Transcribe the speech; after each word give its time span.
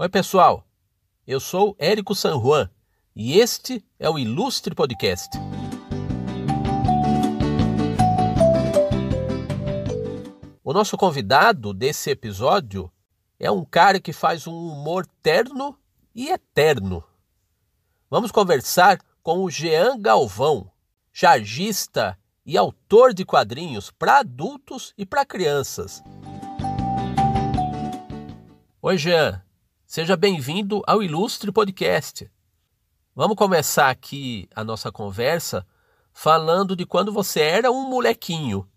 Oi, 0.00 0.08
pessoal. 0.08 0.64
Eu 1.26 1.40
sou 1.40 1.74
Érico 1.76 2.14
San 2.14 2.40
Juan 2.40 2.70
e 3.16 3.36
este 3.36 3.84
é 3.98 4.08
o 4.08 4.16
Ilustre 4.16 4.72
Podcast. 4.72 5.36
O 10.62 10.72
nosso 10.72 10.96
convidado 10.96 11.74
desse 11.74 12.10
episódio 12.10 12.88
é 13.40 13.50
um 13.50 13.64
cara 13.64 13.98
que 13.98 14.12
faz 14.12 14.46
um 14.46 14.54
humor 14.54 15.04
terno 15.20 15.76
e 16.14 16.28
eterno. 16.28 17.02
Vamos 18.08 18.30
conversar 18.30 19.00
com 19.20 19.42
o 19.42 19.50
Jean 19.50 20.00
Galvão, 20.00 20.70
chargista 21.12 22.16
e 22.46 22.56
autor 22.56 23.12
de 23.12 23.24
quadrinhos 23.24 23.90
para 23.90 24.20
adultos 24.20 24.94
e 24.96 25.04
para 25.04 25.26
crianças. 25.26 26.00
Oi, 28.80 28.96
Jean. 28.96 29.47
Seja 29.90 30.18
bem-vindo 30.18 30.82
ao 30.86 31.02
Ilustre 31.02 31.50
Podcast. 31.50 32.30
Vamos 33.16 33.38
começar 33.38 33.88
aqui 33.88 34.46
a 34.54 34.62
nossa 34.62 34.92
conversa 34.92 35.66
falando 36.12 36.76
de 36.76 36.84
quando 36.84 37.10
você 37.10 37.40
era 37.40 37.70
um 37.70 37.88
molequinho 37.88 38.68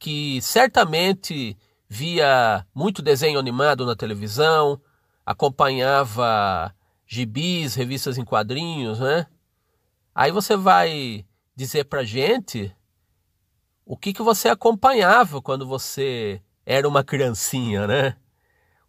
que 0.00 0.42
certamente 0.42 1.56
via 1.88 2.66
muito 2.74 3.00
desenho 3.00 3.38
animado 3.38 3.86
na 3.86 3.94
televisão, 3.94 4.82
acompanhava 5.24 6.74
gibis, 7.06 7.76
revistas 7.76 8.18
em 8.18 8.24
quadrinhos, 8.24 8.98
né? 8.98 9.28
Aí 10.12 10.32
você 10.32 10.56
vai 10.56 11.24
dizer 11.54 11.84
pra 11.84 12.02
gente 12.02 12.74
o 13.86 13.96
que, 13.96 14.12
que 14.12 14.22
você 14.22 14.48
acompanhava 14.48 15.40
quando 15.40 15.64
você 15.64 16.42
era 16.66 16.88
uma 16.88 17.04
criancinha, 17.04 17.86
né? 17.86 18.16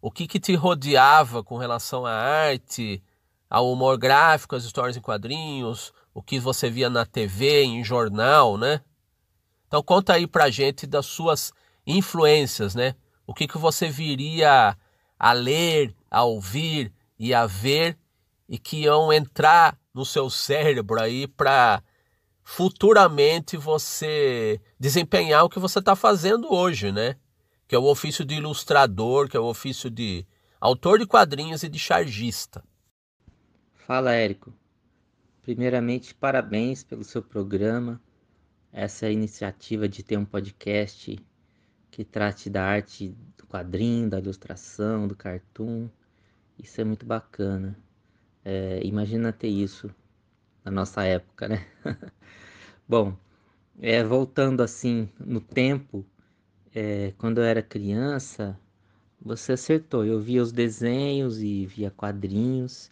O 0.04 0.10
que, 0.10 0.26
que 0.26 0.38
te 0.38 0.54
rodeava 0.54 1.42
com 1.42 1.56
relação 1.56 2.04
à 2.04 2.12
arte, 2.12 3.02
ao 3.48 3.72
humor 3.72 3.96
gráfico, 3.96 4.54
às 4.54 4.62
histórias 4.62 4.98
em 4.98 5.00
quadrinhos, 5.00 5.94
o 6.12 6.22
que 6.22 6.38
você 6.38 6.68
via 6.68 6.90
na 6.90 7.06
TV, 7.06 7.62
em 7.62 7.82
jornal, 7.82 8.58
né? 8.58 8.82
Então 9.66 9.82
conta 9.82 10.12
aí 10.12 10.26
pra 10.26 10.50
gente 10.50 10.86
das 10.86 11.06
suas 11.06 11.54
influências, 11.86 12.74
né? 12.74 12.94
O 13.26 13.32
que, 13.32 13.48
que 13.48 13.56
você 13.56 13.88
viria 13.88 14.76
a 15.18 15.32
ler, 15.32 15.96
a 16.10 16.22
ouvir 16.22 16.92
e 17.18 17.32
a 17.32 17.46
ver 17.46 17.96
e 18.46 18.58
que 18.58 18.82
iam 18.82 19.10
entrar 19.10 19.74
no 19.94 20.04
seu 20.04 20.28
cérebro 20.28 21.00
aí 21.00 21.26
para 21.26 21.82
futuramente 22.42 23.56
você 23.56 24.60
desempenhar 24.78 25.44
o 25.44 25.48
que 25.48 25.58
você 25.58 25.78
está 25.78 25.96
fazendo 25.96 26.52
hoje, 26.52 26.92
né? 26.92 27.16
Que 27.66 27.74
é 27.74 27.78
o 27.78 27.84
ofício 27.84 28.24
de 28.24 28.34
ilustrador, 28.34 29.28
que 29.28 29.36
é 29.36 29.40
o 29.40 29.46
ofício 29.46 29.90
de 29.90 30.26
autor 30.60 30.98
de 30.98 31.06
quadrinhos 31.06 31.62
e 31.62 31.68
de 31.68 31.78
chargista. 31.78 32.62
Fala, 33.74 34.12
Érico. 34.12 34.52
Primeiramente, 35.42 36.14
parabéns 36.14 36.82
pelo 36.82 37.04
seu 37.04 37.22
programa, 37.22 38.00
essa 38.72 39.10
iniciativa 39.10 39.86
de 39.86 40.02
ter 40.02 40.16
um 40.16 40.24
podcast 40.24 41.18
que 41.90 42.02
trate 42.02 42.48
da 42.48 42.64
arte 42.64 43.14
do 43.36 43.46
quadrinho, 43.46 44.08
da 44.08 44.18
ilustração, 44.18 45.06
do 45.06 45.14
cartoon. 45.14 45.88
Isso 46.58 46.80
é 46.80 46.84
muito 46.84 47.04
bacana. 47.04 47.78
É, 48.44 48.80
imagina 48.82 49.32
ter 49.32 49.48
isso 49.48 49.94
na 50.64 50.70
nossa 50.70 51.04
época, 51.04 51.46
né? 51.46 51.66
Bom, 52.88 53.16
é, 53.80 54.02
voltando 54.02 54.62
assim 54.62 55.08
no 55.20 55.40
tempo, 55.40 56.04
é, 56.74 57.12
quando 57.18 57.38
eu 57.38 57.44
era 57.44 57.62
criança, 57.62 58.58
você 59.20 59.52
acertou. 59.52 60.04
Eu 60.04 60.20
via 60.20 60.42
os 60.42 60.52
desenhos 60.52 61.40
e 61.42 61.66
via 61.66 61.90
quadrinhos, 61.90 62.90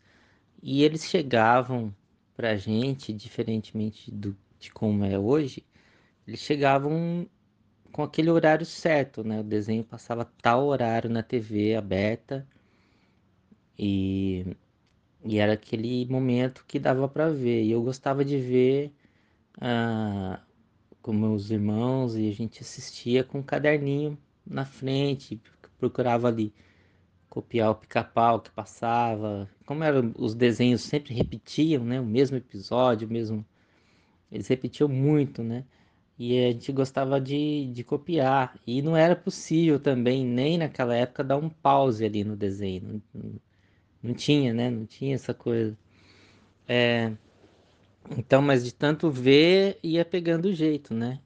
e 0.62 0.82
eles 0.84 1.04
chegavam 1.04 1.94
pra 2.36 2.56
gente, 2.56 3.12
diferentemente 3.12 4.10
do, 4.10 4.36
de 4.58 4.72
como 4.72 5.04
é 5.04 5.18
hoje, 5.18 5.64
eles 6.26 6.40
chegavam 6.40 7.28
com 7.92 8.02
aquele 8.02 8.30
horário 8.30 8.66
certo, 8.66 9.24
né? 9.24 9.40
O 9.40 9.44
desenho 9.44 9.84
passava 9.84 10.24
tal 10.42 10.66
horário 10.66 11.10
na 11.10 11.22
TV 11.22 11.76
aberta 11.76 12.46
e, 13.78 14.56
e 15.24 15.38
era 15.38 15.54
aquele 15.54 16.06
momento 16.06 16.64
que 16.66 16.78
dava 16.78 17.08
para 17.08 17.30
ver. 17.30 17.64
E 17.64 17.72
eu 17.72 17.82
gostava 17.82 18.24
de 18.24 18.38
ver 18.38 18.92
ah, 19.60 20.40
com 21.02 21.12
meus 21.12 21.50
irmãos 21.50 22.16
e 22.16 22.28
a 22.28 22.32
gente 22.32 22.62
assistia 22.62 23.24
com 23.24 23.40
um 23.40 23.42
caderninho 23.42 24.16
na 24.46 24.64
frente, 24.64 25.40
procurava 25.78 26.28
ali 26.28 26.54
copiar 27.28 27.70
o 27.70 27.74
pica-pau 27.74 28.40
que 28.40 28.50
passava. 28.50 29.50
Como 29.66 29.82
eram 29.84 30.12
os 30.16 30.34
desenhos 30.34 30.82
sempre 30.82 31.14
repetiam, 31.14 31.84
né? 31.84 32.00
O 32.00 32.06
mesmo 32.06 32.36
episódio, 32.36 33.08
o 33.08 33.10
mesmo 33.10 33.44
eles 34.30 34.48
repetiam 34.48 34.88
muito, 34.88 35.42
né? 35.42 35.64
E 36.18 36.38
a 36.38 36.52
gente 36.52 36.72
gostava 36.72 37.20
de, 37.20 37.66
de 37.72 37.84
copiar. 37.84 38.58
E 38.66 38.80
não 38.82 38.96
era 38.96 39.16
possível 39.16 39.80
também, 39.80 40.24
nem 40.24 40.58
naquela 40.58 40.94
época, 40.94 41.24
dar 41.24 41.36
um 41.36 41.48
pause 41.48 42.04
ali 42.04 42.24
no 42.24 42.36
desenho. 42.36 43.02
Não, 43.14 43.32
não 44.02 44.14
tinha, 44.14 44.54
né? 44.54 44.70
Não 44.70 44.86
tinha 44.86 45.14
essa 45.14 45.34
coisa. 45.34 45.76
É, 46.68 47.12
então, 48.10 48.42
mas 48.42 48.64
de 48.64 48.72
tanto 48.74 49.10
ver, 49.10 49.78
ia 49.82 50.04
pegando 50.04 50.46
o 50.46 50.54
jeito, 50.54 50.94
né? 50.94 51.20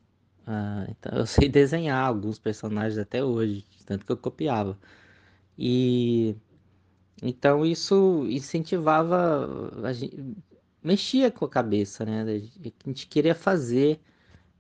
Ah, 0.47 0.87
então 0.91 1.19
eu 1.19 1.27
sei 1.27 1.49
desenhar 1.49 2.07
alguns 2.07 2.39
personagens 2.39 2.99
até 2.99 3.25
hoje, 3.25 3.65
tanto 3.85 4.07
que 4.07 4.13
eu 4.13 4.17
copiava. 4.17 4.79
E 5.59 6.37
então 7.23 7.65
isso 7.65 8.27
incentivava, 8.29 9.71
a 9.85 9.93
gente, 9.93 10.17
mexia 10.83 11.31
com 11.31 11.45
a 11.45 11.51
cabeça, 11.51 12.05
né? 12.05 12.23
A 12.23 12.89
gente 12.89 13.07
queria 13.09 13.35
fazer. 13.35 14.01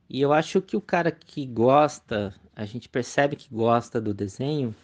E 0.08 0.20
eu 0.20 0.32
acho 0.32 0.62
que 0.62 0.76
o 0.76 0.80
cara 0.80 1.10
que 1.12 1.46
gosta, 1.46 2.34
a 2.54 2.64
gente 2.64 2.88
percebe 2.88 3.36
que 3.36 3.48
gosta 3.52 4.00
do 4.00 4.14
desenho, 4.14 4.74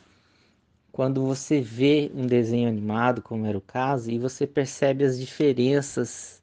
quando 0.93 1.25
você 1.25 1.61
vê 1.61 2.11
um 2.15 2.27
desenho 2.27 2.69
animado, 2.69 3.23
como 3.23 3.47
era 3.47 3.57
o 3.59 3.61
caso, 3.61 4.11
e 4.11 4.19
você 4.19 4.47
percebe 4.47 5.05
as 5.05 5.19
diferenças 5.19 6.42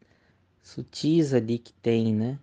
sutis 0.69 1.33
ali 1.33 1.59
que 1.59 1.73
tem, 1.73 2.13
né? 2.13 2.39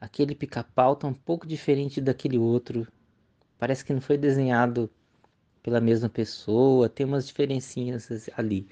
Aquele 0.00 0.34
pica-pau 0.34 0.96
tá 0.96 1.06
um 1.06 1.14
pouco 1.14 1.46
diferente 1.46 2.00
daquele 2.00 2.38
outro. 2.38 2.86
Parece 3.58 3.84
que 3.84 3.92
não 3.92 4.00
foi 4.00 4.16
desenhado 4.16 4.90
pela 5.62 5.80
mesma 5.80 6.08
pessoa, 6.08 6.88
tem 6.88 7.06
umas 7.06 7.26
diferencinhas 7.26 8.08
ali. 8.36 8.66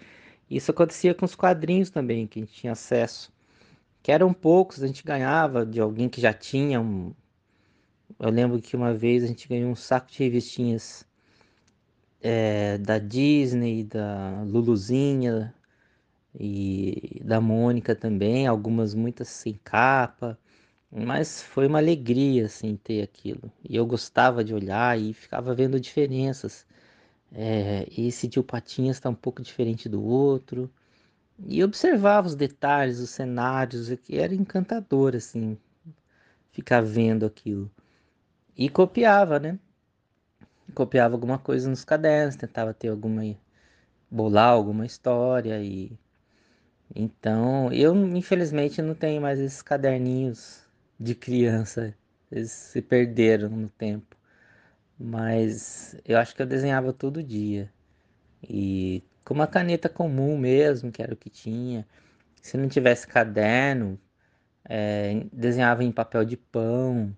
Isso 0.50 0.70
acontecia 0.70 1.14
com 1.14 1.26
os 1.26 1.34
quadrinhos 1.34 1.90
também, 1.90 2.26
que 2.26 2.38
a 2.38 2.42
gente 2.42 2.54
tinha 2.54 2.72
acesso. 2.72 3.32
Que 4.02 4.12
eram 4.12 4.32
poucos, 4.32 4.82
a 4.82 4.86
gente 4.86 5.04
ganhava 5.04 5.66
de 5.66 5.80
alguém 5.80 6.08
que 6.08 6.20
já 6.20 6.32
tinha 6.32 6.80
um. 6.80 7.12
Eu 8.18 8.30
lembro 8.30 8.60
que 8.60 8.74
uma 8.74 8.94
vez 8.94 9.22
a 9.22 9.26
gente 9.26 9.48
ganhou 9.48 9.70
um 9.70 9.76
saco 9.76 10.10
de 10.10 10.18
revistinhas 10.18 11.06
é, 12.20 12.78
da 12.78 12.98
Disney, 12.98 13.84
da 13.84 14.42
Luluzinha, 14.44 15.54
e 16.38 17.20
da 17.24 17.40
Mônica 17.40 17.94
também, 17.96 18.46
algumas 18.46 18.94
muitas 18.94 19.28
sem 19.28 19.54
capa, 19.64 20.38
mas 20.90 21.42
foi 21.42 21.66
uma 21.66 21.78
alegria 21.78 22.46
assim 22.46 22.76
ter 22.76 23.02
aquilo. 23.02 23.52
E 23.68 23.76
eu 23.76 23.84
gostava 23.86 24.44
de 24.44 24.54
olhar 24.54 24.98
e 24.98 25.12
ficava 25.12 25.54
vendo 25.54 25.80
diferenças. 25.80 26.66
É, 27.32 27.86
esse 27.96 28.28
tio 28.28 28.44
Patinhas 28.44 28.96
está 28.96 29.10
um 29.10 29.14
pouco 29.14 29.42
diferente 29.42 29.88
do 29.88 30.02
outro. 30.02 30.70
E 31.46 31.62
observava 31.64 32.28
os 32.28 32.34
detalhes, 32.34 33.00
os 33.00 33.10
cenários, 33.10 33.90
que 34.04 34.18
era 34.18 34.34
encantador 34.34 35.16
assim, 35.16 35.58
ficar 36.52 36.82
vendo 36.82 37.26
aquilo. 37.26 37.70
E 38.56 38.68
copiava, 38.68 39.38
né? 39.40 39.58
Copiava 40.74 41.14
alguma 41.14 41.38
coisa 41.38 41.68
nos 41.70 41.84
cadernos, 41.84 42.36
tentava 42.36 42.74
ter 42.74 42.88
alguma 42.88 43.22
bolar 44.10 44.50
alguma 44.50 44.86
história 44.86 45.62
e 45.62 45.92
então, 46.94 47.72
eu 47.72 47.94
infelizmente 48.16 48.80
não 48.82 48.94
tenho 48.94 49.20
mais 49.20 49.38
esses 49.38 49.62
caderninhos 49.62 50.62
de 50.98 51.14
criança, 51.14 51.94
eles 52.30 52.50
se 52.50 52.82
perderam 52.82 53.50
no 53.50 53.68
tempo. 53.68 54.16
Mas 54.98 55.96
eu 56.04 56.18
acho 56.18 56.34
que 56.34 56.42
eu 56.42 56.46
desenhava 56.46 56.92
todo 56.92 57.22
dia. 57.22 57.70
E 58.42 59.02
com 59.24 59.34
uma 59.34 59.46
caneta 59.46 59.88
comum 59.88 60.38
mesmo, 60.38 60.90
que 60.92 61.02
era 61.02 61.14
o 61.14 61.16
que 61.16 61.30
tinha. 61.30 61.86
Se 62.42 62.56
não 62.56 62.68
tivesse 62.68 63.06
caderno, 63.06 63.98
é, 64.64 65.26
desenhava 65.32 65.84
em 65.84 65.92
papel 65.92 66.24
de 66.24 66.36
pão, 66.36 67.14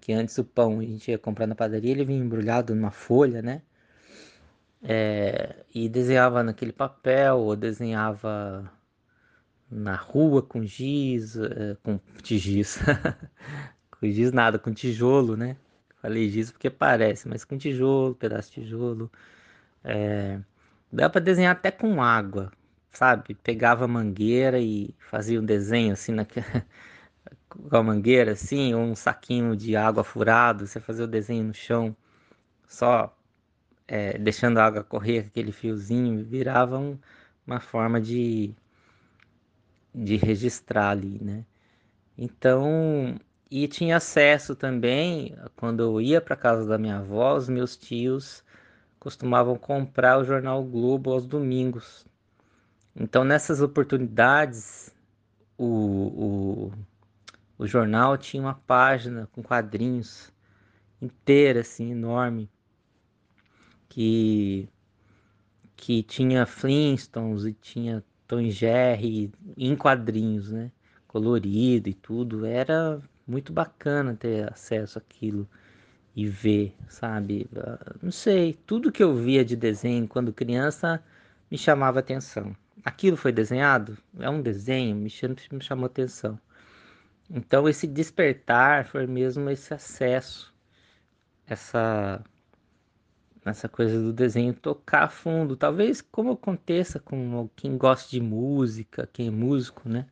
que 0.00 0.12
antes 0.12 0.36
o 0.38 0.44
pão 0.44 0.80
a 0.80 0.84
gente 0.84 1.10
ia 1.10 1.18
comprar 1.18 1.46
na 1.46 1.54
padaria, 1.54 1.92
ele 1.92 2.04
vinha 2.04 2.20
embrulhado 2.22 2.74
numa 2.74 2.90
folha, 2.90 3.42
né? 3.42 3.62
É, 4.82 5.56
e 5.74 5.88
desenhava 5.88 6.42
naquele 6.42 6.72
papel, 6.72 7.38
ou 7.38 7.56
desenhava 7.56 8.70
na 9.72 9.96
rua 9.96 10.42
com 10.42 10.64
giz, 10.64 11.36
eh, 11.36 11.76
com 11.82 11.98
giz, 12.22 12.78
com 13.90 14.06
giz 14.06 14.32
nada, 14.32 14.58
com 14.58 14.72
tijolo, 14.72 15.36
né? 15.36 15.56
Falei 16.02 16.28
giz 16.28 16.52
porque 16.52 16.70
parece, 16.70 17.28
mas 17.28 17.44
com 17.44 17.56
tijolo, 17.58 18.14
pedaço 18.14 18.50
de 18.50 18.62
tijolo. 18.62 19.10
É... 19.84 20.40
Dá 20.92 21.08
para 21.10 21.20
desenhar 21.20 21.52
até 21.56 21.70
com 21.70 22.02
água, 22.02 22.52
sabe? 22.92 23.34
Pegava 23.34 23.84
a 23.86 23.88
mangueira 23.88 24.60
e 24.60 24.94
fazia 25.10 25.40
um 25.40 25.44
desenho 25.44 25.92
assim 25.94 26.12
na 26.12 26.26
com 27.48 27.76
a 27.76 27.82
mangueira 27.82 28.32
assim, 28.32 28.74
ou 28.74 28.82
um 28.82 28.94
saquinho 28.94 29.56
de 29.56 29.76
água 29.76 30.04
furado, 30.04 30.66
você 30.66 30.80
fazia 30.80 31.04
o 31.04 31.08
desenho 31.08 31.44
no 31.44 31.54
chão, 31.54 31.96
só 32.66 33.14
é, 33.88 34.18
deixando 34.18 34.58
a 34.58 34.64
água 34.66 34.84
correr 34.84 35.20
aquele 35.20 35.52
fiozinho, 35.52 36.24
virava 36.24 36.78
um, 36.78 36.98
uma 37.46 37.60
forma 37.60 38.00
de 38.00 38.54
de 39.94 40.16
registrar 40.16 40.90
ali, 40.90 41.18
né? 41.22 41.44
Então, 42.16 43.16
e 43.50 43.68
tinha 43.68 43.96
acesso 43.98 44.54
também, 44.56 45.36
quando 45.56 45.82
eu 45.82 46.00
ia 46.00 46.20
para 46.20 46.36
casa 46.36 46.66
da 46.66 46.78
minha 46.78 46.98
avó, 46.98 47.36
os 47.36 47.48
meus 47.48 47.76
tios 47.76 48.44
costumavam 48.98 49.56
comprar 49.56 50.18
o 50.18 50.24
jornal 50.24 50.62
Globo 50.64 51.12
aos 51.12 51.26
domingos. 51.26 52.06
Então, 52.94 53.24
nessas 53.24 53.60
oportunidades, 53.60 54.94
o, 55.58 55.66
o, 55.66 56.72
o 57.58 57.66
jornal 57.66 58.16
tinha 58.16 58.42
uma 58.42 58.54
página 58.54 59.28
com 59.32 59.42
quadrinhos 59.42 60.32
inteira, 61.00 61.60
assim, 61.60 61.90
enorme, 61.90 62.48
que, 63.88 64.68
que 65.76 66.02
tinha 66.02 66.46
Flintstones 66.46 67.44
e 67.44 67.52
tinha 67.52 68.04
Tom 68.32 68.48
Jerry 68.48 69.30
em 69.58 69.76
quadrinhos, 69.76 70.50
né? 70.50 70.72
Colorido 71.06 71.90
e 71.90 71.92
tudo. 71.92 72.46
Era 72.46 72.98
muito 73.26 73.52
bacana 73.52 74.16
ter 74.16 74.50
acesso 74.50 74.96
àquilo 74.98 75.46
e 76.16 76.26
ver, 76.26 76.74
sabe? 76.88 77.46
Ah, 77.54 77.94
não 78.02 78.10
sei, 78.10 78.54
tudo 78.66 78.90
que 78.90 79.02
eu 79.02 79.14
via 79.14 79.44
de 79.44 79.54
desenho 79.54 80.08
quando 80.08 80.32
criança 80.32 81.04
me 81.50 81.58
chamava 81.58 82.00
atenção. 82.00 82.56
Aquilo 82.82 83.18
foi 83.18 83.32
desenhado? 83.32 83.98
É 84.18 84.30
um 84.30 84.40
desenho, 84.40 84.96
me 84.96 85.10
chamou 85.10 85.84
atenção. 85.84 86.40
Então 87.30 87.68
esse 87.68 87.86
despertar 87.86 88.86
foi 88.86 89.06
mesmo 89.06 89.50
esse 89.50 89.74
acesso, 89.74 90.54
essa 91.46 92.24
essa 93.44 93.68
coisa 93.68 94.00
do 94.00 94.12
desenho 94.12 94.54
tocar 94.54 95.08
fundo, 95.10 95.56
talvez 95.56 96.00
como 96.00 96.32
aconteça 96.32 97.00
com 97.00 97.48
quem 97.56 97.76
gosta 97.76 98.10
de 98.10 98.20
música, 98.20 99.08
quem 99.12 99.28
é 99.28 99.30
músico, 99.30 99.88
né? 99.88 100.06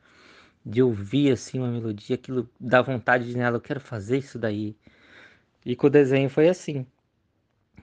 De 0.64 0.82
ouvir 0.82 1.32
assim 1.32 1.58
uma 1.58 1.68
melodia, 1.70 2.16
aquilo 2.16 2.48
dá 2.60 2.82
vontade 2.82 3.26
de 3.26 3.36
nela, 3.36 3.56
eu 3.56 3.60
quero 3.60 3.80
fazer 3.80 4.18
isso 4.18 4.38
daí. 4.38 4.76
E 5.64 5.76
com 5.76 5.86
o 5.88 5.90
desenho 5.90 6.30
foi 6.30 6.48
assim. 6.48 6.86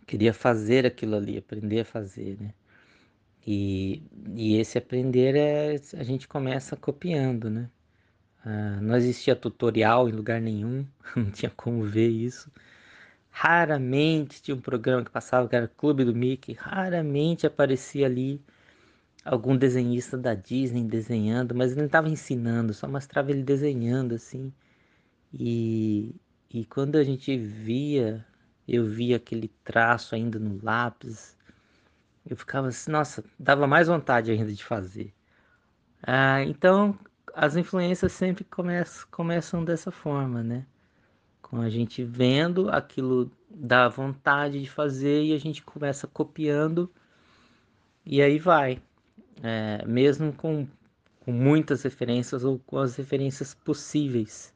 Queria 0.05 0.33
fazer 0.33 0.85
aquilo 0.85 1.15
ali, 1.15 1.37
aprender 1.37 1.81
a 1.81 1.85
fazer, 1.85 2.37
né? 2.39 2.53
E, 3.45 4.03
e 4.35 4.57
esse 4.57 4.77
aprender 4.77 5.35
é 5.35 5.75
a 5.97 6.03
gente 6.03 6.27
começa 6.27 6.75
copiando, 6.75 7.49
né? 7.49 7.69
Ah, 8.43 8.79
não 8.81 8.95
existia 8.97 9.35
tutorial 9.35 10.09
em 10.09 10.11
lugar 10.13 10.41
nenhum, 10.41 10.85
não 11.15 11.31
tinha 11.31 11.51
como 11.51 11.83
ver 11.83 12.09
isso. 12.09 12.51
Raramente 13.39 14.41
tinha 14.41 14.57
um 14.57 14.59
programa 14.59 15.05
que 15.05 15.11
passava 15.11 15.47
que 15.47 15.55
era 15.55 15.67
Clube 15.67 16.03
do 16.03 16.15
Mickey, 16.15 16.53
raramente 16.53 17.45
aparecia 17.45 18.07
ali 18.07 18.43
algum 19.23 19.55
desenhista 19.55 20.17
da 20.17 20.33
Disney 20.33 20.83
desenhando, 20.83 21.53
mas 21.53 21.71
ele 21.71 21.81
não 21.81 21.85
estava 21.85 22.09
ensinando, 22.09 22.73
só 22.73 22.87
mostrava 22.87 23.29
ele 23.29 23.43
desenhando 23.43 24.15
assim. 24.15 24.51
E, 25.31 26.15
e 26.49 26.65
quando 26.65 26.95
a 26.95 27.03
gente 27.03 27.37
via, 27.37 28.25
eu 28.67 28.85
via 28.85 29.17
aquele 29.17 29.49
traço 29.63 30.15
ainda 30.15 30.39
no 30.39 30.59
lápis, 30.63 31.37
eu 32.25 32.35
ficava 32.35 32.69
assim, 32.69 32.91
nossa, 32.91 33.23
dava 33.39 33.67
mais 33.67 33.87
vontade 33.87 34.31
ainda 34.31 34.51
de 34.51 34.63
fazer. 34.63 35.13
Ah, 36.01 36.41
então 36.43 36.97
as 37.35 37.55
influências 37.55 38.13
sempre 38.13 38.43
começam, 38.45 39.07
começam 39.11 39.63
dessa 39.63 39.91
forma, 39.91 40.41
né? 40.43 40.65
Com 41.49 41.61
a 41.61 41.69
gente 41.69 42.03
vendo 42.03 42.69
aquilo 42.69 43.31
dá 43.49 43.87
vontade 43.87 44.61
de 44.61 44.69
fazer 44.69 45.23
e 45.23 45.33
a 45.33 45.39
gente 45.39 45.63
começa 45.63 46.05
copiando 46.05 46.91
e 48.05 48.21
aí 48.21 48.39
vai. 48.39 48.81
É, 49.43 49.85
mesmo 49.85 50.33
com, 50.33 50.67
com 51.19 51.31
muitas 51.31 51.83
referências 51.83 52.43
ou 52.43 52.59
com 52.59 52.77
as 52.77 52.95
referências 52.95 53.53
possíveis. 53.53 54.53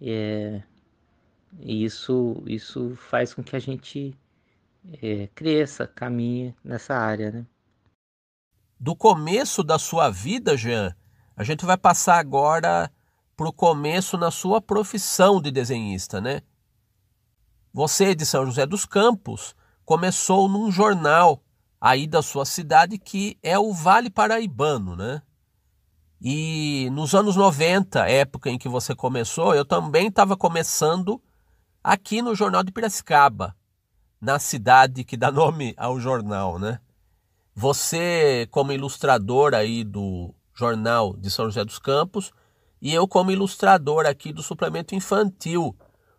É, 0.00 0.62
isso, 1.60 2.42
isso 2.46 2.94
faz 2.96 3.32
com 3.32 3.42
que 3.42 3.54
a 3.54 3.58
gente 3.58 4.16
é, 5.00 5.28
cresça, 5.34 5.86
caminhe 5.86 6.54
nessa 6.64 6.94
área, 6.94 7.30
né? 7.30 7.46
Do 8.78 8.96
começo 8.96 9.62
da 9.62 9.78
sua 9.78 10.10
vida, 10.10 10.56
Jean, 10.56 10.94
a 11.36 11.44
gente 11.44 11.64
vai 11.64 11.76
passar 11.76 12.18
agora 12.18 12.90
para 13.42 13.48
o 13.48 13.52
começo 13.52 14.16
na 14.16 14.30
sua 14.30 14.60
profissão 14.60 15.42
de 15.42 15.50
desenhista, 15.50 16.20
né? 16.20 16.42
Você 17.74 18.14
de 18.14 18.24
São 18.24 18.46
José 18.46 18.64
dos 18.64 18.86
Campos 18.86 19.56
começou 19.84 20.48
num 20.48 20.70
jornal 20.70 21.42
aí 21.80 22.06
da 22.06 22.22
sua 22.22 22.44
cidade 22.44 22.98
que 22.98 23.36
é 23.42 23.58
o 23.58 23.72
Vale 23.72 24.10
Paraibano, 24.10 24.94
né? 24.94 25.22
E 26.20 26.88
nos 26.92 27.16
anos 27.16 27.34
90, 27.34 28.08
época 28.08 28.48
em 28.48 28.56
que 28.56 28.68
você 28.68 28.94
começou, 28.94 29.56
eu 29.56 29.64
também 29.64 30.06
estava 30.06 30.36
começando 30.36 31.20
aqui 31.82 32.22
no 32.22 32.36
Jornal 32.36 32.62
de 32.62 32.70
Piracicaba, 32.70 33.56
na 34.20 34.38
cidade 34.38 35.02
que 35.02 35.16
dá 35.16 35.32
nome 35.32 35.74
ao 35.76 35.98
jornal, 35.98 36.60
né? 36.60 36.78
Você, 37.56 38.46
como 38.52 38.70
ilustrador 38.70 39.52
aí 39.52 39.82
do 39.82 40.32
jornal 40.54 41.16
de 41.16 41.28
São 41.28 41.46
José 41.46 41.64
dos 41.64 41.80
Campos, 41.80 42.32
e 42.82 42.92
eu 42.92 43.06
como 43.06 43.30
ilustrador 43.30 44.04
aqui 44.04 44.32
do 44.32 44.42
suplemento 44.42 44.94
infantil 44.94 45.74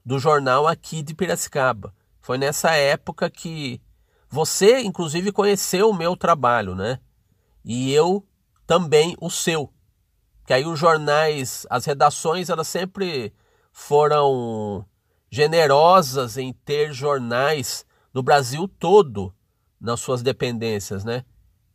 do 0.05 0.17
jornal 0.17 0.65
aqui 0.65 1.03
de 1.03 1.13
Piracicaba. 1.13 1.93
Foi 2.21 2.37
nessa 2.37 2.71
época 2.71 3.29
que 3.29 3.81
você, 4.29 4.79
inclusive, 4.79 5.31
conheceu 5.31 5.89
o 5.89 5.93
meu 5.93 6.15
trabalho, 6.15 6.73
né? 6.73 6.99
E 7.65 7.93
eu 7.93 8.25
também 8.65 9.15
o 9.19 9.29
seu. 9.29 9.71
Que 10.47 10.53
aí 10.53 10.65
os 10.65 10.79
jornais, 10.79 11.67
as 11.69 11.85
redações, 11.85 12.49
elas 12.49 12.69
sempre 12.69 13.33
foram 13.71 14.85
generosas 15.29 16.37
em 16.37 16.53
ter 16.53 16.93
jornais 16.93 17.85
no 18.13 18.23
Brasil 18.23 18.67
todo 18.67 19.35
nas 19.79 19.99
suas 19.99 20.23
dependências, 20.23 21.03
né? 21.03 21.25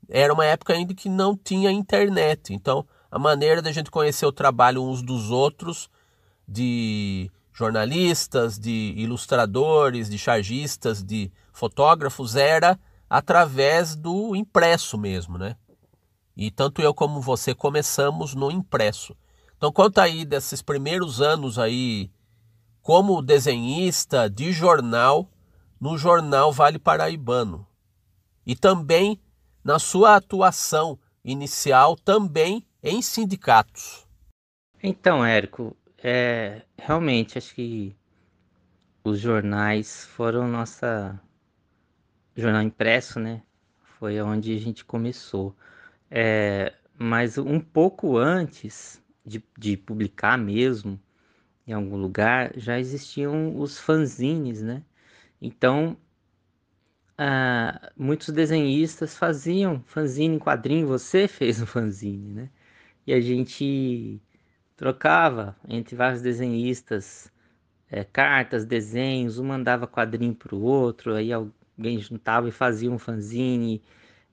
era 0.09 0.33
uma 0.33 0.45
época 0.45 0.73
ainda 0.73 0.95
que 0.95 1.09
não 1.09 1.37
tinha 1.37 1.71
internet. 1.71 2.53
Então, 2.55 2.87
a 3.11 3.19
maneira 3.19 3.63
da 3.63 3.73
gente 3.73 3.91
conhecer 3.91 4.27
o 4.27 4.33
trabalho 4.33 4.83
uns 4.83 5.03
dos 5.03 5.31
outros, 5.31 5.89
de 6.47 7.31
jornalistas, 7.53 8.59
de 8.59 8.95
ilustradores, 8.97 10.09
de 10.09 10.19
chargistas, 10.19 11.03
de 11.03 11.33
fotógrafos, 11.53 12.37
era 12.37 12.79
através 13.09 13.97
do 13.97 14.37
impresso 14.37 14.97
mesmo, 14.97 15.39
né? 15.39 15.57
E 16.37 16.51
tanto 16.51 16.81
eu 16.81 16.95
como 16.95 17.21
você 17.21 17.55
começamos 17.55 18.35
no 18.35 18.51
impresso. 18.51 19.17
Então, 19.57 19.73
conta 19.73 20.03
aí 20.03 20.25
desses 20.25 20.63
primeiros 20.63 21.21
anos 21.21 21.59
aí 21.59 22.13
como 22.81 23.21
desenhista 23.21 24.31
de 24.31 24.53
jornal 24.53 25.29
no 25.81 25.99
jornal 25.99 26.53
Vale 26.53 26.79
Paraibano. 26.79 27.67
E 28.47 28.55
também 28.55 29.21
na 29.65 29.79
sua 29.79 30.15
atuação 30.15 30.99
inicial 31.25 31.97
também 31.97 32.65
em 32.89 33.03
sindicatos. 33.03 34.07
Então, 34.83 35.25
Érico, 35.25 35.77
é, 36.03 36.63
realmente 36.77 37.37
acho 37.37 37.55
que 37.55 37.97
os 39.03 39.19
jornais 39.19 40.05
foram 40.07 40.47
nossa 40.47 41.21
jornal 42.37 42.63
impresso, 42.63 43.19
né? 43.19 43.43
Foi 43.99 44.21
onde 44.21 44.55
a 44.55 44.59
gente 44.61 44.85
começou. 44.85 45.57
É, 46.11 46.75
mas 46.97 47.39
um 47.39 47.61
pouco 47.61 48.17
antes 48.17 49.03
de, 49.25 49.45
de 49.59 49.77
publicar 49.77 50.39
mesmo 50.39 51.01
em 51.67 51.73
algum 51.73 51.97
lugar 51.97 52.53
já 52.57 52.79
existiam 52.79 53.59
os 53.59 53.79
fanzines, 53.79 54.63
né? 54.63 54.83
Então 55.41 55.97
ah, 57.17 57.91
muitos 57.97 58.29
desenhistas 58.31 59.17
faziam 59.17 59.83
fanzine 59.87 60.37
em 60.37 60.39
quadrinho, 60.39 60.87
você 60.87 61.27
fez 61.29 61.61
um 61.61 61.67
fanzine, 61.67 62.33
né? 62.33 62.51
E 63.09 63.13
a 63.15 63.23
gente 63.23 64.21
trocava 64.77 65.57
entre 65.67 65.97
vários 65.97 66.21
desenhistas 66.21 67.33
é, 67.91 68.05
cartas, 68.05 68.67
desenhos, 68.67 69.39
um 69.39 69.45
mandava 69.45 69.87
quadrinho 69.87 70.35
para 70.35 70.55
o 70.55 70.61
outro, 70.63 71.15
aí 71.15 71.33
alguém 71.33 71.99
juntava 72.01 72.51
e 72.51 72.53
fazia 72.53 72.91
um 72.91 72.99
fanzine, 72.99 73.83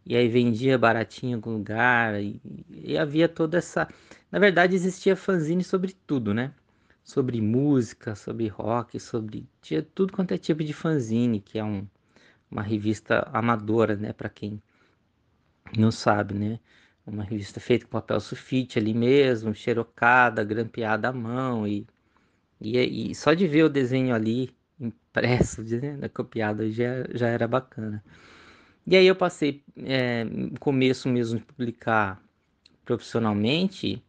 e 0.05 0.13
aí 0.17 0.27
vendia 0.27 0.77
baratinho 0.77 1.31
em 1.31 1.35
algum 1.35 1.53
lugar, 1.53 2.21
e, 2.21 2.41
e 2.69 2.97
havia 2.97 3.29
toda 3.29 3.59
essa. 3.59 3.87
Na 4.29 4.39
verdade, 4.39 4.75
existia 4.75 5.15
fanzine 5.15 5.63
sobre 5.63 5.93
tudo, 6.05 6.33
né? 6.33 6.53
Sobre 7.01 7.39
música, 7.41 8.13
sobre 8.13 8.49
rock, 8.49 8.99
sobre. 8.99 9.47
Tinha 9.61 9.83
tudo 9.83 10.11
quanto 10.11 10.33
é 10.33 10.37
tipo 10.37 10.65
de 10.65 10.73
fanzine, 10.73 11.39
que 11.39 11.57
é 11.57 11.63
um 11.63 11.87
uma 12.51 12.61
revista 12.63 13.29
amadora, 13.33 13.95
né, 13.95 14.13
para 14.13 14.29
quem 14.29 14.61
não 15.77 15.91
sabe, 15.91 16.33
né? 16.33 16.59
Uma 17.05 17.23
revista 17.23 17.59
feita 17.59 17.85
com 17.85 17.91
papel 17.91 18.19
sulfite 18.19 18.79
ali 18.79 18.93
mesmo, 18.93 19.53
xerocada, 19.53 20.43
grampeada 20.43 21.09
à 21.09 21.13
mão 21.13 21.67
e, 21.67 21.85
e, 22.59 23.11
e 23.11 23.15
só 23.15 23.33
de 23.33 23.47
ver 23.47 23.63
o 23.63 23.69
desenho 23.69 24.15
ali 24.15 24.49
impresso, 24.79 25.61
né, 25.99 26.09
copiado 26.09 26.69
já, 26.71 27.05
já 27.13 27.27
era 27.27 27.47
bacana. 27.47 28.03
E 28.87 28.95
aí 28.95 29.07
eu 29.07 29.15
passei, 29.15 29.63
é, 29.77 30.25
começo 30.59 31.09
mesmo 31.09 31.39
de 31.39 31.45
publicar 31.45 32.21
profissionalmente, 32.85 34.03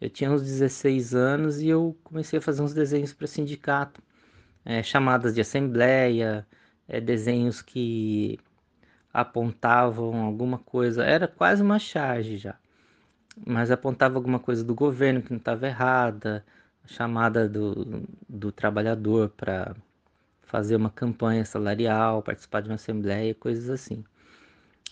eu 0.00 0.10
tinha 0.10 0.30
uns 0.30 0.42
16 0.42 1.14
anos 1.14 1.60
e 1.60 1.68
eu 1.68 1.96
comecei 2.02 2.38
a 2.38 2.42
fazer 2.42 2.62
uns 2.62 2.74
desenhos 2.74 3.12
para 3.12 3.26
sindicato, 3.26 4.02
é, 4.64 4.82
chamadas 4.82 5.34
de 5.34 5.40
assembleia, 5.40 6.46
é, 6.88 7.00
desenhos 7.00 7.62
que 7.62 8.38
apontavam 9.12 10.24
alguma 10.24 10.58
coisa, 10.58 11.04
era 11.04 11.28
quase 11.28 11.62
uma 11.62 11.78
charge 11.78 12.38
já, 12.38 12.56
mas 13.46 13.70
apontava 13.70 14.16
alguma 14.16 14.38
coisa 14.38 14.64
do 14.64 14.74
governo 14.74 15.22
que 15.22 15.30
não 15.30 15.38
estava 15.38 15.66
errada, 15.66 16.44
chamada 16.86 17.48
do, 17.48 18.04
do 18.28 18.52
trabalhador 18.52 19.30
para 19.30 19.74
fazer 20.42 20.76
uma 20.76 20.90
campanha 20.90 21.44
salarial, 21.44 22.22
participar 22.22 22.60
de 22.60 22.68
uma 22.68 22.74
assembleia, 22.76 23.34
coisas 23.34 23.70
assim. 23.70 24.04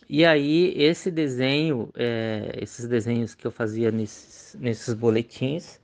E 0.08 0.24
aí, 0.24 0.74
esse 0.76 1.10
desenho, 1.10 1.90
é, 1.94 2.58
esses 2.60 2.88
desenhos 2.88 3.34
que 3.34 3.46
eu 3.46 3.50
fazia 3.52 3.90
nesses, 3.92 4.56
nesses 4.58 4.94
boletins, 4.94 5.80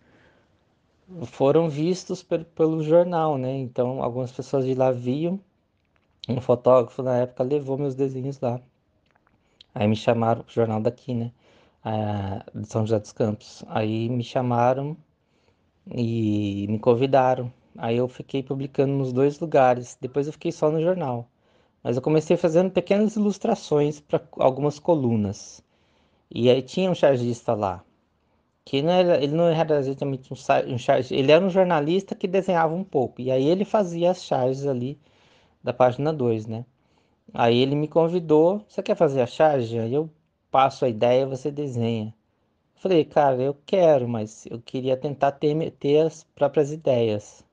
foram 1.26 1.68
vistos 1.68 2.22
pelo, 2.22 2.44
pelo 2.44 2.82
jornal, 2.82 3.38
né? 3.38 3.56
Então, 3.58 4.02
algumas 4.02 4.32
pessoas 4.32 4.64
de 4.64 4.74
lá 4.74 4.90
viam. 4.90 5.40
Um 6.28 6.40
fotógrafo 6.40 7.02
na 7.02 7.18
época 7.18 7.44
levou 7.44 7.78
meus 7.78 7.94
desenhos 7.94 8.40
lá. 8.40 8.60
Aí 9.74 9.86
me 9.86 9.96
chamaram 9.96 10.42
pro 10.42 10.52
jornal 10.52 10.80
daqui, 10.80 11.14
né? 11.14 11.32
de 12.54 12.66
São 12.68 12.82
José 12.86 12.98
dos 12.98 13.12
Campos. 13.12 13.64
Aí 13.68 14.08
me 14.08 14.24
chamaram 14.24 14.96
e 15.86 16.66
me 16.68 16.78
convidaram. 16.78 17.52
Aí 17.78 17.96
eu 17.96 18.08
fiquei 18.08 18.42
publicando 18.42 18.92
nos 18.92 19.12
dois 19.12 19.38
lugares. 19.38 19.96
Depois 20.00 20.26
eu 20.26 20.32
fiquei 20.32 20.50
só 20.50 20.70
no 20.70 20.80
jornal. 20.80 21.28
Mas 21.82 21.96
eu 21.96 22.02
comecei 22.02 22.36
fazendo 22.36 22.70
pequenas 22.70 23.14
ilustrações 23.16 24.00
para 24.00 24.20
algumas 24.38 24.78
colunas. 24.80 25.62
E 26.30 26.50
aí 26.50 26.62
tinha 26.62 26.90
um 26.90 26.94
chargista 26.94 27.54
lá, 27.54 27.84
que 28.64 28.82
não 28.82 28.92
era, 28.92 29.22
ele 29.22 29.34
não 29.34 29.46
era 29.48 29.78
exatamente 29.78 30.32
um, 30.32 30.36
um 30.74 30.78
chargista, 30.78 31.14
ele 31.14 31.30
era 31.32 31.44
um 31.44 31.50
jornalista 31.50 32.14
que 32.16 32.26
desenhava 32.26 32.74
um 32.74 32.84
pouco. 32.84 33.20
E 33.20 33.30
aí 33.30 33.46
ele 33.46 33.64
fazia 33.64 34.10
as 34.10 34.24
charges 34.24 34.66
ali 34.66 34.98
da 35.66 35.72
página 35.74 36.12
2, 36.12 36.46
né? 36.46 36.64
Aí 37.34 37.58
ele 37.58 37.74
me 37.74 37.88
convidou, 37.88 38.64
você 38.68 38.82
quer 38.82 38.96
fazer 38.96 39.20
a 39.20 39.26
charge? 39.26 39.78
Aí 39.78 39.92
eu 39.92 40.08
passo 40.48 40.84
a 40.84 40.88
ideia, 40.88 41.26
você 41.26 41.50
desenha. 41.50 42.14
Falei, 42.76 43.04
cara, 43.04 43.42
eu 43.42 43.56
quero, 43.66 44.08
mas 44.08 44.46
eu 44.46 44.60
queria 44.60 44.96
tentar 44.96 45.32
ter, 45.32 45.72
ter 45.72 46.06
as 46.06 46.22
próprias 46.36 46.70
ideias. 46.70 47.44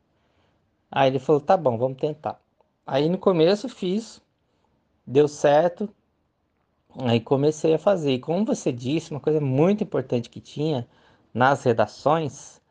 Aí 0.92 1.10
ele 1.10 1.18
falou, 1.18 1.42
tá 1.42 1.58
bom, 1.58 1.76
vamos 1.76 1.98
tentar. 1.98 2.40
Aí 2.86 3.10
no 3.10 3.18
começo 3.18 3.68
fiz, 3.68 4.22
deu 5.08 5.28
certo, 5.28 5.90
aí 7.00 7.20
comecei 7.20 7.74
a 7.74 7.80
fazer. 7.80 8.14
E 8.14 8.20
como 8.20 8.46
você 8.46 8.72
disse, 8.72 9.10
uma 9.10 9.20
coisa 9.20 9.42
muito 9.42 9.84
importante 9.84 10.30
que 10.30 10.40
tinha 10.40 10.88
nas 11.34 11.64
redações, 11.64 12.62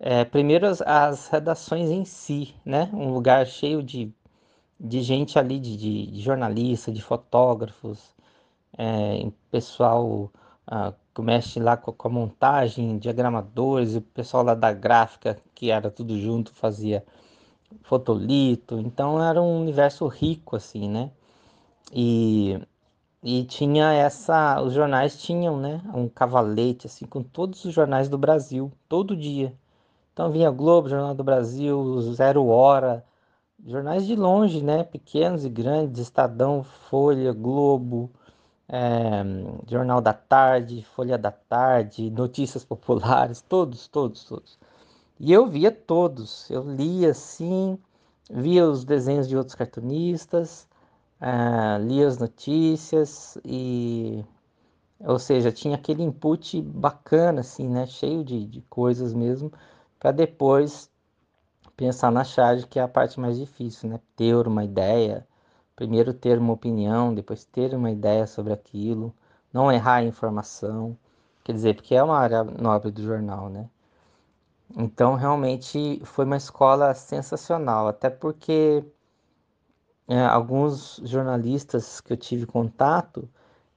é, 0.00 0.24
primeiro 0.24 0.66
as, 0.66 0.82
as 0.82 1.28
redações 1.28 1.90
em 1.90 2.04
si, 2.04 2.54
né? 2.64 2.90
Um 2.92 3.12
lugar 3.12 3.46
cheio 3.46 3.82
de, 3.82 4.12
de 4.78 5.02
gente 5.02 5.38
ali, 5.38 5.58
de, 5.58 5.76
de, 5.76 6.06
de 6.08 6.20
jornalista, 6.20 6.92
de 6.92 7.02
fotógrafos, 7.02 8.14
é, 8.76 9.30
pessoal 9.50 10.30
ah, 10.66 10.92
que 11.14 11.22
mexe 11.22 11.60
lá 11.60 11.76
com, 11.76 11.92
com, 11.92 12.08
a 12.08 12.10
montagem, 12.10 12.98
diagramadores, 12.98 13.96
o 13.96 14.00
pessoal 14.02 14.44
lá 14.44 14.54
da 14.54 14.72
gráfica, 14.72 15.38
que 15.54 15.70
era 15.70 15.90
tudo 15.90 16.18
junto, 16.20 16.52
fazia 16.54 17.04
fotolito. 17.82 18.78
Então 18.78 19.22
era 19.22 19.40
um 19.42 19.60
universo 19.60 20.06
rico, 20.08 20.56
assim, 20.56 20.88
né? 20.88 21.10
E, 21.92 22.60
e 23.22 23.44
tinha 23.44 23.92
essa. 23.92 24.60
Os 24.62 24.74
jornais 24.74 25.20
tinham, 25.22 25.58
né? 25.58 25.82
Um 25.94 26.08
cavalete, 26.08 26.86
assim, 26.86 27.06
com 27.06 27.22
todos 27.22 27.64
os 27.64 27.74
jornais 27.74 28.08
do 28.08 28.18
Brasil, 28.18 28.72
todo 28.88 29.16
dia. 29.16 29.54
Então 30.12 30.30
vinha 30.32 30.50
Globo, 30.50 30.88
Jornal 30.88 31.14
do 31.14 31.24
Brasil, 31.24 32.02
Zero 32.12 32.46
Hora, 32.46 33.04
jornais 33.66 34.06
de 34.06 34.16
longe, 34.16 34.62
né? 34.62 34.84
Pequenos 34.84 35.44
e 35.44 35.48
grandes, 35.48 36.00
Estadão, 36.00 36.62
Folha, 36.62 37.32
Globo, 37.32 38.10
é, 38.68 39.22
Jornal 39.66 40.00
da 40.00 40.12
Tarde, 40.12 40.84
Folha 40.94 41.18
da 41.18 41.30
Tarde, 41.32 42.10
Notícias 42.10 42.64
Populares, 42.64 43.40
todos, 43.48 43.88
todos, 43.88 44.24
todos. 44.24 44.58
E 45.20 45.32
eu 45.32 45.46
via 45.48 45.72
todos, 45.72 46.48
eu 46.50 46.62
lia 46.62 47.10
assim, 47.10 47.78
via 48.30 48.66
os 48.68 48.84
desenhos 48.84 49.28
de 49.28 49.36
outros 49.36 49.54
cartunistas, 49.56 50.68
uh, 51.20 51.82
lia 51.82 52.06
as 52.06 52.18
notícias 52.18 53.38
e 53.44 54.24
ou 55.00 55.18
seja, 55.18 55.52
tinha 55.52 55.76
aquele 55.76 56.02
input 56.02 56.60
bacana 56.62 57.40
assim, 57.40 57.68
né, 57.68 57.86
cheio 57.86 58.24
de, 58.24 58.44
de 58.46 58.60
coisas 58.62 59.14
mesmo, 59.14 59.52
para 59.98 60.10
depois 60.12 60.90
pensar 61.78 62.10
na 62.10 62.24
charge, 62.24 62.66
que 62.66 62.78
é 62.80 62.82
a 62.82 62.88
parte 62.88 63.20
mais 63.20 63.38
difícil, 63.38 63.88
né, 63.88 64.00
ter 64.16 64.48
uma 64.48 64.64
ideia, 64.64 65.26
primeiro 65.76 66.12
ter 66.12 66.38
uma 66.38 66.52
opinião, 66.52 67.14
depois 67.14 67.44
ter 67.44 67.72
uma 67.74 67.90
ideia 67.90 68.26
sobre 68.26 68.52
aquilo, 68.52 69.14
não 69.52 69.70
errar 69.72 69.96
a 69.96 70.02
informação, 70.04 70.98
quer 71.44 71.52
dizer, 71.52 71.76
porque 71.76 71.94
é 71.94 72.02
uma 72.02 72.18
área 72.18 72.42
nobre 72.44 72.90
do 72.90 73.02
jornal, 73.02 73.48
né? 73.48 73.70
Então, 74.76 75.14
realmente 75.14 76.00
foi 76.04 76.24
uma 76.24 76.36
escola 76.36 76.94
sensacional, 76.94 77.88
até 77.88 78.10
porque 78.10 78.84
é, 80.08 80.20
alguns 80.24 81.00
jornalistas 81.04 82.00
que 82.00 82.12
eu 82.12 82.16
tive 82.16 82.46
contato, 82.46 83.28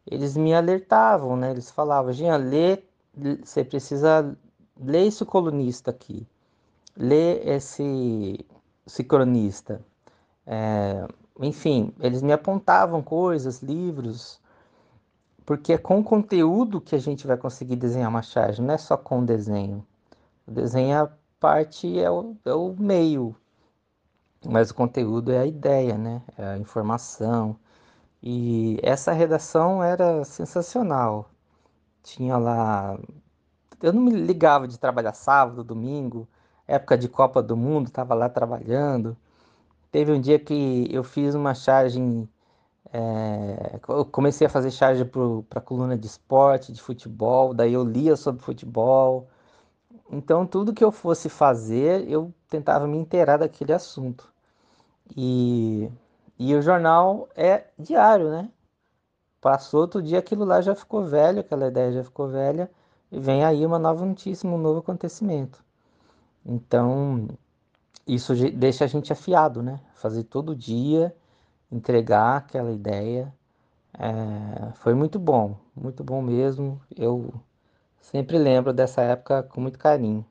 eles 0.07 0.35
me 0.35 0.53
alertavam, 0.55 1.35
né? 1.37 1.51
Eles 1.51 1.69
falavam, 1.71 2.11
Jean, 2.13 2.37
lê, 2.37 2.83
você 3.43 3.63
precisa 3.63 4.35
ler 4.79 5.07
esse 5.07 5.25
colunista 5.25 5.91
aqui, 5.91 6.27
lê 6.95 7.39
esse, 7.43 8.45
esse 8.85 9.03
cronista. 9.03 9.81
É, 10.45 11.07
enfim, 11.39 11.93
eles 11.99 12.21
me 12.21 12.33
apontavam 12.33 13.01
coisas, 13.01 13.61
livros, 13.61 14.39
porque 15.45 15.73
é 15.73 15.77
com 15.77 15.99
o 15.99 16.03
conteúdo 16.03 16.81
que 16.81 16.95
a 16.95 16.99
gente 16.99 17.27
vai 17.27 17.37
conseguir 17.37 17.75
desenhar 17.75 18.09
uma 18.09 18.21
charge, 18.21 18.61
não 18.61 18.73
é 18.73 18.77
só 18.77 18.97
com 18.97 19.19
o 19.21 19.25
desenho. 19.25 19.85
O 20.47 20.51
desenho 20.51 20.91
é 20.93 20.97
a 21.01 21.11
parte, 21.39 21.99
é 21.99 22.09
o, 22.09 22.35
é 22.45 22.53
o 22.53 22.75
meio, 22.77 23.35
mas 24.45 24.71
o 24.71 24.75
conteúdo 24.75 25.31
é 25.31 25.39
a 25.39 25.45
ideia, 25.45 25.97
né? 25.97 26.21
É 26.37 26.45
a 26.45 26.57
informação. 26.57 27.55
E 28.23 28.79
essa 28.83 29.11
redação 29.11 29.83
era 29.83 30.23
sensacional. 30.25 31.29
Tinha 32.03 32.37
lá. 32.37 32.99
Eu 33.81 33.93
não 33.93 34.01
me 34.01 34.11
ligava 34.11 34.67
de 34.67 34.79
trabalhar 34.79 35.13
sábado, 35.13 35.63
domingo, 35.63 36.27
época 36.71 36.97
de 36.97 37.07
Copa 37.09 37.41
do 37.43 37.57
Mundo, 37.57 37.87
estava 37.87 38.13
lá 38.13 38.29
trabalhando. 38.29 39.17
Teve 39.91 40.11
um 40.13 40.21
dia 40.21 40.39
que 40.39 40.87
eu 40.91 41.03
fiz 41.03 41.35
uma 41.35 41.53
charge. 41.53 41.99
É... 42.93 43.79
eu 43.87 44.05
comecei 44.05 44.47
a 44.47 44.49
fazer 44.49 44.71
charge 44.71 45.05
para 45.05 45.59
a 45.59 45.61
coluna 45.61 45.97
de 45.97 46.07
esporte, 46.07 46.73
de 46.73 46.81
futebol, 46.81 47.53
daí 47.53 47.73
eu 47.73 47.83
lia 47.83 48.15
sobre 48.15 48.41
futebol. 48.41 49.27
Então, 50.11 50.45
tudo 50.45 50.73
que 50.73 50.83
eu 50.83 50.91
fosse 50.91 51.29
fazer, 51.29 52.09
eu 52.09 52.33
tentava 52.49 52.87
me 52.87 52.97
inteirar 52.97 53.37
daquele 53.37 53.73
assunto. 53.73 54.31
E, 55.15 55.89
e 56.39 56.55
o 56.55 56.61
jornal 56.61 57.29
é 57.35 57.65
diário, 57.79 58.29
né? 58.29 58.49
Passou 59.41 59.81
outro 59.81 60.01
dia, 60.01 60.19
aquilo 60.19 60.45
lá 60.45 60.61
já 60.61 60.75
ficou 60.75 61.05
velho, 61.05 61.39
aquela 61.41 61.67
ideia 61.67 61.91
já 61.93 62.03
ficou 62.03 62.27
velha, 62.29 62.69
e 63.11 63.19
vem 63.19 63.43
aí 63.43 63.65
uma 63.65 63.79
nova 63.79 64.05
notícia, 64.05 64.47
um 64.49 64.57
novo 64.57 64.79
acontecimento. 64.79 65.63
Então, 66.45 67.27
isso 68.07 68.33
deixa 68.51 68.85
a 68.85 68.87
gente 68.87 69.13
afiado, 69.13 69.61
né? 69.61 69.79
Fazer 69.95 70.23
todo 70.23 70.55
dia, 70.55 71.15
entregar 71.71 72.37
aquela 72.37 72.71
ideia. 72.71 73.33
É, 73.97 74.71
foi 74.75 74.93
muito 74.93 75.19
bom, 75.19 75.57
muito 75.75 76.03
bom 76.03 76.21
mesmo. 76.21 76.81
Eu 76.95 77.33
sempre 77.99 78.37
lembro 78.37 78.73
dessa 78.73 79.01
época 79.01 79.43
com 79.43 79.61
muito 79.61 79.77
carinho. 79.77 80.25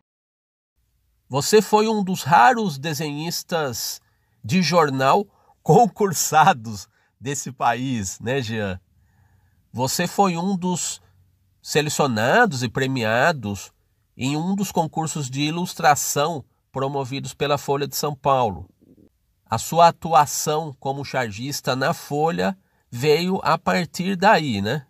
Você 1.29 1.63
foi 1.63 1.87
um 1.87 2.03
dos 2.03 2.25
raros 2.25 2.77
desenhistas 2.77 4.01
de 4.45 4.63
jornal 4.63 5.27
concursados 5.63 6.89
desse 7.21 7.53
país, 7.53 8.19
né, 8.19 8.41
Jean? 8.41 8.81
Você 9.73 10.09
foi 10.09 10.37
um 10.37 10.57
dos 10.57 11.01
selecionados 11.63 12.63
e 12.63 12.69
premiados 12.69 13.73
em 14.17 14.37
um 14.37 14.55
dos 14.55 14.71
concursos 14.73 15.31
de 15.31 15.43
ilustração 15.43 16.45
promovidos 16.73 17.35
pela 17.35 17.59
Folha 17.59 17.87
de 17.87 17.97
São 17.97 18.15
Paulo. 18.15 18.69
A 19.45 19.59
sua 19.59 19.89
atuação 19.89 20.75
como 20.79 21.05
chargista 21.05 21.75
na 21.75 21.93
Folha 21.93 22.57
veio 22.91 23.41
a 23.43 23.59
partir 23.59 24.17
daí, 24.17 24.61
né? 24.61 24.87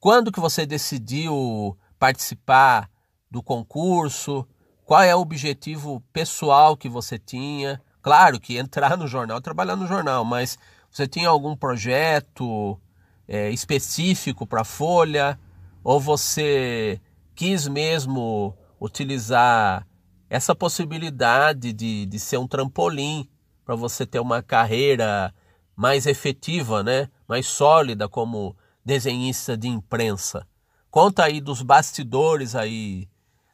Quando 0.00 0.30
que 0.30 0.40
você 0.40 0.66
decidiu 0.66 1.76
participar 1.98 2.90
do 3.30 3.42
concurso? 3.42 4.46
Qual 4.84 5.02
é 5.02 5.14
o 5.14 5.20
objetivo 5.20 6.02
pessoal 6.12 6.76
que 6.76 6.88
você 6.88 7.18
tinha? 7.18 7.80
Claro 8.00 8.38
que 8.38 8.56
entrar 8.56 8.96
no 8.96 9.08
jornal, 9.08 9.40
trabalhar 9.40 9.76
no 9.76 9.86
jornal, 9.86 10.24
mas 10.24 10.58
você 10.90 11.06
tinha 11.06 11.28
algum 11.28 11.56
projeto 11.56 12.80
é, 13.26 13.50
específico 13.50 14.46
para 14.46 14.62
a 14.62 14.64
Folha? 14.64 15.38
Ou 15.82 16.00
você 16.00 17.00
quis 17.38 17.68
mesmo 17.68 18.52
utilizar 18.80 19.86
essa 20.28 20.56
possibilidade 20.56 21.72
de, 21.72 22.04
de 22.04 22.18
ser 22.18 22.36
um 22.36 22.48
trampolim 22.48 23.28
para 23.64 23.76
você 23.76 24.04
ter 24.04 24.18
uma 24.18 24.42
carreira 24.42 25.32
mais 25.76 26.04
efetiva, 26.04 26.82
né? 26.82 27.08
mais 27.28 27.46
sólida 27.46 28.08
como 28.08 28.56
desenhista 28.84 29.56
de 29.56 29.68
imprensa? 29.68 30.48
Conta 30.90 31.22
aí 31.22 31.40
dos 31.40 31.62
bastidores 31.62 32.56
aí 32.56 33.08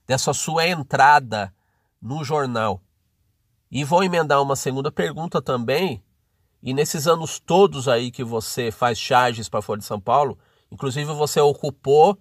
dessa 0.07 0.33
sua 0.33 0.67
entrada 0.67 1.53
no 2.01 2.25
jornal. 2.25 2.81
E 3.71 3.85
vou 3.85 4.03
emendar 4.03 4.41
uma 4.41 4.57
segunda 4.57 4.91
pergunta 4.91 5.43
também. 5.43 6.03
E 6.63 6.73
nesses 6.73 7.07
anos 7.07 7.39
todos 7.39 7.87
aí 7.87 8.11
que 8.11 8.25
você 8.25 8.71
faz 8.71 8.99
charges 8.99 9.47
para 9.47 9.59
a 9.59 9.63
Folha 9.63 9.81
de 9.81 9.85
São 9.85 10.01
Paulo, 10.01 10.39
inclusive 10.73 11.13
você 11.13 11.39
ocupou 11.39 12.19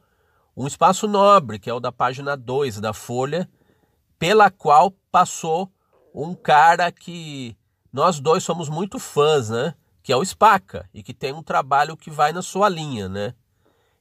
um 0.56 0.68
espaço 0.68 1.08
nobre, 1.08 1.60
que 1.60 1.70
é 1.70 1.74
o 1.74 1.80
da 1.80 1.92
página 1.92 2.38
2 2.38 2.80
da 2.80 2.94
Folha, 2.94 3.50
pela 4.20 4.50
qual 4.50 4.92
passou 5.12 5.72
um 6.14 6.34
cara 6.36 6.92
que 6.92 7.58
nós 7.92 8.20
dois 8.20 8.44
somos 8.44 8.70
muito 8.70 9.00
fãs, 9.00 9.50
né? 9.50 9.74
Que 10.02 10.12
é 10.12 10.16
o 10.16 10.24
Spaca, 10.24 10.90
e 10.94 11.02
que 11.02 11.14
tem 11.14 11.34
um 11.34 11.44
trabalho 11.44 11.98
que 11.98 12.12
vai 12.12 12.32
na 12.32 12.42
sua 12.42 12.70
linha, 12.70 13.10
né? 13.10 13.34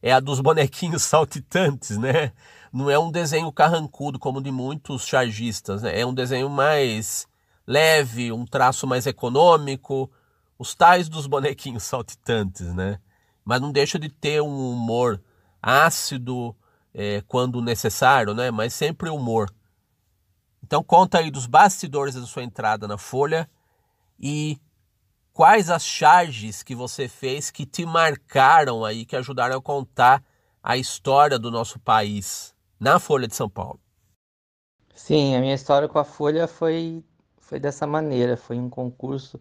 É 0.03 0.13
a 0.13 0.21
dos 0.21 0.41
bonequinhos 0.41 1.03
saltitantes, 1.05 1.97
né? 1.97 2.33
Não 2.73 2.91
é 2.91 2.99
um 2.99 3.11
desenho 3.11 3.51
carrancudo 3.53 4.19
como 4.19 4.43
de 4.43 4.51
muitos 4.51 5.07
chargistas, 5.07 5.83
né? 5.83 5.99
É 5.99 6.05
um 6.07 6.15
desenho 6.15 6.51
mais 6.51 7.27
leve, 7.67 8.33
um 8.33 8.45
traço 8.45 8.87
mais 8.87 9.07
econômico, 9.07 10.11
os 10.59 10.75
tais 10.75 11.09
dos 11.09 11.27
bonequinhos 11.27 11.85
saltitantes, 11.85 12.75
né? 12.75 12.99
Mas 13.45 13.61
não 13.61 13.73
deixa 13.73 13.99
de 13.99 14.09
ter 14.09 14.43
um 14.43 14.73
humor 14.73 15.21
ácido 15.63 16.57
é, 16.93 17.23
quando 17.29 17.63
necessário, 17.63 18.35
né? 18.35 18.51
Mas 18.51 18.75
sempre 18.75 19.09
humor. 19.09 19.49
Então 20.63 20.83
conta 20.83 21.19
aí 21.19 21.31
dos 21.31 21.47
bastidores 21.47 22.15
da 22.15 22.23
sua 22.23 22.43
entrada 22.43 22.89
na 22.89 22.99
Folha 22.99 23.49
e 24.19 24.59
quais 25.33 25.71
as 25.71 25.85
charges 25.85 26.63
que 26.63 26.75
você 26.75 27.09
fez 27.09 27.51
que 27.51 27.65
te 27.65 27.87
marcaram 27.87 28.85
aí, 28.85 29.05
que 29.05 29.17
ajudaram 29.17 29.57
a 29.57 29.63
contar 29.63 30.23
a 30.63 30.77
história 30.77 31.39
do 31.39 31.51
nosso 31.51 31.79
país 31.79 32.55
na 32.79 32.99
Folha 32.99 33.27
de 33.27 33.35
São 33.35 33.49
Paulo. 33.49 33.81
Sim, 34.95 35.35
a 35.35 35.41
minha 35.41 35.55
história 35.55 35.89
com 35.89 35.99
a 35.99 36.05
Folha 36.05 36.47
foi 36.47 37.05
foi 37.39 37.61
dessa 37.61 37.87
maneira, 37.87 38.35
foi 38.35 38.59
um 38.59 38.71
concurso. 38.71 39.39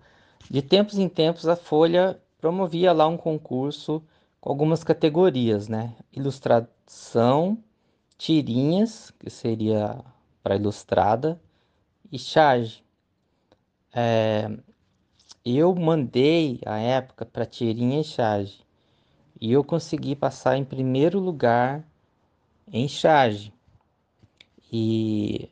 De 0.50 0.62
tempos 0.62 0.98
em 0.98 1.08
tempos 1.08 1.48
a 1.48 1.56
Folha 1.56 2.20
promovia 2.40 2.92
lá 2.92 3.08
um 3.08 3.16
concurso 3.16 4.04
com 4.42 4.50
algumas 4.50 4.84
categorias, 4.84 5.68
né? 5.68 5.96
Ilustração, 6.12 7.64
tirinhas, 8.18 9.12
que 9.12 9.30
seria 9.30 10.04
para 10.42 10.56
ilustrada, 10.56 11.40
e 12.12 12.18
charge. 12.18 12.84
É, 13.94 14.50
eu 15.46 15.74
mandei 15.76 16.60
a 16.66 16.80
época 16.80 17.26
para 17.26 17.46
tirinha 17.46 18.02
e 18.02 18.04
charge. 18.04 18.60
E 19.40 19.52
eu 19.52 19.64
consegui 19.64 20.16
passar 20.16 20.58
em 20.58 20.66
primeiro 20.66 21.20
lugar 21.20 21.88
em 22.72 22.88
charge. 22.88 23.54
E 24.72 25.50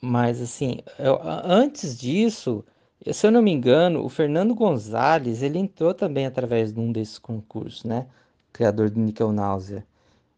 mas 0.00 0.40
assim, 0.40 0.78
eu, 0.98 1.20
antes 1.22 1.98
disso, 1.98 2.64
se 3.12 3.26
eu 3.26 3.30
não 3.30 3.42
me 3.42 3.52
engano, 3.52 4.04
o 4.04 4.08
Fernando 4.08 4.54
Gonzalez, 4.54 5.42
ele 5.42 5.58
entrou 5.58 5.94
também 5.94 6.26
através 6.26 6.72
de 6.72 6.80
um 6.80 6.92
desses 6.92 7.18
concursos, 7.18 7.84
né? 7.84 8.08
Criador 8.52 8.90
do 8.90 9.00
Nickel 9.00 9.32
Náusea. 9.32 9.86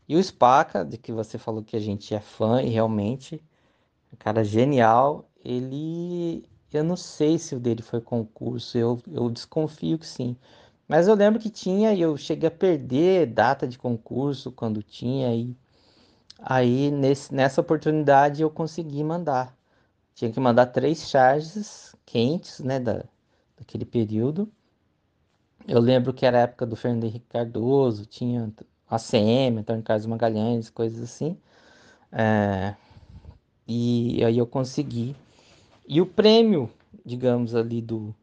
E 0.08 0.16
o 0.16 0.22
Spaca, 0.22 0.84
de 0.84 0.98
que 0.98 1.12
você 1.12 1.38
falou 1.38 1.62
que 1.62 1.76
a 1.76 1.80
gente 1.80 2.14
é 2.14 2.20
fã, 2.20 2.62
e 2.62 2.70
realmente, 2.70 3.42
um 4.12 4.16
cara 4.18 4.44
genial, 4.44 5.30
ele. 5.44 6.44
Eu 6.72 6.84
não 6.84 6.96
sei 6.96 7.38
se 7.38 7.54
o 7.54 7.60
dele 7.60 7.82
foi 7.82 8.00
concurso, 8.00 8.78
eu, 8.78 9.00
eu 9.12 9.30
desconfio 9.30 9.98
que 9.98 10.06
sim. 10.06 10.36
Mas 10.88 11.08
eu 11.08 11.14
lembro 11.14 11.40
que 11.40 11.50
tinha 11.50 11.94
e 11.94 12.00
eu 12.00 12.16
cheguei 12.16 12.48
a 12.48 12.50
perder 12.50 13.26
data 13.26 13.66
de 13.68 13.78
concurso 13.78 14.52
quando 14.52 14.82
tinha 14.82 15.34
e 15.34 15.56
Aí 16.42 16.90
nesse, 16.90 17.34
nessa 17.34 17.60
oportunidade 17.60 18.42
eu 18.42 18.50
consegui 18.50 19.02
mandar. 19.04 19.56
Tinha 20.14 20.30
que 20.32 20.40
mandar 20.40 20.66
três 20.66 21.08
charges 21.08 21.94
quentes, 22.04 22.60
né, 22.60 22.78
da, 22.78 23.04
daquele 23.56 23.84
período. 23.84 24.50
Eu 25.66 25.80
lembro 25.80 26.12
que 26.12 26.26
era 26.26 26.38
a 26.38 26.42
época 26.42 26.66
do 26.66 26.76
Fernando 26.76 27.04
Henrique 27.04 27.26
Cardoso, 27.28 28.06
tinha 28.06 28.52
ACM, 28.88 29.58
Antônio 29.60 29.82
Carlos 29.82 30.06
Magalhães, 30.06 30.70
coisas 30.70 31.02
assim. 31.02 31.38
É, 32.10 32.74
e 33.66 34.24
aí 34.24 34.38
eu 34.38 34.46
consegui. 34.46 35.14
E 35.86 36.00
o 36.00 36.06
prêmio, 36.06 36.70
digamos 37.04 37.54
ali 37.54 37.80
do, 37.80 38.14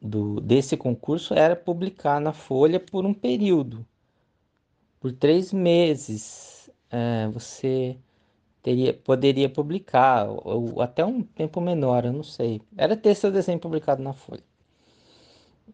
do 0.00 0.40
desse 0.40 0.76
concurso 0.76 1.34
era 1.34 1.54
publicar 1.54 2.20
na 2.20 2.32
Folha 2.32 2.80
por 2.80 3.04
um 3.04 3.14
período, 3.14 3.86
por 5.00 5.12
três 5.12 5.52
meses 5.52 6.70
é, 6.90 7.28
você 7.28 7.96
teria, 8.62 8.94
poderia 8.94 9.48
publicar, 9.48 10.28
ou, 10.28 10.74
ou, 10.74 10.82
até 10.82 11.04
um 11.04 11.22
tempo 11.22 11.60
menor, 11.60 12.04
eu 12.04 12.12
não 12.12 12.22
sei. 12.22 12.60
Era 12.76 12.96
ter 12.96 13.14
seu 13.14 13.30
desenho 13.30 13.58
publicado 13.58 14.02
na 14.02 14.12
Folha. 14.12 14.42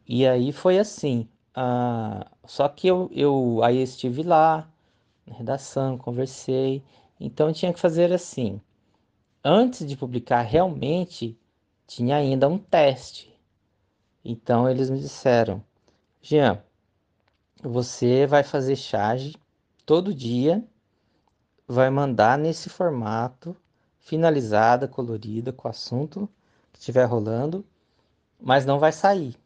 E 0.07 0.27
aí 0.27 0.53
foi 0.53 0.79
assim. 0.79 1.29
Ah, 1.55 2.31
só 2.44 2.68
que 2.68 2.87
eu, 2.87 3.11
eu 3.12 3.62
aí 3.62 3.83
estive 3.83 4.23
lá, 4.23 4.68
na 5.27 5.35
redação, 5.35 5.99
conversei. 5.99 6.83
Então 7.18 7.53
tinha 7.53 7.73
que 7.73 7.81
fazer 7.81 8.12
assim. 8.12 8.61
Antes 9.42 9.87
de 9.87 9.97
publicar 9.97 10.42
realmente, 10.42 11.38
tinha 11.87 12.16
ainda 12.16 12.49
um 12.49 12.59
teste. 12.59 13.33
Então 14.25 14.68
eles 14.68 14.90
me 14.90 14.99
disseram, 14.99 15.62
Jean, 16.23 16.62
você 17.62 18.27
vai 18.27 18.42
fazer 18.42 18.77
charge 18.77 19.37
todo 19.85 20.14
dia 20.14 20.64
vai 21.66 21.90
mandar 21.90 22.38
nesse 22.38 22.68
formato, 22.68 23.57
finalizada, 24.00 24.87
colorida, 24.88 25.53
com 25.53 25.68
o 25.68 25.70
assunto 25.70 26.29
que 26.72 26.79
estiver 26.79 27.05
rolando, 27.05 27.64
mas 28.40 28.66
não 28.66 28.79
vai 28.79 28.92
sair. 28.92 29.37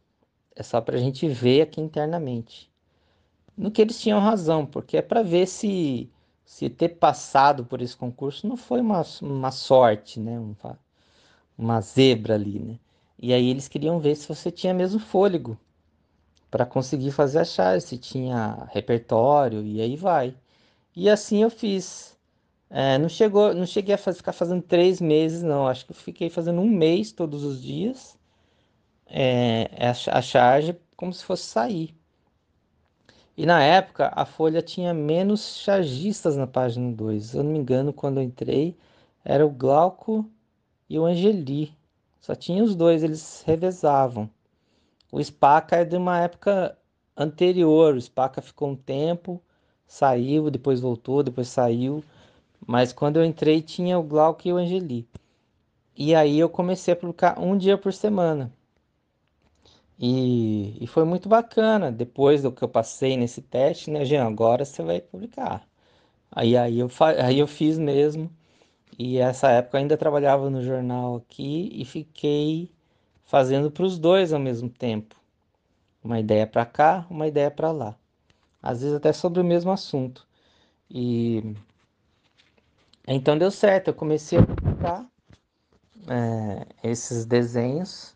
É 0.55 0.63
só 0.63 0.81
para 0.81 0.97
a 0.97 0.99
gente 0.99 1.27
ver 1.27 1.61
aqui 1.61 1.81
internamente. 1.81 2.69
No 3.57 3.71
que 3.71 3.81
eles 3.81 3.99
tinham 4.01 4.19
razão, 4.19 4.65
porque 4.65 4.97
é 4.97 5.01
para 5.01 5.23
ver 5.23 5.47
se, 5.47 6.09
se 6.45 6.69
ter 6.69 6.89
passado 6.89 7.65
por 7.65 7.81
esse 7.81 7.95
concurso 7.95 8.47
não 8.47 8.57
foi 8.57 8.81
uma, 8.81 9.03
uma 9.21 9.51
sorte, 9.51 10.19
né? 10.19 10.39
Uma, 10.39 10.79
uma 11.57 11.81
zebra 11.81 12.35
ali, 12.35 12.59
né? 12.59 12.79
E 13.17 13.33
aí 13.33 13.49
eles 13.49 13.67
queriam 13.67 13.99
ver 13.99 14.15
se 14.15 14.27
você 14.27 14.51
tinha 14.51 14.73
mesmo 14.73 14.99
fôlego 14.99 15.57
para 16.51 16.65
conseguir 16.65 17.11
fazer 17.11 17.39
a 17.39 17.45
chave, 17.45 17.81
se 17.81 17.97
tinha 17.97 18.67
repertório 18.71 19.63
e 19.65 19.81
aí 19.81 19.95
vai. 19.95 20.35
E 20.95 21.09
assim 21.09 21.43
eu 21.43 21.49
fiz. 21.49 22.17
É, 22.69 22.97
não 22.97 23.09
chegou, 23.09 23.53
não 23.53 23.65
cheguei 23.65 23.95
a 23.95 23.97
ficar 23.97 24.33
fazendo 24.33 24.61
três 24.61 25.01
meses, 25.01 25.43
não. 25.43 25.67
Acho 25.67 25.85
que 25.85 25.91
eu 25.91 25.95
fiquei 25.95 26.29
fazendo 26.29 26.61
um 26.61 26.69
mês 26.69 27.11
todos 27.11 27.43
os 27.43 27.61
dias. 27.61 28.17
É, 29.07 29.69
a 30.11 30.21
charge 30.21 30.77
como 30.95 31.13
se 31.13 31.23
fosse 31.23 31.43
sair. 31.43 31.95
E 33.39 33.45
na 33.45 33.63
época 33.63 34.11
a 34.13 34.25
Folha 34.25 34.61
tinha 34.61 34.93
menos 34.93 35.59
chargistas 35.59 36.35
na 36.35 36.45
página 36.45 36.91
2. 36.91 37.25
Se 37.25 37.37
eu 37.37 37.43
não 37.43 37.51
me 37.51 37.59
engano, 37.59 37.93
quando 37.93 38.17
eu 38.17 38.23
entrei, 38.23 38.77
era 39.23 39.45
o 39.45 39.49
Glauco 39.49 40.29
e 40.89 40.99
o 40.99 41.05
Angeli. 41.05 41.73
Só 42.19 42.35
tinha 42.35 42.63
os 42.63 42.75
dois, 42.75 43.01
eles 43.01 43.41
revezavam. 43.45 44.29
O 45.11 45.23
Spaca 45.23 45.77
é 45.77 45.85
de 45.85 45.95
uma 45.95 46.19
época 46.19 46.77
anterior. 47.15 47.95
O 47.95 48.01
Spaca 48.01 48.41
ficou 48.41 48.69
um 48.69 48.75
tempo, 48.75 49.41
saiu, 49.89 50.49
depois 50.51 50.79
voltou, 50.79 51.23
depois 51.23 51.49
saiu. 51.49 52.03
Mas 52.67 52.93
quando 52.93 53.17
eu 53.17 53.25
entrei 53.25 53.61
tinha 53.61 53.99
o 53.99 54.03
Glauco 54.03 54.47
e 54.47 54.53
o 54.53 54.57
Angeli. 54.57 55.07
E 55.97 56.15
aí 56.15 56.39
eu 56.39 56.49
comecei 56.49 56.93
a 56.93 56.97
publicar 56.97 57.39
um 57.39 57.57
dia 57.57 57.77
por 57.77 57.93
semana. 57.93 58.53
E, 59.99 60.77
e 60.81 60.87
foi 60.87 61.03
muito 61.03 61.27
bacana. 61.29 61.91
Depois 61.91 62.43
do 62.43 62.51
que 62.51 62.63
eu 62.63 62.69
passei 62.69 63.17
nesse 63.17 63.41
teste, 63.41 63.91
né, 63.91 64.05
Jean? 64.05 64.25
Agora 64.27 64.65
você 64.65 64.81
vai 64.83 65.01
publicar. 65.01 65.67
Aí, 66.31 66.57
aí, 66.57 66.79
eu, 66.79 66.89
aí 67.23 67.39
eu 67.39 67.47
fiz 67.47 67.77
mesmo. 67.77 68.29
E 68.97 69.17
essa 69.17 69.49
época 69.51 69.77
eu 69.77 69.81
ainda 69.81 69.97
trabalhava 69.97 70.49
no 70.49 70.61
jornal 70.63 71.17
aqui 71.17 71.69
e 71.73 71.85
fiquei 71.85 72.71
fazendo 73.25 73.71
para 73.71 73.83
os 73.85 73.99
dois 73.99 74.33
ao 74.33 74.39
mesmo 74.39 74.69
tempo. 74.69 75.15
Uma 76.03 76.19
ideia 76.19 76.47
para 76.47 76.65
cá, 76.65 77.05
uma 77.09 77.27
ideia 77.27 77.51
para 77.51 77.71
lá. 77.71 77.97
Às 78.61 78.81
vezes 78.81 78.95
até 78.95 79.13
sobre 79.13 79.41
o 79.41 79.45
mesmo 79.45 79.71
assunto. 79.71 80.27
E 80.89 81.55
então 83.07 83.37
deu 83.37 83.49
certo, 83.51 83.89
eu 83.89 83.93
comecei 83.93 84.37
a 84.37 84.45
publicar 84.45 85.05
é, 86.07 86.67
esses 86.83 87.25
desenhos 87.25 88.15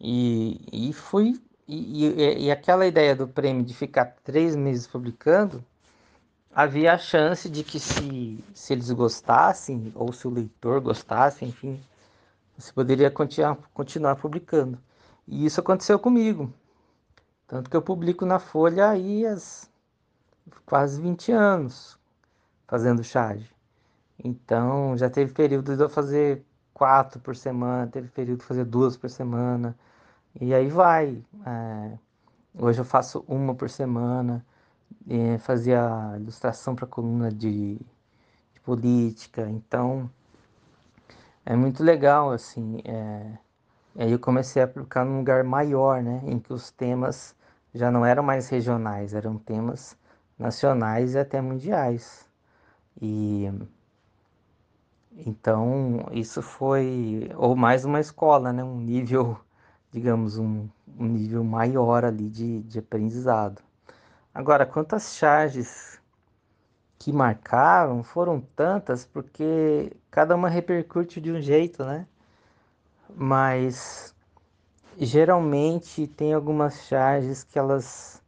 e, 0.00 0.60
e 0.72 0.92
fui. 0.92 1.40
E, 1.68 2.06
e, 2.06 2.44
e 2.44 2.50
aquela 2.50 2.86
ideia 2.86 3.16
do 3.16 3.26
prêmio 3.26 3.64
de 3.64 3.74
ficar 3.74 4.14
três 4.22 4.54
meses 4.54 4.86
publicando, 4.86 5.64
havia 6.54 6.92
a 6.94 6.98
chance 6.98 7.50
de 7.50 7.64
que 7.64 7.80
se, 7.80 8.44
se 8.54 8.72
eles 8.72 8.90
gostassem, 8.90 9.92
ou 9.94 10.12
se 10.12 10.28
o 10.28 10.30
leitor 10.30 10.80
gostasse, 10.80 11.44
enfim, 11.44 11.80
você 12.56 12.72
poderia 12.72 13.10
continuar, 13.10 13.56
continuar 13.74 14.16
publicando. 14.16 14.78
E 15.26 15.44
isso 15.44 15.60
aconteceu 15.60 15.98
comigo. 15.98 16.52
Tanto 17.46 17.68
que 17.68 17.76
eu 17.76 17.82
publico 17.82 18.24
na 18.24 18.38
Folha 18.38 18.90
aí 18.90 19.26
há 19.26 19.36
quase 20.64 21.00
20 21.00 21.32
anos 21.32 21.98
fazendo 22.66 23.02
charge. 23.04 23.50
Então 24.22 24.96
já 24.96 25.10
teve 25.10 25.32
período 25.32 25.76
de 25.76 25.82
eu 25.82 25.88
fazer 25.88 26.44
quatro 26.74 27.20
por 27.20 27.36
semana, 27.36 27.86
teve 27.86 28.08
período 28.08 28.40
de 28.40 28.46
fazer 28.46 28.64
duas 28.64 28.96
por 28.96 29.10
semana. 29.10 29.76
E 30.40 30.54
aí 30.54 30.68
vai. 30.68 31.22
É, 31.46 31.98
hoje 32.58 32.80
eu 32.80 32.84
faço 32.84 33.24
uma 33.28 33.54
por 33.54 33.70
semana. 33.70 34.44
É, 35.08 35.38
fazia 35.38 36.14
ilustração 36.16 36.74
para 36.74 36.86
coluna 36.86 37.30
de, 37.30 37.76
de, 37.76 38.60
política. 38.64 39.48
Então 39.48 40.10
é 41.44 41.56
muito 41.56 41.82
legal, 41.82 42.30
assim. 42.30 42.80
É, 42.84 43.38
aí 43.98 44.12
eu 44.12 44.18
comecei 44.18 44.62
a 44.62 44.64
aplicar 44.66 45.04
num 45.04 45.18
lugar 45.18 45.44
maior, 45.44 46.02
né? 46.02 46.22
Em 46.26 46.38
que 46.38 46.52
os 46.52 46.70
temas 46.70 47.34
já 47.74 47.90
não 47.90 48.04
eram 48.04 48.22
mais 48.22 48.48
regionais, 48.48 49.14
eram 49.14 49.38
temas 49.38 49.96
nacionais 50.38 51.14
e 51.14 51.18
até 51.18 51.40
mundiais. 51.40 52.28
E 53.00 53.50
então 55.16 56.08
isso 56.12 56.42
foi 56.42 57.30
ou 57.36 57.56
mais 57.56 57.84
uma 57.84 58.00
escola, 58.00 58.52
né? 58.52 58.62
Um 58.62 58.78
nível, 58.80 59.38
digamos, 59.90 60.38
um, 60.38 60.68
um 60.98 61.06
nível 61.06 61.44
maior 61.44 62.04
ali 62.04 62.28
de, 62.28 62.62
de 62.62 62.78
aprendizado. 62.78 63.62
Agora, 64.34 64.66
quantas 64.66 65.14
charges 65.14 66.00
que 66.98 67.12
marcaram 67.12 68.02
foram 68.02 68.40
tantas, 68.40 69.04
porque 69.04 69.92
cada 70.10 70.34
uma 70.34 70.48
repercute 70.48 71.20
de 71.20 71.32
um 71.32 71.40
jeito, 71.40 71.84
né? 71.84 72.06
Mas 73.14 74.14
geralmente 74.98 76.06
tem 76.06 76.34
algumas 76.34 76.86
charges 76.86 77.44
que 77.44 77.58
elas 77.58 78.22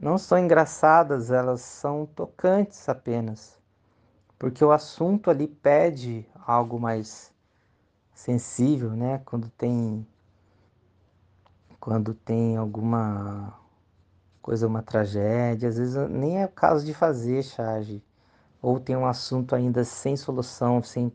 não 0.00 0.16
são 0.18 0.38
engraçadas, 0.38 1.30
elas 1.30 1.60
são 1.60 2.06
tocantes 2.06 2.88
apenas. 2.88 3.58
Porque 4.38 4.64
o 4.64 4.72
assunto 4.72 5.30
ali 5.30 5.46
pede 5.46 6.26
algo 6.46 6.80
mais 6.80 7.32
sensível, 8.14 8.90
né? 8.90 9.20
Quando 9.24 9.50
tem 9.50 10.06
quando 11.78 12.12
tem 12.12 12.56
alguma 12.56 13.54
coisa, 14.42 14.66
uma 14.66 14.82
tragédia, 14.82 15.68
às 15.68 15.78
vezes 15.78 15.96
nem 16.10 16.42
é 16.42 16.44
o 16.46 16.48
caso 16.48 16.84
de 16.84 16.92
fazer 16.92 17.42
charge, 17.42 18.02
ou 18.60 18.78
tem 18.78 18.96
um 18.96 19.06
assunto 19.06 19.54
ainda 19.54 19.82
sem 19.84 20.14
solução, 20.16 20.82
sem, 20.82 21.10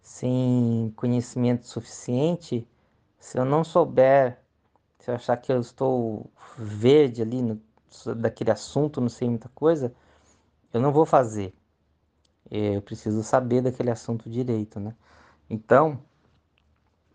sem 0.00 0.92
conhecimento 0.96 1.66
suficiente, 1.66 2.68
se 3.18 3.38
eu 3.38 3.44
não 3.44 3.64
souber 3.64 4.38
se 5.04 5.10
eu 5.10 5.16
achar 5.16 5.36
que 5.36 5.52
eu 5.52 5.60
estou 5.60 6.30
verde 6.56 7.20
ali 7.20 7.42
no, 7.42 7.60
daquele 8.16 8.50
assunto, 8.50 9.00
não 9.00 9.08
sei 9.08 9.28
muita 9.28 9.48
coisa, 9.50 9.94
eu 10.72 10.80
não 10.80 10.92
vou 10.92 11.06
fazer. 11.06 11.54
Eu 12.50 12.82
preciso 12.82 13.22
saber 13.22 13.62
daquele 13.62 13.90
assunto 13.90 14.28
direito, 14.30 14.80
né? 14.80 14.94
Então, 15.50 16.00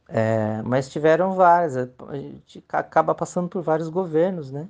é, 0.08 0.62
mas 0.64 0.90
tiveram 0.90 1.36
várias, 1.36 1.78
a 1.78 2.16
gente 2.18 2.64
acaba 2.70 3.14
passando 3.16 3.48
por 3.50 3.62
vários 3.62 3.90
governos, 3.90 4.52
né? 4.52 4.68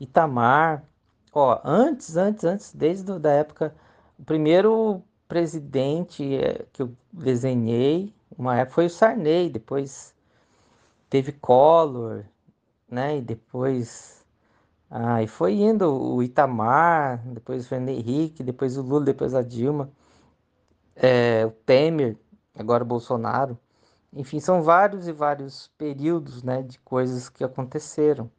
Itamar, 0.00 0.84
ó, 1.32 1.60
antes, 1.64 2.16
antes, 2.16 2.44
antes, 2.44 2.74
desde 2.74 3.12
a 3.12 3.18
da 3.18 3.32
época, 3.32 3.74
o 4.18 4.24
primeiro 4.24 5.02
presidente 5.28 6.36
é, 6.36 6.66
que 6.72 6.82
eu 6.82 6.92
desenhei, 7.12 8.14
uma 8.38 8.56
época 8.58 8.74
foi 8.74 8.86
o 8.86 8.90
Sarney, 8.90 9.50
depois 9.50 10.14
teve 11.10 11.32
Collor, 11.32 12.24
né? 12.88 13.18
E 13.18 13.22
depois. 13.22 14.13
Ah, 14.90 15.22
e 15.22 15.26
foi 15.26 15.54
indo 15.54 15.92
o 15.92 16.22
Itamar, 16.22 17.22
depois 17.28 17.64
o 17.66 17.68
Fernando 17.68 17.90
Henrique, 17.90 18.42
depois 18.42 18.76
o 18.76 18.82
Lula, 18.82 19.04
depois 19.04 19.34
a 19.34 19.42
Dilma, 19.42 19.90
é, 20.96 21.44
o 21.46 21.50
Temer, 21.50 22.16
agora 22.54 22.82
o 22.84 22.86
Bolsonaro. 22.86 23.58
Enfim, 24.12 24.40
são 24.40 24.62
vários 24.62 25.08
e 25.08 25.12
vários 25.12 25.68
períodos 25.78 26.42
né, 26.42 26.62
de 26.62 26.78
coisas 26.80 27.28
que 27.28 27.44
aconteceram. 27.44 28.30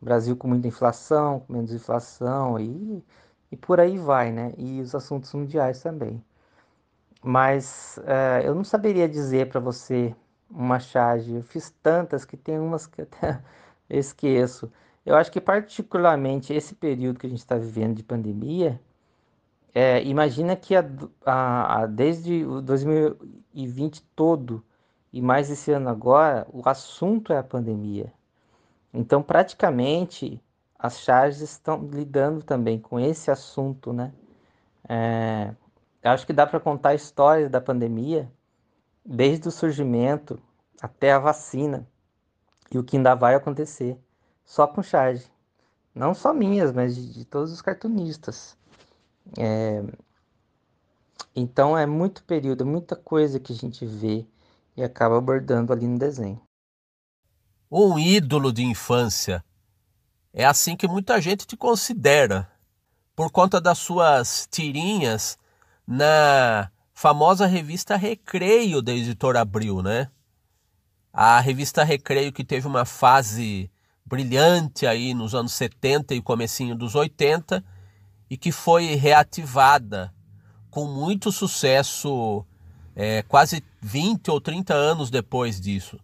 Brasil 0.00 0.36
com 0.36 0.48
muita 0.48 0.68
inflação, 0.68 1.40
com 1.40 1.52
menos 1.54 1.72
inflação 1.72 2.58
e, 2.60 3.04
e 3.52 3.56
por 3.56 3.80
aí 3.80 3.98
vai, 3.98 4.32
né? 4.32 4.54
E 4.58 4.80
os 4.80 4.94
assuntos 4.94 5.32
mundiais 5.34 5.82
também. 5.82 6.22
Mas 7.22 7.98
é, 8.06 8.42
eu 8.46 8.54
não 8.54 8.64
saberia 8.64 9.08
dizer 9.08 9.48
para 9.48 9.60
você 9.60 10.14
uma 10.50 10.78
charge. 10.78 11.34
Eu 11.34 11.42
fiz 11.42 11.70
tantas 11.82 12.24
que 12.24 12.36
tem 12.36 12.58
umas 12.58 12.86
que 12.86 13.02
até 13.02 13.42
esqueço. 13.88 14.70
Eu 15.04 15.16
acho 15.16 15.30
que 15.30 15.40
particularmente 15.40 16.52
esse 16.52 16.74
período 16.74 17.18
que 17.18 17.26
a 17.26 17.30
gente 17.30 17.38
está 17.38 17.56
vivendo 17.56 17.96
de 17.96 18.02
pandemia, 18.02 18.80
é, 19.74 20.02
imagina 20.04 20.56
que 20.56 20.74
a, 20.76 20.84
a, 21.26 21.82
a, 21.82 21.86
desde 21.86 22.44
o 22.44 22.62
2020 22.62 24.02
todo 24.14 24.64
e 25.12 25.20
mais 25.22 25.48
esse 25.48 25.70
ano 25.70 25.88
agora, 25.88 26.44
o 26.52 26.68
assunto 26.68 27.32
é 27.32 27.38
a 27.38 27.42
pandemia. 27.42 28.12
Então, 28.92 29.22
praticamente, 29.22 30.42
as 30.76 30.98
charges 30.98 31.40
estão 31.40 31.86
lidando 31.86 32.42
também 32.42 32.80
com 32.80 32.98
esse 32.98 33.30
assunto, 33.30 33.92
né? 33.92 34.12
É, 34.88 35.54
acho 36.02 36.26
que 36.26 36.32
dá 36.32 36.44
para 36.46 36.58
contar 36.58 36.90
a 36.90 36.94
história 36.96 37.48
da 37.48 37.60
pandemia 37.60 38.28
desde 39.06 39.46
o 39.46 39.52
surgimento 39.52 40.36
até 40.82 41.12
a 41.12 41.18
vacina 41.20 41.86
e 42.72 42.76
o 42.76 42.82
que 42.82 42.96
ainda 42.96 43.14
vai 43.14 43.36
acontecer, 43.36 43.96
só 44.44 44.66
com 44.66 44.82
charge. 44.82 45.24
Não 45.94 46.12
só 46.12 46.34
minhas, 46.34 46.72
mas 46.72 46.94
de, 46.94 47.12
de 47.12 47.24
todos 47.24 47.52
os 47.52 47.62
cartunistas. 47.62 48.56
É... 49.38 49.82
Então 51.34 51.76
é 51.76 51.86
muito 51.86 52.22
período, 52.24 52.62
é 52.62 52.66
muita 52.66 52.94
coisa 52.94 53.40
que 53.40 53.52
a 53.52 53.56
gente 53.56 53.86
vê 53.86 54.26
e 54.76 54.82
acaba 54.82 55.18
abordando 55.18 55.72
ali 55.72 55.86
no 55.86 55.98
desenho. 55.98 56.40
Um 57.70 57.98
ídolo 57.98 58.52
de 58.52 58.64
infância. 58.64 59.44
É 60.32 60.44
assim 60.44 60.76
que 60.76 60.86
muita 60.86 61.20
gente 61.20 61.46
te 61.46 61.56
considera, 61.56 62.50
por 63.14 63.30
conta 63.30 63.60
das 63.60 63.78
suas 63.78 64.48
tirinhas 64.50 65.38
na 65.86 66.70
famosa 66.92 67.46
revista 67.46 67.96
Recreio 67.96 68.82
da 68.82 68.92
editora 68.92 69.40
Abril, 69.40 69.82
né? 69.82 70.10
A 71.12 71.38
revista 71.38 71.84
Recreio 71.84 72.32
que 72.32 72.44
teve 72.44 72.66
uma 72.66 72.84
fase 72.84 73.70
brilhante 74.06 74.86
aí 74.86 75.14
nos 75.14 75.34
anos 75.34 75.52
70 75.52 76.14
e 76.14 76.22
comecinho 76.22 76.74
dos 76.74 76.94
80 76.94 77.64
e 78.28 78.36
que 78.36 78.52
foi 78.52 78.94
reativada 78.94 80.12
com 80.70 80.86
muito 80.86 81.30
sucesso 81.30 82.44
é, 82.94 83.22
quase 83.22 83.64
20 83.80 84.30
ou 84.30 84.40
30 84.40 84.74
anos 84.74 85.10
depois 85.10 85.60
disso. 85.60 85.98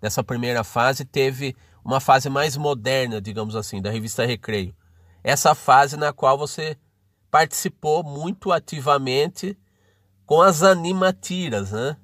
Dessa 0.00 0.22
primeira 0.22 0.64
fase 0.64 1.04
teve 1.04 1.56
uma 1.84 2.00
fase 2.00 2.28
mais 2.28 2.56
moderna, 2.56 3.20
digamos 3.20 3.54
assim, 3.54 3.80
da 3.80 3.90
revista 3.90 4.24
Recreio. 4.24 4.74
Essa 5.22 5.54
fase 5.54 5.96
na 5.96 6.12
qual 6.12 6.36
você 6.36 6.76
participou 7.30 8.02
muito 8.02 8.52
ativamente 8.52 9.58
com 10.26 10.40
as 10.40 10.62
animatiras, 10.62 11.72
né? 11.72 11.96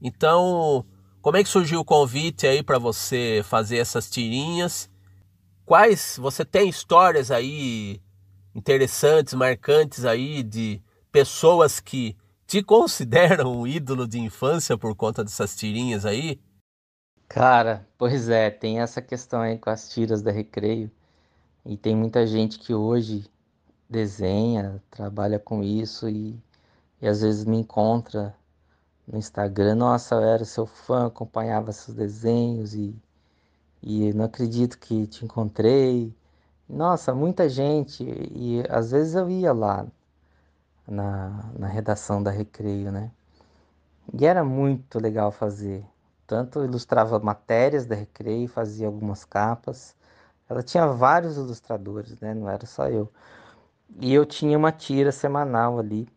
Então, 0.00 0.84
como 1.26 1.38
é 1.38 1.42
que 1.42 1.48
surgiu 1.48 1.80
o 1.80 1.84
convite 1.84 2.46
aí 2.46 2.62
para 2.62 2.78
você 2.78 3.40
fazer 3.42 3.78
essas 3.78 4.08
tirinhas? 4.08 4.88
Quais 5.64 6.16
você 6.22 6.44
tem 6.44 6.68
histórias 6.68 7.32
aí 7.32 8.00
interessantes, 8.54 9.34
marcantes 9.34 10.04
aí 10.04 10.44
de 10.44 10.80
pessoas 11.10 11.80
que 11.80 12.16
te 12.46 12.62
consideram 12.62 13.58
um 13.58 13.66
ídolo 13.66 14.06
de 14.06 14.20
infância 14.20 14.78
por 14.78 14.94
conta 14.94 15.24
dessas 15.24 15.56
tirinhas 15.56 16.06
aí? 16.06 16.40
Cara, 17.26 17.84
pois 17.98 18.28
é, 18.28 18.48
tem 18.48 18.78
essa 18.78 19.02
questão 19.02 19.40
aí 19.40 19.58
com 19.58 19.68
as 19.68 19.88
tiras 19.88 20.22
da 20.22 20.30
Recreio. 20.30 20.88
E 21.64 21.76
tem 21.76 21.96
muita 21.96 22.24
gente 22.24 22.56
que 22.56 22.72
hoje 22.72 23.28
desenha, 23.90 24.80
trabalha 24.92 25.40
com 25.40 25.60
isso 25.60 26.08
e, 26.08 26.38
e 27.02 27.08
às 27.08 27.20
vezes 27.20 27.44
me 27.44 27.56
encontra 27.56 28.32
no 29.06 29.18
Instagram, 29.18 29.76
nossa, 29.76 30.16
eu 30.16 30.22
era 30.22 30.44
seu 30.44 30.66
fã, 30.66 31.06
acompanhava 31.06 31.72
seus 31.72 31.96
desenhos 31.96 32.74
e, 32.74 32.94
e 33.82 34.12
não 34.12 34.24
acredito 34.24 34.78
que 34.78 35.06
te 35.06 35.24
encontrei. 35.24 36.14
Nossa, 36.68 37.14
muita 37.14 37.48
gente, 37.48 38.04
e 38.04 38.64
às 38.68 38.90
vezes 38.90 39.14
eu 39.14 39.30
ia 39.30 39.52
lá 39.52 39.86
na, 40.86 41.52
na 41.58 41.66
redação 41.68 42.22
da 42.22 42.30
Recreio, 42.30 42.90
né? 42.92 43.10
E 44.12 44.24
era 44.26 44.44
muito 44.44 44.98
legal 44.98 45.30
fazer. 45.32 45.84
Tanto 46.26 46.64
ilustrava 46.64 47.18
matérias 47.20 47.86
da 47.86 47.94
Recreio, 47.94 48.48
fazia 48.48 48.86
algumas 48.86 49.24
capas. 49.24 49.94
Ela 50.48 50.62
tinha 50.62 50.86
vários 50.86 51.36
ilustradores, 51.36 52.18
né? 52.20 52.34
Não 52.34 52.48
era 52.48 52.66
só 52.66 52.88
eu. 52.88 53.10
E 54.00 54.12
eu 54.12 54.26
tinha 54.26 54.56
uma 54.58 54.72
tira 54.72 55.12
semanal 55.12 55.78
ali, 55.78 56.08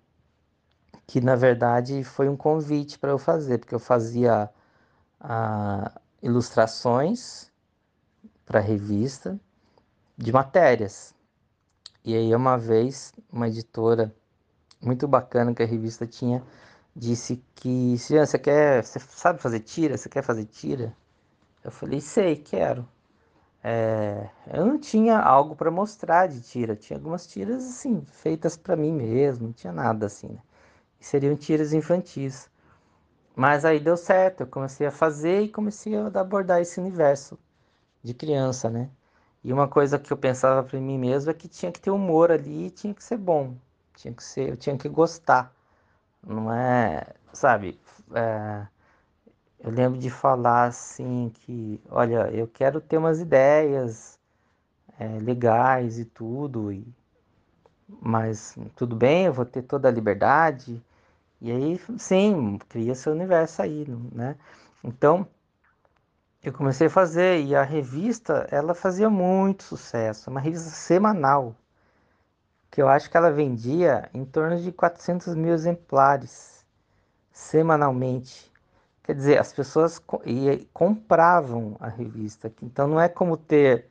que 1.10 1.20
na 1.20 1.36
verdade 1.36 2.04
foi 2.04 2.30
um 2.30 2.38
convite 2.38 3.00
para 3.00 3.10
eu 3.10 3.18
fazer, 3.18 3.58
porque 3.58 3.74
eu 3.74 3.80
fazia 3.80 4.48
ah, 5.20 5.92
ilustrações 6.22 7.52
para 8.46 8.60
a 8.60 8.62
revista 8.62 9.40
de 10.16 10.32
matérias. 10.32 11.16
E 12.06 12.16
aí 12.16 12.36
uma 12.36 12.60
vez 12.60 13.12
uma 13.32 13.48
editora 13.48 14.14
muito 14.80 15.08
bacana 15.08 15.54
que 15.54 15.64
a 15.64 15.66
revista 15.66 16.06
tinha 16.06 16.44
disse 16.96 17.44
que 17.56 17.98
se 17.98 18.20
você 18.20 18.38
quer, 18.38 18.84
você 18.86 19.00
sabe 19.00 19.42
fazer 19.42 19.62
tira, 19.62 19.98
você 19.98 20.10
quer 20.10 20.24
fazer 20.24 20.46
tira? 20.46 20.96
Eu 21.64 21.72
falei, 21.72 22.02
sei, 22.02 22.36
quero. 22.36 22.88
É, 23.64 24.30
eu 24.54 24.66
não 24.66 24.80
tinha 24.80 25.20
algo 25.20 25.56
para 25.56 25.72
mostrar 25.72 26.28
de 26.28 26.42
tira, 26.42 26.76
tinha 26.76 26.98
algumas 27.00 27.28
tiras 27.28 27.66
assim 27.66 28.04
feitas 28.06 28.56
para 28.58 28.76
mim 28.76 28.92
mesmo, 28.94 29.48
não 29.48 29.54
tinha 29.54 29.74
nada 29.74 30.06
assim, 30.06 30.28
né? 30.30 30.40
Seriam 31.00 31.36
tiras 31.36 31.74
infantis. 31.74 32.50
Mas 33.36 33.66
aí 33.66 33.80
deu 33.80 33.98
certo, 33.98 34.42
eu 34.42 34.48
comecei 34.48 34.88
a 34.88 34.92
fazer 34.92 35.42
e 35.42 35.50
comecei 35.50 35.96
a 35.96 36.08
abordar 36.08 36.62
esse 36.62 36.80
universo 36.80 37.40
de 38.04 38.14
criança, 38.14 38.70
né? 38.70 38.90
E 39.44 39.54
uma 39.54 39.68
coisa 39.68 39.98
que 40.00 40.12
eu 40.12 40.18
pensava 40.18 40.64
para 40.64 40.80
mim 40.80 40.98
mesmo 40.98 41.32
é 41.32 41.34
que 41.34 41.48
tinha 41.48 41.72
que 41.72 41.80
ter 41.80 41.92
humor 41.92 42.32
ali 42.32 42.68
e 42.68 42.72
tinha 42.72 42.94
que 42.94 43.04
ser 43.04 43.18
bom. 43.18 43.56
Tinha 43.96 44.14
que 44.14 44.24
ser, 44.24 44.50
eu 44.50 44.58
tinha 44.58 44.78
que 44.78 44.90
gostar. 44.90 45.54
Não 46.26 46.54
é, 46.54 47.08
sabe? 47.34 47.80
É, 48.14 48.68
eu 49.60 49.72
lembro 49.72 50.00
de 50.00 50.10
falar 50.10 50.66
assim 50.66 51.32
que, 51.34 51.82
olha, 51.90 52.30
eu 52.32 52.48
quero 52.48 52.82
ter 52.82 52.98
umas 52.98 53.20
ideias 53.22 54.20
é, 55.00 55.08
legais 55.20 56.00
e 56.00 56.06
tudo, 56.06 56.72
e, 56.72 56.86
mas 58.02 58.58
tudo 58.76 58.96
bem, 58.96 59.26
eu 59.26 59.34
vou 59.34 59.46
ter 59.46 59.62
toda 59.64 59.88
a 59.88 59.92
liberdade. 59.92 60.82
E 61.42 61.52
aí, 61.52 61.80
sim, 61.98 62.58
cria 62.68 62.94
seu 62.96 63.14
universo 63.14 63.62
aí, 63.62 63.86
né? 64.14 64.36
Então, 64.84 65.28
eu 66.44 66.54
comecei 66.54 66.88
a 66.88 66.90
fazer 66.90 67.42
e 67.42 67.56
a 67.56 67.64
revista 67.64 68.48
ela 68.52 68.74
fazia 68.74 69.10
muito 69.10 69.64
sucesso, 69.64 70.30
uma 70.30 70.40
revista 70.40 70.70
semanal, 70.70 71.56
que 72.72 72.82
eu 72.82 72.88
acho 72.88 73.10
que 73.10 73.18
ela 73.18 73.32
vendia 73.32 74.10
em 74.14 74.24
torno 74.26 74.60
de 74.62 74.72
400 74.72 75.36
mil 75.36 75.54
exemplares 75.54 76.66
semanalmente. 77.32 78.52
Quer 79.04 79.16
dizer, 79.16 79.40
as 79.40 79.52
pessoas 79.52 80.00
compravam 80.74 81.76
a 81.80 81.88
revista, 81.88 82.54
então 82.62 82.88
não 82.88 83.02
é 83.02 83.10
como 83.10 83.36
ter 83.38 83.88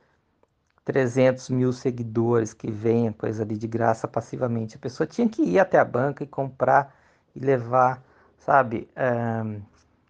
300 0.85 1.51
mil 1.51 1.73
seguidores 1.73 2.55
que 2.55 2.71
venha 2.71 3.13
coisa 3.13 3.43
ali 3.43 3.57
de 3.59 3.67
graça 3.67 4.07
passivamente. 4.09 4.77
A 4.77 4.79
pessoa 4.79 5.07
tinha 5.07 5.29
que 5.29 5.43
ir 5.43 5.59
até 5.59 5.79
a 5.79 5.85
banca 5.85 6.25
e 6.25 6.27
comprar 6.27 6.98
e 7.39 7.45
levar, 7.45 8.03
sabe? 8.39 8.89
Um, 8.97 9.63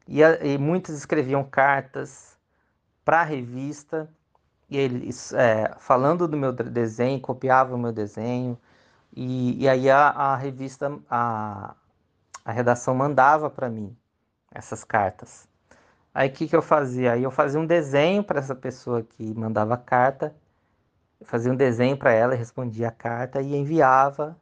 e, 0.06 0.22
e 0.22 0.58
muitos 0.58 0.94
escreviam 0.94 1.44
cartas 1.44 2.36
para 3.04 3.20
a 3.20 3.24
revista, 3.24 4.08
e 4.70 4.76
eles 4.78 5.32
é, 5.34 5.74
falando 5.78 6.26
do 6.26 6.36
meu 6.36 6.52
desenho, 6.52 7.20
copiavam 7.20 7.76
o 7.76 7.80
meu 7.80 7.92
desenho, 7.92 8.58
e, 9.14 9.62
e 9.62 9.68
aí 9.68 9.90
a, 9.90 10.08
a 10.08 10.36
revista, 10.36 10.98
a, 11.10 11.74
a 12.44 12.52
redação 12.52 12.94
mandava 12.94 13.50
para 13.50 13.68
mim 13.68 13.94
essas 14.50 14.84
cartas. 14.84 15.46
Aí 16.14 16.28
o 16.30 16.32
que, 16.32 16.48
que 16.48 16.56
eu 16.56 16.62
fazia? 16.62 17.12
Aí 17.12 17.22
eu 17.22 17.30
fazia 17.30 17.60
um 17.60 17.66
desenho 17.66 18.24
para 18.24 18.38
essa 18.40 18.54
pessoa 18.54 19.02
que 19.02 19.34
mandava 19.34 19.76
carta, 19.76 20.34
fazia 21.22 21.52
um 21.52 21.56
desenho 21.56 21.96
para 21.96 22.12
ela, 22.12 22.34
respondia 22.34 22.88
a 22.88 22.92
carta 22.92 23.40
e 23.42 23.54
enviava 23.54 24.36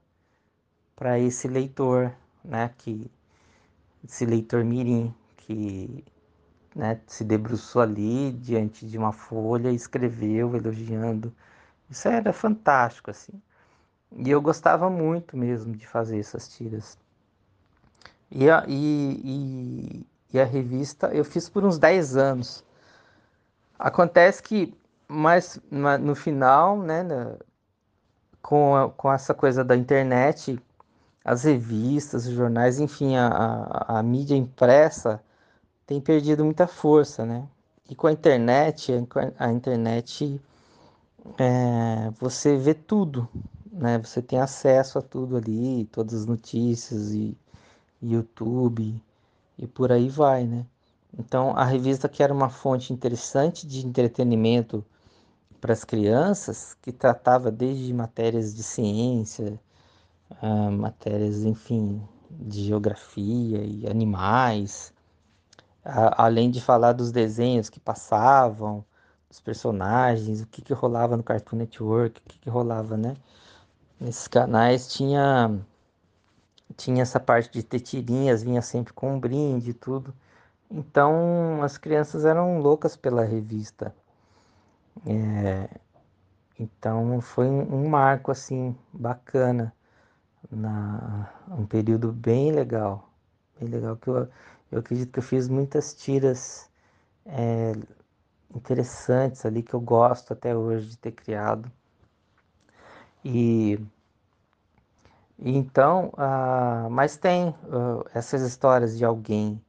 para 0.95 1.19
esse 1.19 1.49
leitor, 1.49 2.13
né, 2.47 2.71
que 2.79 3.11
esse 4.05 4.25
leitor 4.25 4.65
mirim 4.65 5.15
que 5.39 6.05
né, 6.75 7.01
se 7.07 7.25
debruçou 7.25 7.83
ali 7.83 8.33
diante 8.33 8.87
de 8.87 8.99
uma 8.99 9.13
folha 9.13 9.71
e 9.71 9.75
escreveu 9.75 10.55
elogiando. 10.55 11.35
Isso 11.91 12.09
era 12.09 12.33
fantástico, 12.33 13.11
assim. 13.11 13.33
E 14.13 14.31
eu 14.31 14.41
gostava 14.41 14.89
muito 14.91 15.37
mesmo 15.37 15.75
de 15.75 15.87
fazer 15.87 16.19
essas 16.19 16.49
tiras. 16.49 16.99
E 18.31 18.51
a, 18.51 18.65
e, 18.67 19.21
e, 19.25 20.07
e 20.35 20.41
a 20.41 20.45
revista 20.45 21.09
eu 21.15 21.25
fiz 21.25 21.49
por 21.49 21.65
uns 21.65 21.79
10 21.79 22.17
anos. 22.17 22.65
Acontece 23.79 24.43
que, 24.43 24.75
mas 25.09 25.61
no 25.71 26.15
final, 26.15 26.79
né, 26.79 27.05
com, 28.43 28.77
a, 28.77 28.91
com 28.91 29.13
essa 29.13 29.35
coisa 29.35 29.65
da 29.65 29.77
internet, 29.77 30.59
as 31.27 31.43
revistas, 31.43 32.25
os 32.29 32.35
jornais, 32.35 32.79
enfim, 32.79 33.17
a, 33.17 33.27
a, 33.27 33.99
a 33.99 34.03
mídia 34.03 34.37
impressa 34.37 35.21
tem 35.85 36.01
perdido 36.01 36.45
muita 36.45 36.69
força, 36.69 37.27
né? 37.27 37.49
E 37.91 37.97
com 37.97 38.07
a 38.07 38.13
internet, 38.13 38.93
a 39.37 39.51
internet 39.51 40.41
é, 41.37 42.11
você 42.21 42.57
vê 42.57 42.75
tudo, 42.75 43.29
né? 43.73 43.99
Você 43.99 44.23
tem 44.23 44.39
acesso 44.39 45.01
a 45.01 45.03
tudo 45.03 45.37
ali, 45.37 45.87
todas 45.87 46.15
as 46.15 46.27
notícias 46.27 47.13
e 47.13 47.37
YouTube 48.01 49.03
e 49.59 49.67
por 49.67 49.91
aí 49.91 50.09
vai, 50.09 50.45
né? 50.45 50.65
Então 51.19 51.57
a 51.57 51.65
revista 51.65 52.09
que 52.09 52.23
era 52.23 52.33
uma 52.33 52.51
fonte 52.51 52.93
interessante 52.93 53.67
de 53.67 53.85
entretenimento 53.85 54.85
para 55.61 55.73
as 55.73 55.83
crianças, 55.83 56.77
que 56.81 56.93
tratava 56.93 57.51
desde 57.51 57.93
matérias 57.93 58.55
de 58.55 58.63
ciência, 58.63 59.59
uh, 60.43 60.71
matérias, 60.71 61.45
enfim, 61.45 62.03
de 62.31 62.65
geografia 62.65 63.59
e 63.65 63.87
animais, 63.89 64.93
além 65.85 66.51
de 66.51 66.61
falar 66.61 66.93
dos 66.93 67.13
desenhos 67.13 67.71
que 67.71 67.79
passavam, 67.79 68.85
dos 69.29 69.41
personagens, 69.41 70.43
o 70.43 70.47
que, 70.47 70.63
que 70.63 70.73
rolava 70.73 71.17
no 71.17 71.23
Cartoon 71.23 71.57
Network, 71.57 72.21
o 72.21 72.25
que, 72.25 72.39
que 72.39 72.51
rolava, 72.51 72.97
né? 72.97 73.15
Nesses 74.01 74.29
canais 74.29 74.89
tinha 74.89 75.59
tinha 76.77 77.03
essa 77.03 77.21
parte 77.21 77.51
de 77.53 77.63
ter 77.63 77.81
tirinhas, 77.81 78.43
vinha 78.43 78.61
sempre 78.61 78.93
com 78.93 79.15
um 79.15 79.21
brinde 79.21 79.71
e 79.71 79.75
tudo. 79.75 80.15
Então 80.71 81.63
as 81.63 81.79
crianças 81.79 82.25
eram 82.25 82.59
loucas 82.59 82.97
pela 82.97 83.25
revista. 83.25 83.95
É, 85.07 85.69
então 86.59 87.21
foi 87.21 87.47
um, 87.49 87.85
um 87.85 87.89
marco 87.89 88.31
assim 88.31 88.77
bacana 88.93 89.73
na 90.51 91.31
um 91.51 91.67
período 91.67 92.13
bem 92.13 92.53
legal, 92.53 93.11
bem 93.59 93.69
legal 93.69 93.97
que 93.97 94.09
eu, 94.09 94.29
eu 94.71 94.79
acredito 94.79 95.13
que 95.13 95.19
eu 95.19 95.23
fiz 95.23 95.49
muitas 95.49 95.95
tiras 95.95 96.71
é, 97.25 97.73
interessantes 98.55 99.45
ali 99.47 99.63
que 99.63 99.75
eu 99.75 99.81
gosto 99.81 100.33
até 100.33 100.57
hoje 100.57 100.89
de 100.91 100.99
ter 100.99 101.13
criado. 101.13 101.71
E 103.25 103.79
então, 105.39 106.13
uh, 106.15 106.89
mas 106.91 107.17
tem 107.17 107.49
uh, 107.49 108.05
essas 108.15 108.43
histórias 108.43 108.97
de 108.97 109.05
alguém. 109.05 109.61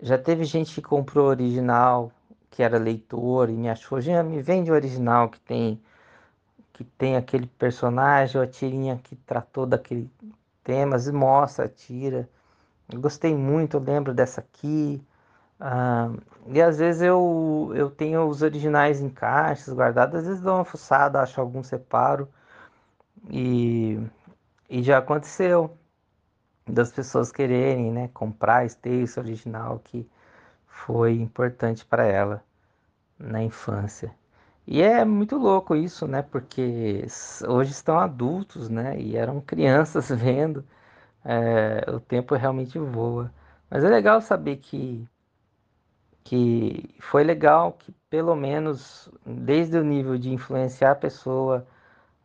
Já 0.00 0.16
teve 0.16 0.44
gente 0.44 0.74
que 0.74 0.82
comprou 0.82 1.26
original, 1.26 2.12
que 2.50 2.62
era 2.62 2.78
leitor 2.78 3.50
e 3.50 3.54
me 3.54 3.68
achou, 3.68 4.00
já 4.00 4.22
me 4.22 4.40
vende 4.40 4.70
original 4.70 5.28
que 5.28 5.40
tem 5.40 5.80
que 6.76 6.84
tem 6.84 7.16
aquele 7.16 7.46
personagem, 7.46 8.36
ou 8.38 8.44
a 8.44 8.46
tirinha 8.46 9.00
que 9.02 9.16
tratou 9.16 9.64
daquele 9.64 10.10
temas 10.62 11.06
e 11.08 11.12
mostra 11.12 11.64
a 11.64 11.68
tira. 11.68 12.28
Eu 12.92 13.00
gostei 13.00 13.34
muito, 13.34 13.78
eu 13.78 13.80
lembro 13.80 14.12
dessa 14.12 14.42
aqui. 14.42 15.02
Uh, 15.58 16.20
e 16.48 16.60
às 16.60 16.76
vezes 16.78 17.00
eu, 17.00 17.72
eu 17.74 17.90
tenho 17.90 18.28
os 18.28 18.42
originais 18.42 19.00
em 19.00 19.08
caixas 19.08 19.72
guardados, 19.72 20.16
às 20.16 20.26
vezes 20.26 20.42
dou 20.42 20.56
uma 20.56 20.66
fuçada, 20.66 21.22
acho 21.22 21.40
algum 21.40 21.62
separo. 21.62 22.28
E, 23.30 23.98
e 24.68 24.82
já 24.82 24.98
aconteceu 24.98 25.74
das 26.68 26.92
pessoas 26.92 27.32
quererem 27.32 27.90
né, 27.90 28.10
comprar 28.12 28.66
esse 28.66 28.76
texto 28.76 29.16
original 29.16 29.80
que 29.82 30.06
foi 30.66 31.14
importante 31.14 31.86
para 31.86 32.04
ela 32.04 32.44
na 33.18 33.42
infância. 33.42 34.14
E 34.66 34.82
é 34.82 35.04
muito 35.04 35.36
louco 35.36 35.74
isso, 35.76 36.06
né? 36.06 36.22
Porque 36.22 37.04
hoje 37.48 37.70
estão 37.72 37.98
adultos, 37.98 38.68
né? 38.68 38.98
E 39.00 39.16
eram 39.16 39.40
crianças 39.40 40.08
vendo. 40.10 40.64
É, 41.24 41.90
o 41.90 42.00
tempo 42.00 42.34
realmente 42.36 42.78
voa. 42.78 43.32
Mas 43.70 43.84
é 43.84 43.88
legal 43.90 44.20
saber 44.20 44.56
que 44.58 45.08
que 46.24 46.94
foi 47.00 47.22
legal 47.24 47.72
que 47.72 47.92
pelo 48.10 48.34
menos 48.34 49.08
desde 49.24 49.78
o 49.78 49.84
nível 49.84 50.18
de 50.18 50.30
influenciar 50.32 50.92
a 50.92 50.94
pessoa, 50.94 51.66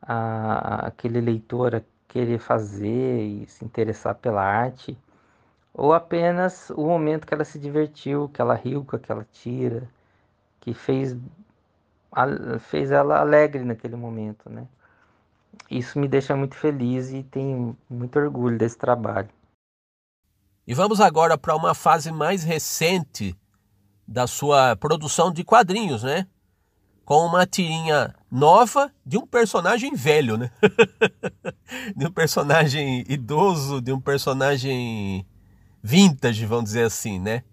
a, 0.01 0.87
aquele 0.87 1.21
leitor 1.21 1.75
a 1.75 1.83
querer 2.07 2.39
fazer 2.39 3.21
e 3.23 3.47
se 3.47 3.65
interessar 3.65 4.15
pela 4.15 4.43
arte, 4.43 4.97
ou 5.73 5.93
apenas 5.93 6.69
o 6.71 6.85
momento 6.87 7.27
que 7.27 7.33
ela 7.33 7.45
se 7.45 7.59
divertiu, 7.59 8.29
que 8.29 8.41
ela 8.41 8.55
riu 8.55 8.85
com 8.85 8.95
aquela 8.95 9.25
tira, 9.31 9.89
que 10.61 10.73
fez, 10.73 11.17
fez 12.59 12.91
ela 12.91 13.19
alegre 13.19 13.63
naquele 13.63 13.95
momento, 13.95 14.49
né? 14.49 14.67
Isso 15.69 15.99
me 15.99 16.07
deixa 16.07 16.35
muito 16.35 16.55
feliz 16.55 17.11
e 17.11 17.23
tenho 17.23 17.77
muito 17.89 18.19
orgulho 18.19 18.57
desse 18.57 18.77
trabalho. 18.77 19.29
E 20.67 20.73
vamos 20.73 21.01
agora 21.01 21.37
para 21.37 21.55
uma 21.55 21.73
fase 21.73 22.11
mais 22.11 22.43
recente 22.43 23.35
da 24.07 24.27
sua 24.27 24.75
produção 24.75 25.31
de 25.31 25.43
quadrinhos, 25.43 26.03
né? 26.03 26.27
Com 27.03 27.25
uma 27.25 27.45
tirinha 27.45 28.13
nova 28.29 28.93
de 29.05 29.17
um 29.17 29.25
personagem 29.25 29.95
velho, 29.95 30.37
né? 30.37 30.51
de 31.95 32.05
um 32.05 32.11
personagem 32.11 33.03
idoso, 33.07 33.81
de 33.81 33.91
um 33.91 33.99
personagem 33.99 35.25
vintage, 35.81 36.45
vamos 36.45 36.65
dizer 36.65 36.85
assim, 36.85 37.19
né? 37.19 37.43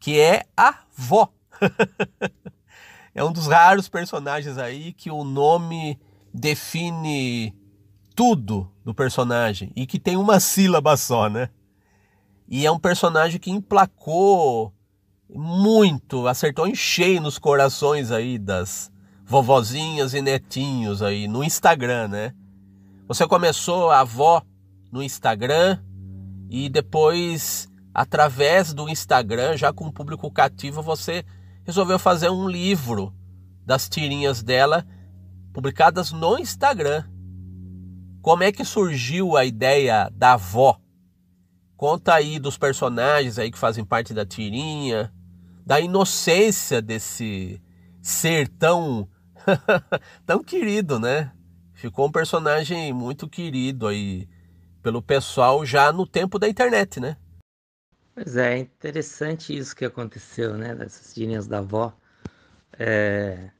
Que 0.00 0.18
é 0.20 0.44
a 0.56 0.80
vó. 0.96 1.28
é 3.18 3.24
um 3.24 3.32
dos 3.32 3.48
raros 3.48 3.88
personagens 3.88 4.58
aí 4.58 4.92
que 4.92 5.10
o 5.10 5.24
nome 5.24 5.98
define 6.32 7.52
tudo 8.14 8.70
do 8.84 8.94
personagem 8.94 9.72
e 9.74 9.86
que 9.88 9.98
tem 9.98 10.16
uma 10.16 10.38
sílaba 10.38 10.96
só, 10.96 11.28
né? 11.28 11.48
E 12.46 12.64
é 12.64 12.70
um 12.70 12.78
personagem 12.78 13.40
que 13.40 13.50
emplacou 13.50 14.72
muito, 15.28 16.28
acertou 16.28 16.68
em 16.68 16.76
cheio 16.76 17.20
nos 17.20 17.40
corações 17.40 18.12
aí 18.12 18.38
das 18.38 18.88
vovozinhas 19.26 20.14
e 20.14 20.22
netinhos 20.22 21.02
aí 21.02 21.26
no 21.26 21.42
Instagram, 21.42 22.06
né? 22.06 22.34
Você 23.08 23.26
começou 23.26 23.90
a 23.90 23.98
avó 23.98 24.42
no 24.92 25.02
Instagram 25.02 25.82
e 26.48 26.68
depois, 26.68 27.68
através 27.92 28.72
do 28.72 28.88
Instagram, 28.88 29.56
já 29.56 29.72
com 29.72 29.88
o 29.88 29.92
público 29.92 30.30
cativo, 30.30 30.82
você 30.82 31.24
resolveu 31.68 31.98
fazer 31.98 32.30
um 32.30 32.48
livro 32.48 33.12
das 33.62 33.90
tirinhas 33.90 34.42
dela 34.42 34.86
publicadas 35.52 36.12
no 36.12 36.38
Instagram. 36.38 37.04
Como 38.22 38.42
é 38.42 38.50
que 38.50 38.64
surgiu 38.64 39.36
a 39.36 39.44
ideia 39.44 40.10
da 40.14 40.32
avó? 40.32 40.80
Conta 41.76 42.14
aí 42.14 42.38
dos 42.38 42.56
personagens 42.56 43.38
aí 43.38 43.50
que 43.50 43.58
fazem 43.58 43.84
parte 43.84 44.14
da 44.14 44.24
tirinha, 44.24 45.12
da 45.66 45.78
inocência 45.78 46.80
desse 46.80 47.60
ser 48.00 48.48
tão 48.48 49.06
tão 50.24 50.42
querido, 50.42 50.98
né? 50.98 51.30
Ficou 51.74 52.06
um 52.06 52.10
personagem 52.10 52.94
muito 52.94 53.28
querido 53.28 53.86
aí 53.86 54.26
pelo 54.82 55.02
pessoal 55.02 55.66
já 55.66 55.92
no 55.92 56.06
tempo 56.06 56.38
da 56.38 56.48
internet, 56.48 56.98
né? 56.98 57.18
Pois 58.20 58.36
é, 58.36 58.54
é 58.54 58.58
interessante 58.58 59.56
isso 59.56 59.76
que 59.76 59.84
aconteceu, 59.84 60.56
né? 60.58 60.74
Dessas 60.74 61.14
tirinhas 61.14 61.46
da 61.46 61.58
avó. 61.58 61.96
É, 62.78 63.50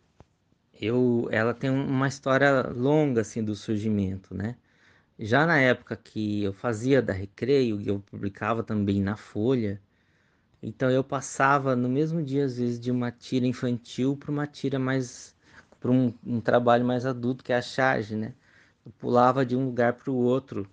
eu, 0.80 1.28
ela 1.30 1.54
tem 1.54 1.70
uma 1.70 2.08
história 2.08 2.62
longa 2.62 3.20
assim 3.20 3.44
do 3.44 3.54
surgimento, 3.54 4.34
né? 4.34 4.56
Já 5.18 5.46
na 5.46 5.58
época 5.60 5.96
que 5.96 6.44
eu 6.44 6.52
fazia 6.52 7.02
da 7.02 7.12
Recreio, 7.12 7.80
eu 7.82 8.00
publicava 8.00 8.64
também 8.64 9.02
na 9.02 9.16
Folha, 9.16 9.80
então 10.62 10.90
eu 10.90 11.04
passava 11.04 11.76
no 11.76 11.88
mesmo 11.88 12.22
dia, 12.22 12.44
às 12.46 12.58
vezes, 12.58 12.80
de 12.80 12.90
uma 12.90 13.12
tira 13.12 13.46
infantil 13.46 14.16
para 14.16 14.30
uma 14.32 14.46
tira 14.46 14.78
mais. 14.78 15.36
para 15.80 15.90
um, 15.92 16.14
um, 16.26 16.40
trabalho 16.40 16.84
mais 16.84 17.06
adulto, 17.06 17.44
que 17.44 17.52
é 17.52 17.56
a 17.56 17.62
charge, 17.62 18.16
né? 18.16 18.34
Eu 18.86 18.92
pulava 18.98 19.46
de 19.46 19.56
um 19.56 19.66
lugar 19.66 19.94
para 19.94 20.10
o 20.10 20.16
outro 20.16 20.68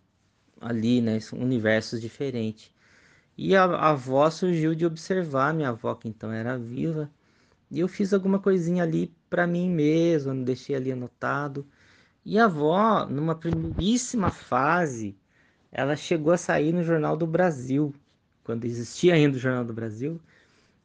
ali, 0.61 1.01
né? 1.01 1.19
Universos 1.33 2.01
diferentes. 2.01 2.74
E 3.37 3.55
a, 3.55 3.65
a 3.65 3.89
avó 3.91 4.29
surgiu 4.29 4.75
de 4.75 4.85
observar, 4.85 5.53
minha 5.53 5.69
avó, 5.69 5.95
que 5.95 6.07
então 6.07 6.31
era 6.31 6.57
viva, 6.57 7.09
e 7.71 7.79
eu 7.79 7.87
fiz 7.87 8.13
alguma 8.13 8.39
coisinha 8.39 8.83
ali 8.83 9.13
para 9.29 9.47
mim 9.47 9.69
mesmo, 9.69 10.33
deixei 10.45 10.75
ali 10.75 10.91
anotado. 10.91 11.65
E 12.25 12.39
a 12.39 12.45
avó, 12.45 13.05
numa 13.07 13.35
primeiríssima 13.35 14.31
fase, 14.31 15.17
ela 15.71 15.95
chegou 15.95 16.33
a 16.33 16.37
sair 16.37 16.73
no 16.73 16.83
Jornal 16.83 17.17
do 17.17 17.27
Brasil 17.27 17.93
quando 18.45 18.63
existia 18.65 19.15
ainda 19.15 19.35
o 19.35 19.39
Jornal 19.39 19.65
do 19.65 19.73
Brasil, 19.73 20.21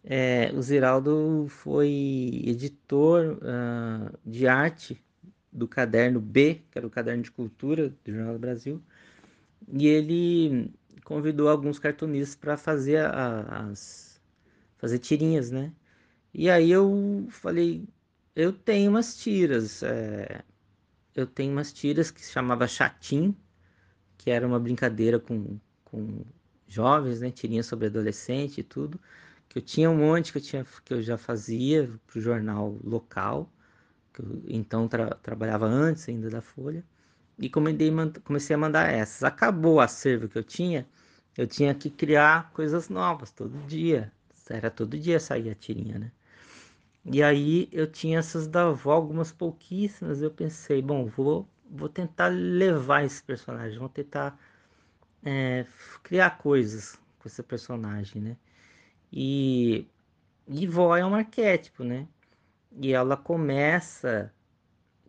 é, 0.03 0.51
o 0.55 0.63
Ziraldo 0.63 1.47
foi 1.51 2.43
editor 2.47 3.39
uh, 3.43 4.19
de 4.25 4.47
arte 4.49 5.01
do 5.53 5.69
caderno 5.69 6.21
B, 6.21 6.63
que 6.71 6.79
era 6.79 6.87
o 6.87 6.91
caderno 6.91 7.23
de 7.23 7.31
cultura 7.31 7.91
do 8.03 8.13
Jornal 8.13 8.33
do 8.33 8.39
Brasil, 8.39 8.83
e 9.69 9.87
ele 9.87 10.73
convidou 11.11 11.49
alguns 11.49 11.81
cartunistas 11.81 12.37
para 12.37 12.57
fazer 12.57 12.99
a, 12.99 13.67
as 13.69 14.23
fazer 14.79 15.01
tirinhas, 15.01 15.51
né? 15.51 15.73
E 16.33 16.49
aí 16.49 16.71
eu 16.71 17.27
falei, 17.31 17.89
eu 18.37 18.53
tenho 18.53 18.91
umas 18.93 19.17
tiras, 19.17 19.83
é, 19.83 20.45
eu 21.13 21.27
tenho 21.27 21.51
umas 21.53 21.73
tiras 21.73 22.13
que 22.13 22.25
se 22.25 22.31
chamava 22.31 22.69
Chatim, 22.69 23.37
que 24.17 24.31
era 24.31 24.47
uma 24.47 24.61
brincadeira 24.61 25.19
com, 25.19 25.59
com 25.85 26.25
jovens, 26.69 27.21
né? 27.21 27.33
Tirinha 27.33 27.65
sobre 27.65 27.89
adolescente 27.89 28.59
e 28.61 28.63
tudo. 28.63 29.01
Que 29.49 29.59
eu 29.59 29.63
tinha 29.63 29.91
um 29.91 29.97
monte 29.97 30.31
que 30.31 30.39
eu, 30.39 30.43
tinha, 30.43 30.65
que 30.85 30.95
eu 30.95 31.03
já 31.03 31.19
fazia 31.19 31.91
para 32.07 32.19
o 32.21 32.23
jornal 32.23 32.79
local, 32.85 33.53
que 34.15 34.23
eu, 34.23 34.43
então 34.49 34.87
tra, 34.87 35.11
trabalhava 35.17 35.67
antes 35.67 36.09
ainda 36.09 36.31
da 36.31 36.41
Folha. 36.41 36.85
E 37.41 37.49
comecei, 37.49 38.55
a 38.55 38.59
mandar 38.59 38.93
essas. 38.93 39.25
Acabou 39.25 39.77
o 39.77 39.81
acervo 39.81 40.29
que 40.29 40.39
eu 40.39 40.45
tinha, 40.45 40.87
eu 41.41 41.47
tinha 41.47 41.75
que 41.75 41.89
criar 41.89 42.51
coisas 42.53 42.91
novas 42.91 43.31
todo 43.31 43.67
dia. 43.67 44.13
Era 44.51 44.71
todo 44.71 44.99
dia 44.99 45.19
sair 45.19 45.49
a 45.49 45.55
tirinha, 45.55 45.99
né? 45.99 46.13
E 47.05 47.23
aí 47.23 47.67
eu 47.73 47.87
tinha 47.87 48.19
essas 48.19 48.47
da 48.47 48.69
avó, 48.69 48.93
algumas 48.93 49.33
pouquíssimas. 49.33 50.21
Eu 50.21 50.31
pensei, 50.31 50.83
bom, 50.83 51.07
vou, 51.07 51.49
vou 51.71 51.89
tentar 51.89 52.27
levar 52.29 53.05
esse 53.05 53.23
personagem, 53.23 53.79
vou 53.79 53.89
tentar 53.89 54.39
é, 55.25 55.65
criar 56.03 56.37
coisas 56.37 56.99
com 57.19 57.27
esse 57.27 57.43
personagem, 57.43 58.21
né? 58.21 58.37
E, 59.11 59.87
e 60.47 60.67
vó 60.67 60.95
é 60.95 61.07
um 61.07 61.15
arquétipo, 61.15 61.85
né? 61.85 62.07
E 62.73 62.93
ela 62.93 63.17
começa 63.17 64.31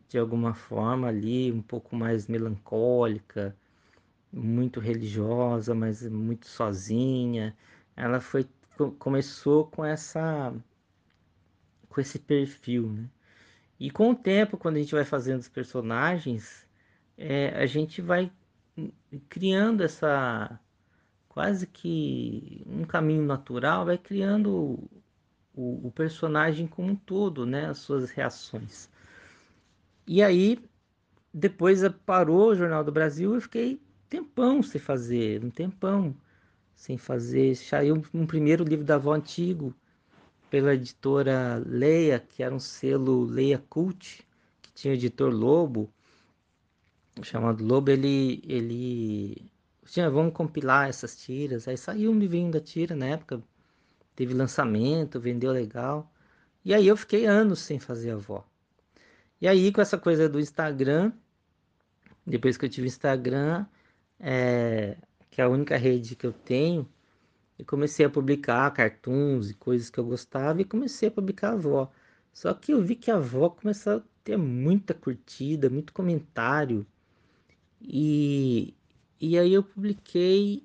de 0.08 0.18
alguma 0.18 0.54
forma 0.54 1.10
ali 1.10 1.52
um 1.52 1.62
pouco 1.62 1.94
mais 1.94 2.28
melancólica, 2.28 3.54
muito 4.32 4.80
religiosa, 4.80 5.76
mas 5.76 6.08
muito 6.10 6.48
sozinha. 6.48 7.56
Ela 7.96 8.20
foi 8.22 8.48
começou 8.98 9.66
com 9.68 9.86
essa 9.86 10.54
com 11.90 12.02
esse 12.02 12.18
perfil, 12.20 12.90
né? 12.90 13.10
E 13.80 13.92
com 13.92 14.12
o 14.12 14.16
tempo, 14.16 14.58
quando 14.58 14.78
a 14.78 14.80
gente 14.80 14.94
vai 14.94 15.04
fazendo 15.06 15.42
os 15.42 15.50
personagens, 15.50 16.68
é, 17.18 17.50
a 17.50 17.66
gente 17.66 18.02
vai 18.02 18.32
criando 19.30 19.84
essa 19.84 20.60
quase 21.28 21.68
que 21.68 22.64
um 22.68 22.84
caminho 22.84 23.24
natural, 23.24 23.86
vai 23.86 23.98
criando 23.98 24.80
o, 25.54 25.88
o, 25.88 25.92
personagem 25.92 26.68
como 26.68 26.92
um 26.92 26.96
todo, 26.96 27.46
né? 27.46 27.68
As 27.68 27.80
suas 27.80 28.12
reações. 28.12 28.90
E 30.06 30.22
aí, 30.22 30.60
depois 31.34 31.82
parou 32.06 32.50
o 32.50 32.56
Jornal 32.56 32.84
do 32.84 32.92
Brasil 32.92 33.38
e 33.38 33.42
fiquei 33.42 33.82
tempão 34.12 34.62
sem 34.62 34.82
fazer, 34.82 35.42
um 35.42 35.50
tempão 35.50 36.14
sem 36.76 36.98
fazer. 36.98 37.56
Saiu 37.56 38.04
um 38.14 38.28
primeiro 38.28 38.66
livro 38.66 38.86
da 38.86 38.96
avó 38.96 39.14
antigo 39.14 39.74
pela 40.50 40.74
editora 40.76 41.64
Leia, 41.66 42.20
que 42.20 42.44
era 42.44 42.54
um 42.54 42.60
selo 42.60 43.24
Leia 43.24 43.64
Cult, 43.70 44.28
que 44.62 44.74
tinha 44.74 44.92
o 44.92 44.96
editor 44.96 45.32
Lobo 45.32 45.90
chamado 47.24 47.64
Lobo, 47.64 47.90
ele, 47.90 48.42
ele 48.46 49.50
tinha, 49.86 50.10
vamos 50.10 50.34
compilar 50.34 50.90
essas 50.90 51.16
tiras. 51.16 51.68
Aí 51.68 51.78
saiu 51.78 52.12
um 52.12 52.20
livrinho 52.20 52.52
da 52.52 52.60
tira 52.60 52.96
na 52.96 53.06
época, 53.06 53.42
teve 54.14 54.34
lançamento, 54.34 55.22
vendeu 55.22 55.54
legal. 55.54 56.12
E 56.66 56.74
aí 56.74 56.86
eu 56.86 56.98
fiquei 56.98 57.26
anos 57.26 57.60
sem 57.60 57.80
fazer 57.80 58.12
a 58.12 58.16
avó. 58.16 58.46
E 59.40 59.48
aí 59.48 59.72
com 59.72 59.80
essa 59.80 59.98
coisa 59.98 60.28
do 60.28 60.40
Instagram, 60.40 61.14
depois 62.28 62.58
que 62.58 62.66
eu 62.66 62.70
tive 62.70 62.88
Instagram, 62.88 63.66
é, 64.22 64.98
que 65.30 65.42
é 65.42 65.44
a 65.44 65.50
única 65.50 65.78
rede 65.78 66.16
que 66.16 66.26
eu 66.26 66.34
tenho, 66.34 66.88
eu 67.60 67.66
comecei 67.66 68.06
a 68.06 68.10
publicar 68.10 68.72
cartoons 68.72 69.52
e 69.52 69.54
coisas 69.56 69.90
que 69.90 70.00
eu 70.00 70.06
gostava 70.06 70.62
e 70.62 70.66
comecei 70.66 71.10
a 71.10 71.12
publicar 71.12 71.50
a 71.50 71.54
avó. 71.54 71.92
Só 72.34 72.54
que 72.54 72.74
eu 72.74 72.82
vi 72.82 72.96
que 72.96 73.12
a 73.12 73.16
avó 73.18 73.50
começou 73.50 73.98
a 73.98 74.04
ter 74.24 74.38
muita 74.38 74.94
curtida, 74.94 75.70
muito 75.70 75.94
comentário. 75.94 76.86
E, 77.82 78.76
e 79.20 79.38
aí 79.38 79.54
eu 79.54 79.64
publiquei 79.64 80.64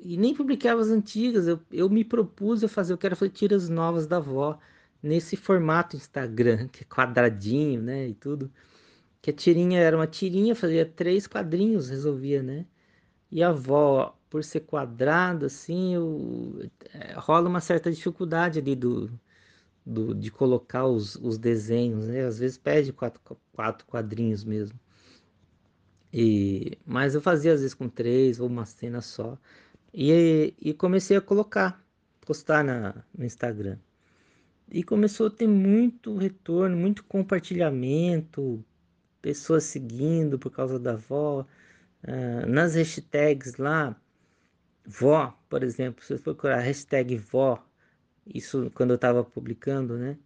e 0.00 0.16
nem 0.16 0.34
publicava 0.34 0.80
as 0.80 0.88
antigas. 0.88 1.46
Eu, 1.46 1.60
eu 1.70 1.88
me 1.90 2.04
propus 2.04 2.64
a 2.64 2.68
fazer, 2.68 2.92
eu 2.92 2.98
quero 2.98 3.16
fazer 3.16 3.30
tiras 3.32 3.68
novas 3.68 4.06
da 4.06 4.16
avó 4.18 4.58
nesse 5.02 5.36
formato 5.36 5.96
Instagram, 5.96 6.68
que 6.72 6.82
é 6.82 6.86
quadradinho, 6.86 7.82
né, 7.82 8.08
e 8.08 8.14
tudo. 8.14 8.50
Que 9.22 9.30
a 9.30 9.32
tirinha 9.32 9.80
era 9.80 9.96
uma 9.96 10.06
tirinha, 10.06 10.54
fazia 10.54 10.86
três 10.86 11.26
quadrinhos, 11.26 11.90
resolvia, 11.90 12.42
né? 12.42 12.66
E 13.30 13.42
a 13.42 13.50
avó, 13.50 14.18
por 14.30 14.44
ser 14.44 14.60
quadrada, 14.60 15.46
assim, 15.46 15.94
eu, 15.94 16.70
é, 16.94 17.14
rola 17.14 17.48
uma 17.48 17.60
certa 17.60 17.90
dificuldade 17.90 18.58
ali 18.58 18.74
do, 18.76 19.10
do, 19.84 20.14
de 20.14 20.30
colocar 20.30 20.86
os, 20.86 21.16
os 21.16 21.38
desenhos, 21.38 22.06
né? 22.08 22.24
Às 22.26 22.38
vezes 22.38 22.58
pede 22.58 22.92
quatro, 22.92 23.20
quatro 23.52 23.86
quadrinhos 23.86 24.44
mesmo. 24.44 24.78
E, 26.12 26.78
mas 26.84 27.14
eu 27.14 27.20
fazia 27.20 27.52
às 27.52 27.60
vezes 27.60 27.74
com 27.74 27.88
três 27.88 28.40
ou 28.40 28.48
uma 28.48 28.66
cena 28.66 29.00
só. 29.00 29.38
E, 29.92 30.54
e 30.60 30.74
comecei 30.74 31.16
a 31.16 31.20
colocar, 31.20 31.84
postar 32.20 32.64
na, 32.64 33.04
no 33.16 33.24
Instagram. 33.24 33.78
E 34.70 34.82
começou 34.84 35.26
a 35.26 35.30
ter 35.30 35.48
muito 35.48 36.16
retorno, 36.16 36.76
muito 36.76 37.04
compartilhamento, 37.04 38.64
pessoas 39.22 39.64
seguindo 39.64 40.38
por 40.38 40.50
causa 40.50 40.78
da 40.78 40.92
avó. 40.92 41.46
Uh, 42.04 42.46
nas 42.48 42.74
hashtags 42.74 43.56
lá, 43.56 43.94
vó, 44.86 45.36
por 45.48 45.62
exemplo, 45.62 46.04
se 46.04 46.16
você 46.16 46.22
procurar 46.22 46.60
hashtag 46.60 47.16
vó, 47.16 47.62
isso 48.26 48.70
quando 48.74 48.90
eu 48.90 48.96
estava 48.96 49.24
publicando, 49.24 49.96
né? 49.98 50.18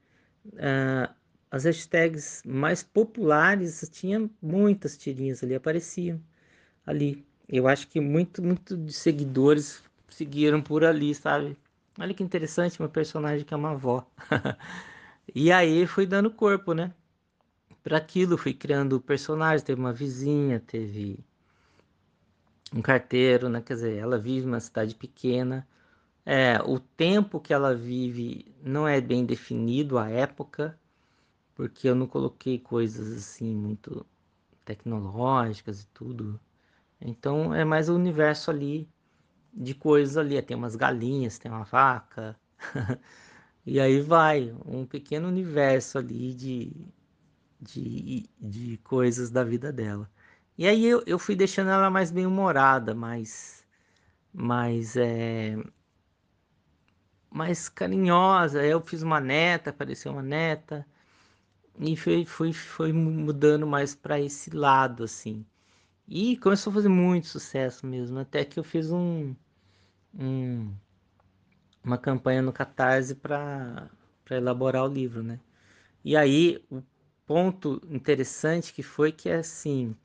Uh, 0.46 1.14
as 1.50 1.64
hashtags 1.64 2.42
mais 2.44 2.82
populares 2.82 3.88
tinha 3.92 4.28
muitas 4.42 4.96
tirinhas 4.98 5.42
ali, 5.42 5.54
apareciam 5.54 6.20
ali. 6.86 7.26
Eu 7.48 7.68
acho 7.68 7.88
que 7.88 8.00
muito, 8.00 8.42
muito 8.42 8.76
de 8.76 8.92
seguidores 8.92 9.82
seguiram 10.08 10.62
por 10.62 10.84
ali, 10.84 11.14
sabe? 11.14 11.56
Olha 11.98 12.14
que 12.14 12.22
interessante, 12.22 12.80
uma 12.80 12.88
personagem 12.88 13.44
que 13.44 13.54
é 13.54 13.56
uma 13.56 13.72
avó. 13.72 14.06
e 15.34 15.52
aí 15.52 15.86
fui 15.86 16.06
dando 16.06 16.30
corpo, 16.30 16.74
né? 16.74 16.92
Para 17.84 17.98
aquilo, 17.98 18.38
fui 18.38 18.54
criando 18.54 19.00
personagens. 19.00 19.62
Teve 19.62 19.80
uma 19.80 19.92
vizinha, 19.92 20.58
teve 20.58 21.18
um 22.74 22.82
carteiro, 22.82 23.48
né? 23.48 23.60
Quer 23.60 23.74
dizer, 23.74 23.98
ela 23.98 24.18
vive 24.18 24.46
numa 24.46 24.60
cidade 24.60 24.94
pequena. 24.94 25.68
É, 26.26 26.58
o 26.62 26.80
tempo 26.80 27.40
que 27.40 27.52
ela 27.52 27.74
vive 27.74 28.54
não 28.62 28.88
é 28.88 29.00
bem 29.00 29.26
definido, 29.26 29.98
a 29.98 30.08
época, 30.08 30.78
porque 31.54 31.88
eu 31.88 31.94
não 31.94 32.06
coloquei 32.06 32.58
coisas 32.58 33.12
assim 33.12 33.54
muito 33.54 34.06
tecnológicas 34.64 35.82
e 35.82 35.86
tudo. 35.88 36.40
Então 37.00 37.54
é 37.54 37.64
mais 37.64 37.88
o 37.90 37.94
universo 37.94 38.50
ali 38.50 38.88
de 39.52 39.74
coisas 39.74 40.16
ali. 40.16 40.40
Tem 40.42 40.56
umas 40.56 40.76
galinhas, 40.76 41.38
tem 41.38 41.50
uma 41.50 41.64
vaca. 41.64 42.38
e 43.66 43.80
aí 43.80 44.00
vai, 44.00 44.54
um 44.66 44.86
pequeno 44.86 45.28
universo 45.28 45.98
ali 45.98 46.34
de, 46.34 46.72
de, 47.64 48.28
de 48.40 48.78
coisas 48.78 49.30
da 49.30 49.44
vida 49.44 49.72
dela. 49.72 50.10
E 50.58 50.66
aí 50.66 50.84
eu, 50.86 51.02
eu 51.06 51.18
fui 51.18 51.34
deixando 51.36 51.70
ela 51.70 51.90
mais 51.90 52.10
bem 52.10 52.26
humorada, 52.26 52.94
mais, 52.94 53.64
mais, 54.32 54.96
é, 54.96 55.56
mais 57.30 57.68
carinhosa. 57.68 58.64
Eu 58.64 58.80
fiz 58.80 59.02
uma 59.02 59.20
neta, 59.20 59.70
apareceu 59.70 60.12
uma 60.12 60.22
neta. 60.22 60.86
E 61.80 61.96
foi, 61.96 62.24
foi, 62.26 62.52
foi 62.52 62.92
mudando 62.92 63.66
mais 63.66 63.94
para 63.94 64.20
esse 64.20 64.50
lado, 64.50 65.04
assim. 65.04 65.44
E 66.08 66.36
começou 66.38 66.70
a 66.70 66.74
fazer 66.74 66.88
muito 66.88 67.26
sucesso 67.28 67.86
mesmo. 67.86 68.18
Até 68.18 68.44
que 68.44 68.58
eu 68.60 68.64
fiz 68.64 68.90
um, 68.92 69.34
um 70.14 70.72
uma 71.84 71.98
campanha 71.98 72.42
no 72.42 72.52
Catarse 72.52 73.14
para 73.14 73.90
elaborar 74.30 74.84
o 74.84 74.92
livro, 74.92 75.22
né? 75.22 75.38
E 76.04 76.16
aí, 76.16 76.64
o 76.70 76.82
ponto 77.26 77.80
interessante 77.88 78.72
que 78.72 78.82
foi 78.82 79.12
que, 79.12 79.30
assim, 79.30 79.96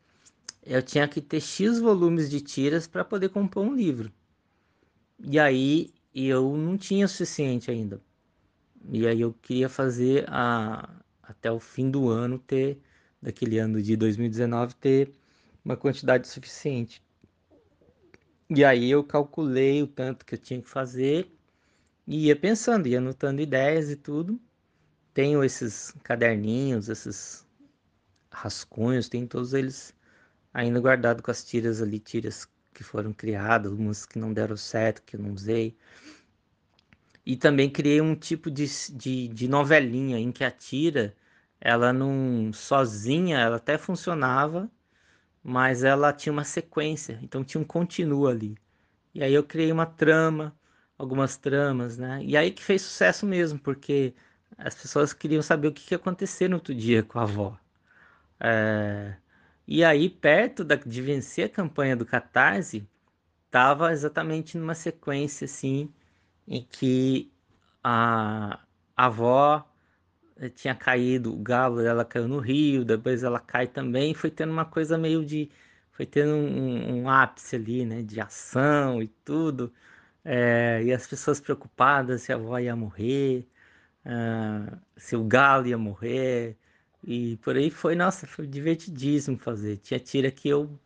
eu 0.64 0.82
tinha 0.82 1.08
que 1.08 1.22
ter 1.22 1.42
X 1.42 1.80
volumes 1.80 2.30
de 2.30 2.42
tiras 2.42 2.88
para 2.88 3.06
poder 3.06 3.30
compor 3.30 3.66
um 3.66 3.76
livro. 3.76 4.12
E 5.20 5.40
aí, 5.40 5.94
eu 6.14 6.56
não 6.56 6.78
tinha 6.78 7.06
o 7.06 7.10
suficiente 7.10 7.72
ainda. 7.72 8.02
E 8.92 9.08
aí, 9.08 9.22
eu 9.22 9.34
queria 9.42 9.70
fazer 9.70 10.26
a, 10.30 10.90
até 11.22 11.52
o 11.52 11.60
fim 11.60 11.90
do 11.92 12.10
ano 12.10 12.40
ter, 12.40 12.80
daquele 13.22 13.60
ano 13.60 13.82
de 13.82 13.96
2019, 13.96 14.76
ter 14.76 15.14
uma 15.64 15.78
quantidade 15.78 16.28
suficiente. 16.28 17.02
E 18.50 18.66
aí 18.66 18.90
eu 18.90 19.04
calculei 19.04 19.84
o 19.84 19.88
tanto 19.88 20.26
que 20.26 20.34
eu 20.34 20.40
tinha 20.40 20.60
que 20.60 20.68
fazer 20.68 21.32
e 22.08 22.26
ia 22.26 22.36
pensando, 22.36 22.88
ia 22.88 22.98
anotando 22.98 23.42
ideias 23.42 23.92
e 23.92 23.96
tudo. 23.96 24.42
Tenho 25.20 25.44
esses 25.44 25.94
caderninhos, 26.02 26.88
esses 26.88 27.46
rascunhos, 28.32 29.10
tem 29.10 29.28
todos 29.28 29.54
eles 29.54 29.94
ainda 30.54 30.80
guardados 30.80 31.22
com 31.22 31.30
as 31.30 31.44
tiras 31.44 31.82
ali, 31.82 32.00
tiras 32.00 32.48
que 32.74 32.86
foram 32.86 33.12
criadas, 33.12 33.74
umas 33.74 34.06
que 34.06 34.18
não 34.18 34.32
deram 34.32 34.56
certo, 34.56 35.04
que 35.04 35.18
eu 35.18 35.20
não 35.22 35.34
usei. 35.34 35.76
E 37.26 37.36
também 37.36 37.70
criei 37.70 38.00
um 38.00 38.16
tipo 38.16 38.50
de, 38.50 38.66
de, 38.94 39.28
de 39.28 39.48
novelinha 39.50 40.18
em 40.18 40.32
que 40.32 40.46
a 40.46 40.50
tira, 40.50 41.14
ela 41.60 41.92
não 41.92 42.54
sozinha, 42.54 43.40
ela 43.40 43.58
até 43.58 43.78
funcionava, 43.78 44.72
mas 45.44 45.84
ela 45.84 46.14
tinha 46.14 46.32
uma 46.32 46.46
sequência, 46.46 47.20
então 47.22 47.44
tinha 47.44 47.60
um 47.60 47.66
continuo 47.66 48.26
ali. 48.26 48.58
E 49.14 49.22
aí 49.22 49.34
eu 49.34 49.44
criei 49.44 49.70
uma 49.70 49.86
trama, 49.86 50.58
algumas 50.98 51.36
tramas, 51.36 51.98
né? 51.98 52.24
E 52.24 52.38
aí 52.38 52.52
que 52.52 52.64
fez 52.64 52.84
sucesso 52.84 53.26
mesmo, 53.26 53.60
porque 53.60 54.16
as 54.58 54.76
pessoas 54.76 55.14
queriam 55.14 55.42
saber 55.42 55.68
o 55.70 55.74
que 55.74 55.94
ia 55.94 55.98
acontecer 55.98 56.48
no 56.50 56.56
outro 56.58 56.74
dia 56.76 57.04
com 57.04 57.20
a 57.20 57.24
avó. 57.24 57.58
É... 58.40 59.16
E 59.68 59.84
aí, 59.84 60.10
perto 60.10 60.64
da, 60.64 60.76
de 60.76 61.02
vencer 61.02 61.46
a 61.46 61.50
campanha 61.50 61.96
do 61.96 62.06
Catarse, 62.06 62.88
estava 63.46 63.92
exatamente 63.92 64.58
numa 64.58 64.76
sequência 64.76 65.46
assim, 65.46 65.94
em 66.48 66.64
que 66.64 67.32
a, 67.84 68.60
a 68.98 69.06
avó 69.06 69.70
tinha 70.48 70.74
caído, 70.76 71.34
o 71.34 71.38
galo 71.38 71.78
dela 71.82 72.06
caiu 72.06 72.28
no 72.28 72.40
rio, 72.40 72.86
depois 72.86 73.24
ela 73.24 73.40
cai 73.40 73.68
também, 73.68 74.14
foi 74.14 74.32
tendo 74.32 74.52
uma 74.54 74.66
coisa 74.66 74.98
meio 74.98 75.26
de. 75.26 75.50
Foi 75.92 76.06
tendo 76.06 76.34
um, 76.34 77.02
um 77.04 77.10
ápice 77.10 77.56
ali, 77.58 77.86
né? 77.86 78.02
De 78.02 78.22
ação 78.22 79.02
e 79.02 79.08
tudo. 79.08 79.74
É, 80.24 80.82
e 80.84 80.94
as 80.94 81.08
pessoas 81.08 81.40
preocupadas 81.42 82.22
se 82.24 82.32
a 82.32 82.36
avó 82.36 82.58
ia 82.60 82.76
morrer, 82.76 83.48
uh, 84.06 84.78
se 84.98 85.16
o 85.16 85.24
galo 85.24 85.68
ia 85.68 85.78
morrer. 85.78 86.58
E 87.04 87.38
por 87.38 87.56
aí 87.58 87.70
foi, 87.72 87.96
nossa, 87.96 88.28
foi 88.28 88.48
divertidíssimo 88.48 89.38
fazer. 89.38 89.78
Tinha 89.78 90.00
tira 90.00 90.32
que 90.32 90.50
eu, 90.50 90.80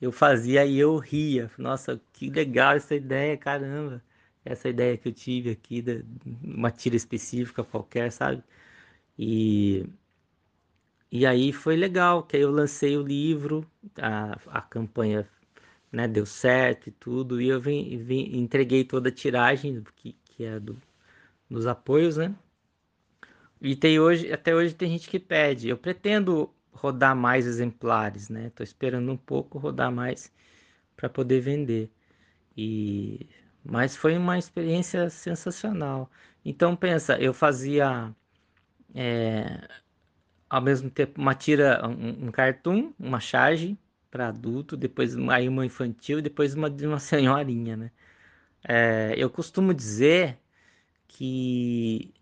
eu 0.00 0.12
fazia 0.12 0.64
e 0.66 0.78
eu 0.78 0.96
ria. 0.98 1.50
Nossa, 1.58 2.00
que 2.12 2.30
legal 2.30 2.74
essa 2.76 2.94
ideia, 2.94 3.36
caramba. 3.36 4.02
Essa 4.44 4.68
ideia 4.68 4.96
que 4.98 5.08
eu 5.08 5.12
tive 5.12 5.50
aqui, 5.50 5.82
de 5.82 6.04
uma 6.42 6.70
tira 6.70 6.96
específica 6.96 7.64
qualquer, 7.64 8.12
sabe? 8.12 8.42
E, 9.18 9.86
e 11.10 11.26
aí 11.26 11.52
foi 11.52 11.76
legal, 11.76 12.22
que 12.22 12.36
aí 12.36 12.42
eu 12.42 12.50
lancei 12.50 12.96
o 12.96 13.02
livro, 13.02 13.66
a, 13.96 14.38
a 14.46 14.62
campanha 14.62 15.28
né, 15.92 16.08
deu 16.08 16.26
certo 16.26 16.88
e 16.88 16.92
tudo, 16.92 17.40
e 17.40 17.48
eu 17.48 17.60
vim, 17.60 17.98
vim, 17.98 18.36
entreguei 18.36 18.84
toda 18.84 19.08
a 19.08 19.12
tiragem 19.12 19.82
que, 19.96 20.12
que 20.24 20.44
é 20.44 20.60
do, 20.60 20.80
dos 21.50 21.66
apoios, 21.66 22.16
né? 22.16 22.34
E 23.60 23.76
tem 23.76 23.98
hoje, 24.00 24.32
até 24.32 24.54
hoje 24.54 24.74
tem 24.74 24.90
gente 24.90 25.08
que 25.08 25.18
pede. 25.18 25.68
Eu 25.68 25.76
pretendo 25.78 26.54
rodar 26.72 27.14
mais 27.14 27.46
exemplares, 27.46 28.28
né? 28.28 28.50
Tô 28.54 28.62
esperando 28.62 29.10
um 29.12 29.16
pouco 29.16 29.58
rodar 29.58 29.92
mais 29.92 30.32
para 30.96 31.08
poder 31.08 31.40
vender. 31.40 31.90
E 32.56 33.28
mas 33.64 33.96
foi 33.96 34.16
uma 34.16 34.38
experiência 34.38 35.10
sensacional. 35.10 36.10
Então 36.44 36.76
pensa, 36.76 37.18
eu 37.20 37.34
fazia 37.34 38.14
é, 38.94 39.68
ao 40.48 40.60
mesmo 40.62 40.90
tempo 40.90 41.20
uma 41.20 41.34
tira, 41.34 41.86
um, 41.88 42.28
um 42.28 42.32
cartoon, 42.32 42.92
uma 42.98 43.20
charge 43.20 43.78
para 44.10 44.28
adulto, 44.28 44.76
depois 44.76 45.16
aí 45.30 45.48
uma 45.48 45.64
infantil, 45.66 46.22
depois 46.22 46.54
uma 46.54 46.70
de 46.70 46.86
uma 46.86 46.98
senhorinha, 47.00 47.76
né? 47.76 47.90
É, 48.64 49.14
eu 49.16 49.30
costumo 49.30 49.74
dizer 49.74 50.38
que 51.12 52.14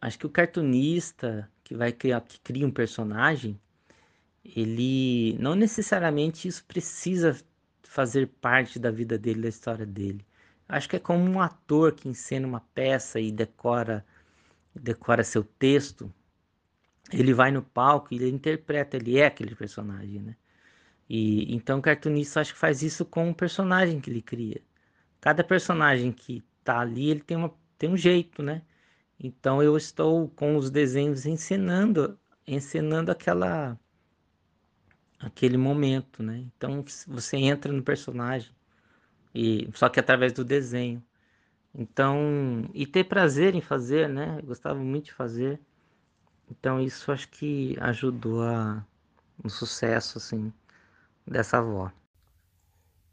acho 0.00 0.18
que 0.18 0.26
o 0.26 0.30
cartunista 0.30 1.50
que 1.64 1.74
vai 1.74 1.92
criar, 1.92 2.20
que 2.22 2.38
cria 2.40 2.66
um 2.66 2.70
personagem, 2.70 3.60
ele 4.44 5.36
não 5.38 5.54
necessariamente 5.54 6.48
isso 6.48 6.64
precisa 6.64 7.36
fazer 7.82 8.28
parte 8.40 8.78
da 8.78 8.90
vida 8.90 9.18
dele, 9.18 9.42
da 9.42 9.48
história 9.48 9.86
dele. 9.86 10.24
Acho 10.68 10.88
que 10.88 10.96
é 10.96 11.00
como 11.00 11.24
um 11.30 11.40
ator 11.40 11.92
que 11.94 12.08
encena 12.08 12.46
uma 12.46 12.60
peça 12.74 13.20
e 13.20 13.30
decora 13.32 14.04
decora 14.74 15.22
seu 15.24 15.44
texto, 15.44 16.12
ele 17.12 17.34
vai 17.34 17.50
no 17.52 17.62
palco 17.62 18.14
e 18.14 18.16
ele 18.16 18.30
interpreta, 18.30 18.96
ele 18.96 19.18
é 19.18 19.26
aquele 19.26 19.54
personagem, 19.54 20.20
né? 20.22 20.36
E 21.08 21.54
então 21.54 21.78
o 21.78 21.82
cartunista 21.82 22.40
acho 22.40 22.54
que 22.54 22.58
faz 22.58 22.82
isso 22.82 23.04
com 23.04 23.30
o 23.30 23.34
personagem 23.34 24.00
que 24.00 24.10
ele 24.10 24.22
cria. 24.22 24.62
cada 25.20 25.44
personagem 25.44 26.12
que 26.12 26.42
tá 26.64 26.80
ali, 26.80 27.10
ele 27.10 27.20
tem, 27.20 27.36
uma, 27.36 27.54
tem 27.82 27.90
um 27.90 27.96
jeito, 27.96 28.44
né? 28.44 28.62
Então 29.18 29.60
eu 29.60 29.76
estou 29.76 30.28
com 30.28 30.56
os 30.56 30.70
desenhos 30.70 31.26
ensinando, 31.26 32.16
ensinando 32.46 33.10
aquela 33.10 33.76
aquele 35.18 35.56
momento, 35.56 36.22
né? 36.22 36.44
Então 36.56 36.84
você 37.08 37.36
entra 37.38 37.72
no 37.72 37.82
personagem 37.82 38.52
e 39.34 39.68
só 39.74 39.88
que 39.88 39.98
através 39.98 40.32
do 40.32 40.44
desenho. 40.44 41.02
Então, 41.74 42.70
e 42.72 42.86
ter 42.86 43.02
prazer 43.02 43.56
em 43.56 43.60
fazer, 43.60 44.08
né? 44.08 44.38
Eu 44.38 44.46
gostava 44.46 44.78
muito 44.78 45.06
de 45.06 45.12
fazer. 45.12 45.60
Então 46.48 46.80
isso 46.80 47.10
acho 47.10 47.28
que 47.30 47.76
ajudou 47.80 48.44
a 48.44 48.86
um 49.44 49.48
sucesso 49.48 50.18
assim 50.18 50.52
dessa 51.26 51.58
avó. 51.58 51.90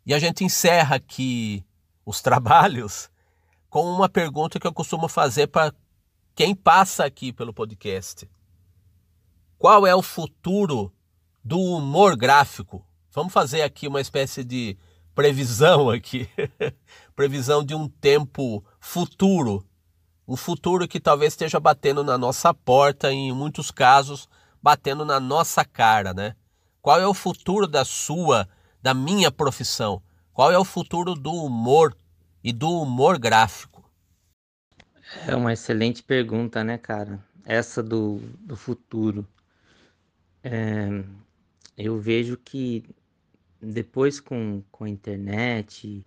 E 0.06 0.14
a 0.14 0.20
gente 0.20 0.44
encerra 0.44 0.98
aqui 0.98 1.66
os 2.06 2.22
trabalhos 2.22 3.10
com 3.70 3.84
uma 3.84 4.10
pergunta 4.10 4.60
que 4.60 4.66
eu 4.66 4.74
costumo 4.74 5.08
fazer 5.08 5.48
para 5.48 5.74
quem 6.36 6.56
passa 6.56 7.06
aqui 7.06 7.32
pelo 7.32 7.54
podcast. 7.54 8.30
Qual 9.58 9.86
é 9.86 9.94
o 9.94 10.02
futuro 10.02 10.92
do 11.44 11.60
humor 11.60 12.16
gráfico? 12.16 12.86
Vamos 13.12 13.34
fazer 13.34 13.62
aqui 13.62 13.88
uma 13.88 14.02
espécie 14.02 14.44
de 14.44 14.78
previsão 15.14 15.90
aqui. 15.90 16.30
previsão 17.16 17.64
de 17.64 17.76
um 17.76 17.88
tempo 17.88 18.64
futuro. 18.80 19.66
Um 20.28 20.36
futuro 20.36 20.88
que 20.88 21.00
talvez 21.00 21.34
esteja 21.34 21.60
batendo 21.60 22.04
na 22.04 22.18
nossa 22.18 22.54
porta, 22.54 23.12
em 23.12 23.34
muitos 23.34 23.72
casos, 23.72 24.30
batendo 24.62 25.04
na 25.04 25.20
nossa 25.20 25.66
cara, 25.66 26.14
né? 26.14 26.36
Qual 26.82 27.00
é 27.00 27.08
o 27.08 27.14
futuro 27.14 27.68
da 27.68 27.84
sua, 27.84 28.48
da 28.82 28.94
minha 28.94 29.32
profissão? 29.32 30.02
Qual 30.32 30.52
é 30.52 30.58
o 30.58 30.64
futuro 30.64 31.16
do 31.16 31.34
humor 31.34 31.94
e 32.44 32.54
do 32.54 32.70
humor 32.70 33.20
gráfico? 33.20 33.84
É 35.28 35.36
uma 35.36 35.54
excelente 35.54 36.04
pergunta, 36.04 36.64
né, 36.64 36.78
cara? 36.78 37.24
Essa 37.44 37.82
do, 37.82 38.20
do 38.40 38.56
futuro. 38.56 39.28
É, 40.44 41.04
eu 41.78 42.00
vejo 42.00 42.38
que 42.38 42.84
depois 43.62 44.20
com, 44.20 44.64
com 44.72 44.84
a 44.84 44.90
internet, 44.90 46.06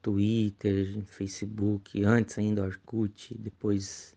Twitter, 0.00 1.04
Facebook, 1.04 2.02
antes 2.04 2.38
ainda 2.38 2.64
Orkut, 2.64 3.36
depois 3.38 4.16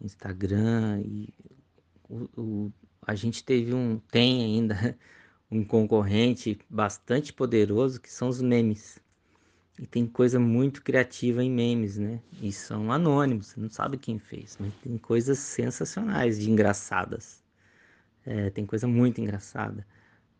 Instagram 0.00 1.02
e 1.04 1.28
o, 2.08 2.28
o, 2.40 2.72
a 3.02 3.14
gente 3.14 3.44
teve 3.44 3.72
um 3.72 3.98
tem 4.10 4.42
ainda 4.42 4.98
um 5.50 5.64
concorrente 5.64 6.58
bastante 6.68 7.32
poderoso 7.32 8.00
que 8.00 8.10
são 8.10 8.28
os 8.28 8.40
memes. 8.40 8.98
E 9.78 9.86
tem 9.86 10.06
coisa 10.06 10.40
muito 10.40 10.82
criativa 10.82 11.42
em 11.42 11.50
memes, 11.50 11.98
né? 11.98 12.20
E 12.40 12.50
são 12.50 12.90
anônimos, 12.90 13.48
você 13.48 13.60
não 13.60 13.68
sabe 13.68 13.98
quem 13.98 14.18
fez, 14.18 14.56
mas 14.58 14.72
tem 14.76 14.96
coisas 14.96 15.38
sensacionais 15.38 16.38
de 16.38 16.50
engraçadas. 16.50 17.44
É, 18.24 18.50
tem 18.50 18.64
coisa 18.66 18.86
muito 18.88 19.20
engraçada. 19.20 19.86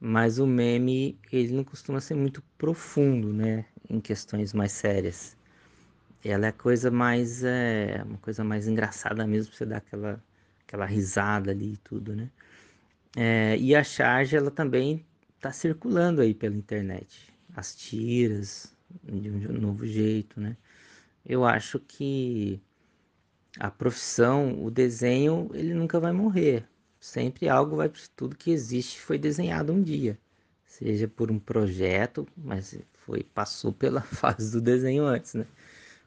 Mas 0.00 0.38
o 0.38 0.46
meme, 0.46 1.18
ele 1.32 1.52
não 1.54 1.64
costuma 1.64 2.00
ser 2.00 2.14
muito 2.14 2.42
profundo, 2.58 3.32
né? 3.32 3.66
Em 3.88 4.00
questões 4.00 4.52
mais 4.52 4.72
sérias. 4.72 5.36
Ela 6.24 6.48
é 6.48 6.52
coisa 6.52 6.90
mais, 6.90 7.44
é, 7.44 8.02
uma 8.04 8.18
coisa 8.18 8.42
mais 8.42 8.66
engraçada 8.66 9.26
mesmo, 9.26 9.50
pra 9.50 9.58
você 9.58 9.66
dar 9.66 9.76
aquela, 9.78 10.24
aquela 10.66 10.86
risada 10.86 11.50
ali 11.50 11.74
e 11.74 11.76
tudo, 11.78 12.16
né? 12.16 12.30
É, 13.16 13.56
e 13.58 13.74
a 13.74 13.84
charge, 13.84 14.36
ela 14.36 14.50
também 14.50 15.06
está 15.36 15.52
circulando 15.52 16.20
aí 16.20 16.34
pela 16.34 16.56
internet. 16.56 17.32
As 17.54 17.74
tiras, 17.74 18.75
de 19.02 19.48
um 19.48 19.60
novo 19.60 19.86
jeito, 19.86 20.40
né? 20.40 20.56
Eu 21.24 21.44
acho 21.44 21.80
que 21.80 22.60
a 23.58 23.70
profissão, 23.70 24.64
o 24.64 24.70
desenho, 24.70 25.50
ele 25.54 25.74
nunca 25.74 25.98
vai 25.98 26.12
morrer. 26.12 26.68
Sempre 27.00 27.48
algo 27.48 27.76
vai 27.76 27.90
tudo 28.14 28.36
que 28.36 28.50
existe 28.50 29.00
foi 29.00 29.18
desenhado 29.18 29.72
um 29.72 29.82
dia, 29.82 30.18
seja 30.66 31.08
por 31.08 31.30
um 31.30 31.38
projeto, 31.38 32.26
mas 32.36 32.78
foi 32.94 33.22
passou 33.22 33.72
pela 33.74 34.00
fase 34.02 34.52
do 34.52 34.60
desenho 34.60 35.04
antes, 35.04 35.34
né? 35.34 35.46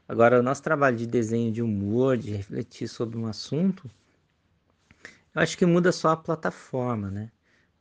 Agora, 0.07 0.39
o 0.39 0.43
nosso 0.43 0.63
trabalho 0.63 0.97
de 0.97 1.05
desenho 1.05 1.51
de 1.51 1.61
humor, 1.61 2.17
de 2.17 2.31
refletir 2.31 2.87
sobre 2.87 3.17
um 3.17 3.27
assunto, 3.27 3.89
eu 5.35 5.41
acho 5.41 5.57
que 5.57 5.65
muda 5.65 5.91
só 5.91 6.09
a 6.09 6.17
plataforma, 6.17 7.11
né? 7.11 7.31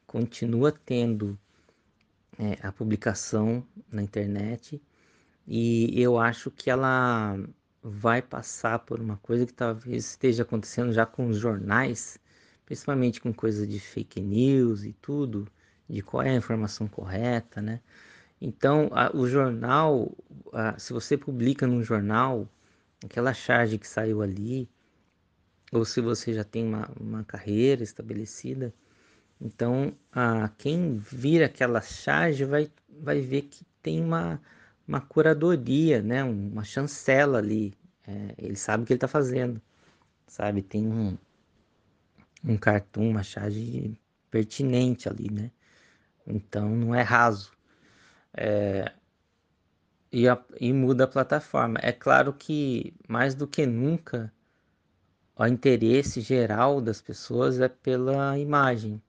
Continua 0.07 0.71
tendo 0.71 1.39
é, 2.39 2.59
a 2.67 2.71
publicação 2.71 3.67
na 3.91 4.03
internet, 4.03 4.81
e 5.51 6.03
eu 6.03 6.19
acho 6.19 6.51
que 6.51 6.71
ela 6.71 7.39
vai 7.83 8.21
passar 8.21 8.81
por 8.81 9.01
uma 9.01 9.17
coisa 9.17 9.47
que 9.47 9.55
talvez 9.55 10.05
esteja 10.11 10.43
acontecendo 10.43 10.93
já 10.93 11.07
com 11.07 11.29
os 11.29 11.39
jornais, 11.39 12.19
principalmente 12.67 13.21
com 13.21 13.33
coisa 13.33 13.67
de 13.67 13.81
fake 13.81 14.21
news 14.21 14.85
e 14.85 14.93
tudo, 14.93 15.49
de 15.89 16.03
qual 16.03 16.23
é 16.23 16.31
a 16.31 16.35
informação 16.35 16.87
correta, 16.87 17.63
né? 17.63 17.81
Então, 18.41 18.91
a, 18.93 19.11
o 19.17 19.27
jornal, 19.27 20.13
a, 20.53 20.79
se 20.79 20.93
você 20.93 21.17
publica 21.17 21.67
num 21.67 21.83
jornal, 21.83 22.47
aquela 23.03 23.33
charge 23.33 23.79
que 23.79 23.89
saiu 23.89 24.21
ali, 24.21 24.69
ou 25.73 25.85
se 25.85 26.01
você 26.03 26.35
já 26.35 26.45
tem 26.45 26.65
uma, 26.67 26.91
uma 27.01 27.25
carreira 27.25 27.83
estabelecida, 27.83 28.75
então 29.41 29.95
a, 30.13 30.51
quem 30.59 30.99
vira 30.99 31.47
aquela 31.47 31.81
charge 31.81 32.45
vai, 32.45 32.71
vai 33.01 33.21
ver 33.23 33.43
que 33.43 33.65
tem 33.83 34.05
uma 34.05 34.41
uma 34.89 35.01
curadoria, 35.03 36.03
né? 36.03 36.25
uma 36.25 36.65
chancela 36.65 37.39
ali. 37.39 37.75
É, 38.07 38.35
ele 38.39 38.57
sabe 38.57 38.83
o 38.83 38.87
que 38.87 38.95
ele 38.95 38.97
está 38.97 39.07
fazendo, 39.07 39.61
sabe? 40.27 40.63
Tem 40.63 40.89
um, 40.89 41.19
um 42.43 42.57
cartoon, 42.57 43.11
uma 43.11 43.23
charge 43.23 44.01
pertinente 44.31 45.09
ali, 45.09 45.31
né? 45.31 45.51
Então 46.27 46.71
não 46.71 46.95
é 46.95 47.03
raso. 47.03 47.53
É, 48.35 48.93
e, 50.11 50.29
a, 50.29 50.43
e 50.61 50.73
muda 50.73 51.05
a 51.05 51.09
plataforma. 51.09 51.79
É 51.83 51.93
claro 51.93 52.33
que 52.33 52.95
mais 53.07 53.35
do 53.35 53.47
que 53.47 53.67
nunca 53.67 54.33
o 55.37 55.47
interesse 55.47 56.21
geral 56.21 56.81
das 56.81 57.01
pessoas 57.01 57.61
é 57.61 57.69
pela 57.69 58.39
imagem, 58.39 59.03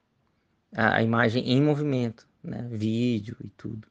a, 0.76 0.98
a 0.98 1.04
imagem 1.04 1.50
em 1.50 1.62
movimento, 1.62 2.28
né? 2.44 2.68
Vídeo 2.70 3.38
e 3.44 3.50
tudo. 3.50 3.89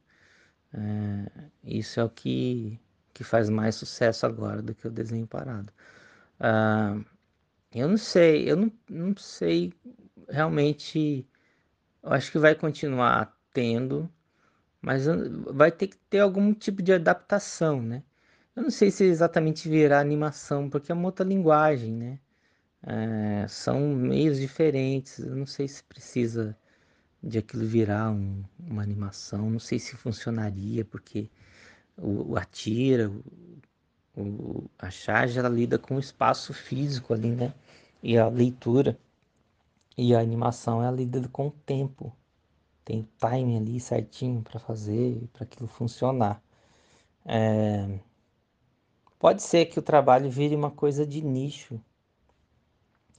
É, 0.73 1.51
isso 1.65 2.01
é 2.01 2.05
o 2.05 2.11
que, 2.11 2.79
que 3.15 3.25
faz 3.25 3.49
mais 3.51 3.75
sucesso 3.77 4.27
agora 4.27 4.63
do 4.63 4.75
que 4.75 4.87
o 4.87 4.91
desenho 4.91 5.27
parado. 5.27 5.73
Ah, 6.41 6.97
eu 7.73 7.89
não 7.89 7.97
sei, 7.99 8.51
eu 8.51 8.57
não, 8.57 8.73
não 8.91 9.17
sei 9.17 9.73
realmente. 10.29 11.29
Eu 12.03 12.13
acho 12.13 12.33
que 12.33 12.39
vai 12.39 12.55
continuar 12.57 13.37
tendo, 13.53 14.11
mas 14.83 15.07
vai 15.55 15.73
ter 15.73 15.89
que 15.89 15.99
ter 16.11 16.21
algum 16.21 16.55
tipo 16.55 16.83
de 16.83 16.93
adaptação, 16.93 17.83
né? 17.83 18.03
Eu 18.57 18.65
não 18.65 18.71
sei 18.71 18.91
se 18.91 19.05
exatamente 19.05 19.69
virar 19.69 20.01
animação, 20.01 20.71
porque 20.71 20.93
é 20.93 20.97
uma 20.97 21.07
outra 21.09 21.27
linguagem, 21.27 21.93
né? 21.95 22.21
É, 22.83 23.47
são 23.49 23.81
meios 23.95 24.39
diferentes. 24.39 25.19
Eu 25.21 25.37
não 25.37 25.47
sei 25.47 25.69
se 25.69 25.83
precisa 25.85 26.57
de 27.23 27.39
aquilo 27.39 27.67
virar 27.67 28.11
um, 28.11 28.45
uma 28.59 28.83
animação. 28.83 29.51
Não 29.51 29.59
sei 29.59 29.79
se 29.79 29.97
funcionaria, 29.97 30.85
porque 30.85 31.29
o, 31.97 32.33
o 32.33 32.37
atira, 32.37 33.11
o, 34.17 34.21
o, 34.21 34.71
a 34.79 34.91
charge, 34.91 35.39
ela 35.39 35.49
lida 35.49 35.79
com 35.79 35.97
o 35.97 36.01
espaço 36.01 36.53
físico 36.55 37.13
ali, 37.15 37.31
né? 37.31 37.53
E 38.03 38.17
a 38.19 38.29
leitura. 38.29 38.99
E 39.97 40.15
a 40.15 40.21
animação, 40.21 40.83
ela 40.83 40.97
lida 40.97 41.29
com 41.29 41.49
o 41.49 41.51
tempo. 41.51 42.13
Tem 42.85 43.07
time 43.19 43.57
ali 43.57 43.81
certinho 43.81 44.43
para 44.43 44.59
fazer, 44.61 45.29
para 45.33 45.45
aquilo 45.45 45.69
funcionar. 45.69 46.43
É... 47.25 47.99
Pode 49.19 49.43
ser 49.43 49.67
que 49.67 49.79
o 49.79 49.83
trabalho 49.83 50.31
vire 50.31 50.55
uma 50.55 50.71
coisa 50.71 51.07
de 51.07 51.21
nicho. 51.21 51.81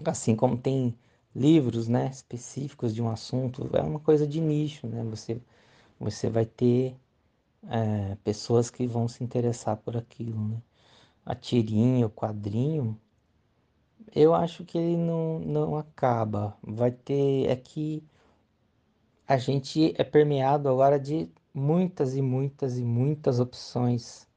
Assim 0.06 0.36
como 0.36 0.58
tem 0.58 0.98
livros, 1.36 1.88
né, 1.88 2.10
específicos 2.10 2.94
de 2.94 3.02
um 3.02 3.10
assunto, 3.10 3.70
é 3.74 3.82
uma 3.82 4.00
coisa 4.00 4.28
de 4.28 4.42
nicho, 4.42 4.88
né? 4.88 5.04
Você, 5.06 5.42
você 6.00 6.30
vai 6.30 6.46
ter 6.46 6.96
é, 7.70 8.16
pessoas 8.24 8.70
que 8.70 8.88
vão 8.88 9.08
se 9.08 9.24
interessar 9.24 9.78
por 9.78 9.98
aquilo, 9.98 10.40
né? 10.50 10.62
A 11.26 11.36
tirinha, 11.36 12.08
o 12.08 12.10
quadrinho, 12.10 13.00
eu 14.16 14.34
acho 14.34 14.66
que 14.66 14.78
ele 14.78 14.98
não, 14.98 15.40
não 15.40 15.78
acaba. 15.78 16.58
Vai 16.64 16.92
ter 16.92 17.48
é 17.50 17.56
que 17.56 18.04
a 19.28 19.38
gente 19.38 19.94
é 19.98 20.04
permeado 20.04 20.70
agora 20.70 21.00
de 21.00 21.30
muitas 21.54 22.16
e 22.16 22.22
muitas 22.22 22.78
e 22.78 22.84
muitas 22.84 23.40
opções 23.40 24.28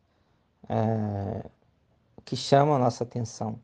é, 0.68 1.51
que 2.24 2.36
chamam 2.36 2.74
a 2.74 2.78
nossa 2.78 3.05
atenção. 3.05 3.61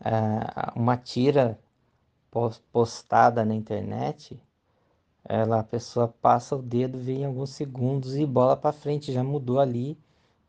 É, 0.00 0.78
uma 0.78 0.96
tira 0.96 1.58
postada 2.72 3.44
na 3.44 3.54
internet, 3.54 4.40
ela 5.24 5.60
a 5.60 5.64
pessoa 5.64 6.08
passa 6.08 6.56
o 6.56 6.62
dedo, 6.62 6.98
vê 6.98 7.14
em 7.14 7.24
alguns 7.26 7.50
segundos 7.50 8.16
e 8.16 8.26
bola 8.26 8.56
para 8.56 8.72
frente, 8.72 9.12
já 9.12 9.24
mudou 9.24 9.60
ali 9.60 9.98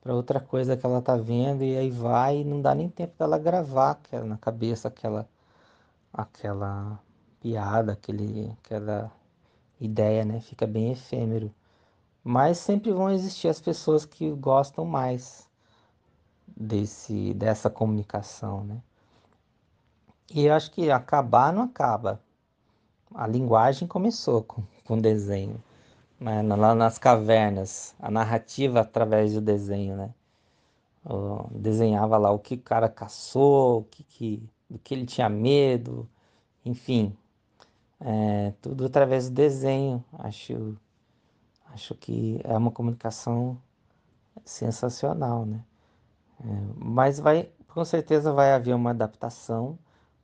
para 0.02 0.14
outra 0.16 0.40
coisa 0.40 0.78
que 0.78 0.86
ela 0.86 1.02
tá 1.02 1.18
vendo 1.18 1.64
e 1.64 1.78
aí 1.78 1.90
vai 1.92 2.40
e 2.40 2.44
não 2.46 2.62
dá 2.62 2.76
nem 2.76 2.90
tempo 2.90 3.16
dela 3.18 3.38
gravar 3.40 4.00
na 4.26 4.38
cabeça 4.38 4.88
aquela 4.88 5.28
aquela 6.14 7.00
piada, 7.42 7.94
aquele 7.94 8.52
aquela 8.64 9.12
ideia, 9.80 10.26
né? 10.26 10.42
Fica 10.42 10.68
bem 10.68 10.92
efêmero. 10.92 11.54
Mas 12.24 12.58
sempre 12.60 12.92
vão 12.92 13.12
existir 13.12 13.48
as 13.50 13.62
pessoas 13.62 14.06
que 14.06 14.32
gostam 14.32 14.86
mais 14.86 15.50
desse 16.58 17.34
dessa 17.36 17.70
comunicação, 17.70 18.64
né? 18.64 18.82
E 20.34 20.46
eu 20.46 20.54
acho 20.54 20.72
que 20.72 20.90
acabar 20.92 21.54
não 21.54 21.64
acaba. 21.64 22.22
A 23.14 23.28
linguagem 23.28 23.88
começou 23.88 24.44
com, 24.44 24.64
com 24.86 25.00
desenho 25.00 25.62
né, 26.20 26.42
lá 26.42 26.74
nas 26.76 26.98
cavernas, 26.98 27.96
a 28.00 28.10
narrativa 28.10 28.82
através 28.82 29.34
do 29.34 29.42
desenho, 29.42 29.96
né? 29.96 30.14
Eu 31.08 31.50
desenhava 31.52 32.18
lá 32.18 32.32
o 32.32 32.40
que 32.40 32.56
o 32.56 32.62
cara 32.62 32.90
caçou, 32.90 33.82
o 33.82 33.84
que, 33.86 34.04
que, 34.04 34.50
do 34.70 34.80
que 34.80 34.94
ele 34.94 35.06
tinha 35.06 35.30
medo, 35.30 36.10
enfim, 36.66 37.16
é, 38.00 38.54
tudo 38.62 38.86
através 38.86 39.30
do 39.30 39.36
desenho. 39.36 40.04
Acho, 40.20 40.78
acho 41.74 41.96
que 41.96 42.40
é 42.44 42.58
uma 42.58 42.72
comunicação 42.72 43.58
sensacional, 44.46 45.46
né? 45.46 45.64
É, 46.42 46.46
mas 46.78 47.20
vai, 47.20 47.52
com 47.70 47.86
certeza 47.86 48.34
vai 48.34 48.54
haver 48.54 48.76
uma 48.76 48.92
adaptação, 48.92 49.78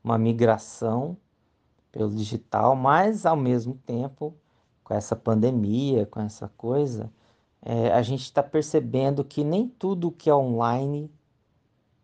uma 0.04 0.18
migração 0.18 1.18
pelo 1.92 2.10
digital, 2.10 2.76
mas 2.76 3.26
ao 3.26 3.36
mesmo 3.36 3.76
tempo 3.86 4.36
com 4.84 4.94
essa 4.94 5.16
pandemia, 5.16 6.06
com 6.06 6.20
essa 6.22 6.50
coisa, 6.58 7.12
é, 7.62 7.92
a 7.92 8.02
gente 8.02 8.24
está 8.24 8.42
percebendo 8.42 9.24
que 9.24 9.44
nem 9.44 9.68
tudo 9.68 10.12
que 10.12 10.30
é 10.30 10.36
online, 10.36 11.10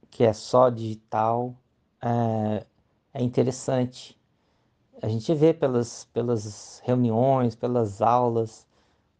que 0.09 0.23
é 0.23 0.33
só 0.33 0.69
digital, 0.69 1.55
é, 2.01 2.65
é 3.13 3.23
interessante. 3.23 4.17
A 5.01 5.07
gente 5.07 5.33
vê 5.33 5.53
pelas, 5.53 6.05
pelas 6.05 6.81
reuniões, 6.85 7.55
pelas 7.55 8.01
aulas, 8.01 8.67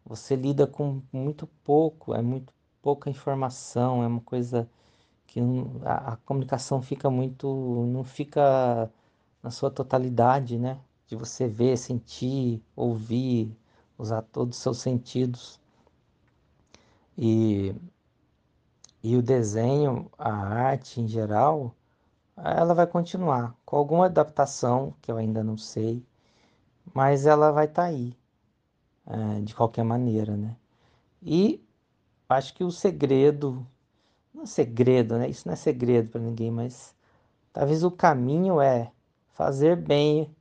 você 0.04 0.36
lida 0.36 0.66
com 0.66 1.02
muito 1.12 1.46
pouco, 1.64 2.14
é 2.14 2.22
muito 2.22 2.52
pouca 2.80 3.10
informação, 3.10 4.02
é 4.02 4.06
uma 4.06 4.20
coisa 4.20 4.68
que 5.40 5.86
a, 5.86 6.14
a 6.14 6.16
comunicação 6.18 6.82
fica 6.82 7.10
muito, 7.10 7.46
não 7.92 8.04
fica 8.04 8.90
na 9.42 9.50
sua 9.50 9.70
totalidade, 9.70 10.58
né? 10.58 10.80
de 11.08 11.16
você 11.16 11.48
ver, 11.48 11.76
sentir, 11.78 12.62
ouvir, 12.76 13.56
usar 13.96 14.22
todos 14.22 14.58
os 14.58 14.62
seus 14.62 14.78
sentidos. 14.78 15.58
E, 17.16 17.74
e 19.02 19.16
o 19.16 19.22
desenho, 19.22 20.10
a 20.18 20.30
arte 20.30 21.00
em 21.00 21.08
geral, 21.08 21.74
ela 22.36 22.74
vai 22.74 22.86
continuar 22.86 23.56
com 23.64 23.76
alguma 23.76 24.06
adaptação 24.06 24.94
que 25.00 25.10
eu 25.10 25.16
ainda 25.16 25.42
não 25.42 25.56
sei, 25.56 26.04
mas 26.94 27.26
ela 27.26 27.50
vai 27.52 27.64
estar 27.66 27.82
tá 27.82 27.88
aí 27.88 28.14
é, 29.06 29.40
de 29.40 29.54
qualquer 29.54 29.84
maneira, 29.84 30.36
né? 30.36 30.56
E 31.22 31.64
acho 32.28 32.54
que 32.54 32.64
o 32.64 32.70
segredo, 32.70 33.66
não 34.38 34.44
é 34.44 34.46
segredo, 34.46 35.18
né? 35.18 35.28
Isso 35.28 35.46
não 35.46 35.52
é 35.52 35.56
segredo 35.56 36.10
para 36.10 36.20
ninguém, 36.20 36.50
mas 36.50 36.94
talvez 37.52 37.82
o 37.82 37.90
caminho 37.90 38.60
é 38.60 38.92
fazer 39.32 39.76
bem 39.76 40.34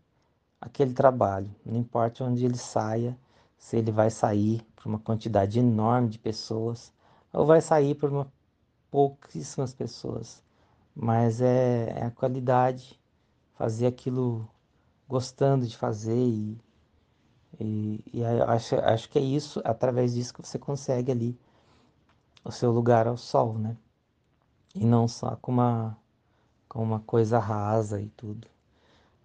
aquele 0.62 0.94
trabalho, 0.94 1.54
não 1.66 1.80
importa 1.80 2.24
onde 2.24 2.46
ele 2.46 2.58
saia, 2.58 3.18
se 3.58 3.78
ele 3.78 3.92
vai 3.92 4.10
sair 4.12 4.62
para 4.76 4.88
uma 4.88 5.00
quantidade 5.00 5.60
enorme 5.60 6.10
de 6.10 6.20
pessoas 6.20 6.94
ou 7.34 7.46
vai 7.46 7.62
sair 7.62 7.96
para 7.96 8.10
uma 8.10 8.32
pouquíssimas 8.92 9.74
pessoas, 9.74 10.44
mas 10.96 11.42
é, 11.42 11.90
é, 11.98 12.06
a 12.06 12.12
qualidade, 12.12 13.00
fazer 13.56 13.88
aquilo 13.88 14.48
gostando 15.08 15.66
de 15.68 15.76
fazer 15.76 16.16
e, 16.16 16.58
e, 17.60 18.04
e 18.14 18.24
acho, 18.24 18.76
acho 18.76 19.10
que 19.10 19.20
é 19.20 19.22
isso, 19.22 19.62
através 19.66 20.14
disso 20.14 20.34
que 20.34 20.42
você 20.42 20.60
consegue 20.60 21.12
ali 21.12 21.40
o 22.44 22.52
seu 22.52 22.72
lugar 22.72 23.08
ao 23.08 23.18
sol, 23.18 23.58
né? 23.58 23.76
E 24.80 24.86
não 24.86 25.08
só 25.08 25.36
com 25.42 25.52
uma, 25.52 25.98
com 26.70 26.84
uma 26.84 27.00
coisa 27.02 27.40
rasa 27.40 28.02
e 28.02 28.08
tudo. 28.10 28.48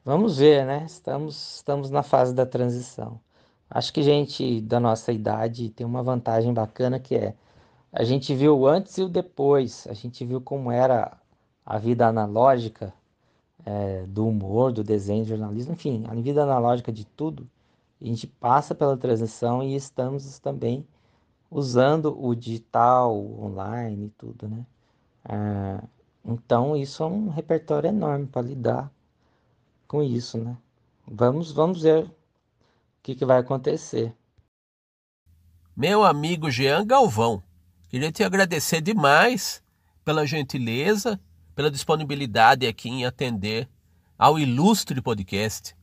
Vamos 0.05 0.39
ver, 0.39 0.67
né? 0.67 0.85
Estamos, 0.87 1.57
estamos 1.57 1.91
na 1.91 2.03
fase 2.03 2.35
da 2.35 2.47
transição. 2.47 3.21
Acho 3.71 3.93
que 3.93 4.03
gente 4.03 4.61
da 4.63 4.81
nossa 4.81 5.13
idade 5.13 5.71
tem 5.71 5.87
uma 5.87 6.03
vantagem 6.03 6.53
bacana 6.53 6.99
que 6.99 7.15
é 7.15 7.35
a 7.93 8.05
gente 8.05 8.35
viu 8.35 8.59
o 8.59 8.67
antes 8.67 8.97
e 8.97 9.03
o 9.03 9.09
depois, 9.09 9.87
a 9.87 9.93
gente 9.93 10.25
viu 10.25 10.41
como 10.41 10.71
era 10.71 11.13
a 11.65 11.79
vida 11.79 12.07
analógica 12.07 12.95
é, 13.67 14.05
do 14.07 14.27
humor, 14.27 14.73
do 14.73 14.83
desenho, 14.83 15.25
do 15.25 15.29
jornalismo, 15.29 15.75
enfim, 15.75 16.05
a 16.09 16.15
vida 16.15 16.43
analógica 16.43 16.91
de 16.91 17.05
tudo. 17.05 17.49
A 18.01 18.05
gente 18.07 18.27
passa 18.27 18.75
pela 18.75 18.97
transição 18.97 19.63
e 19.63 19.75
estamos 19.77 20.39
também 20.39 20.87
usando 21.51 22.17
o 22.19 22.35
digital, 22.35 23.15
o 23.15 23.45
online 23.45 24.07
e 24.07 24.11
tudo, 24.11 24.49
né? 24.49 24.67
É, 25.29 25.83
então 26.25 26.77
isso 26.77 27.03
é 27.03 27.07
um 27.07 27.29
repertório 27.29 27.89
enorme 27.89 28.27
para 28.27 28.43
lidar 28.43 28.91
com 29.87 30.03
isso, 30.03 30.39
né? 30.39 30.57
Vamos, 31.07 31.53
vamos 31.53 31.83
ver 31.83 32.05
o 32.05 32.11
que, 33.03 33.15
que 33.15 33.25
vai 33.25 33.39
acontecer. 33.39 34.15
Meu 35.77 36.05
amigo 36.05 36.51
Jean 36.51 36.87
Galvão, 36.87 37.43
queria 37.89 38.13
te 38.13 38.23
agradecer 38.23 38.81
demais 38.81 39.63
pela 40.05 40.27
gentileza, 40.27 41.21
pela 41.55 41.71
disponibilidade 41.71 42.67
aqui 42.67 42.89
em 42.89 43.05
atender 43.05 43.69
ao 44.19 44.39
Ilustre 44.39 45.01
Podcast. 45.01 45.77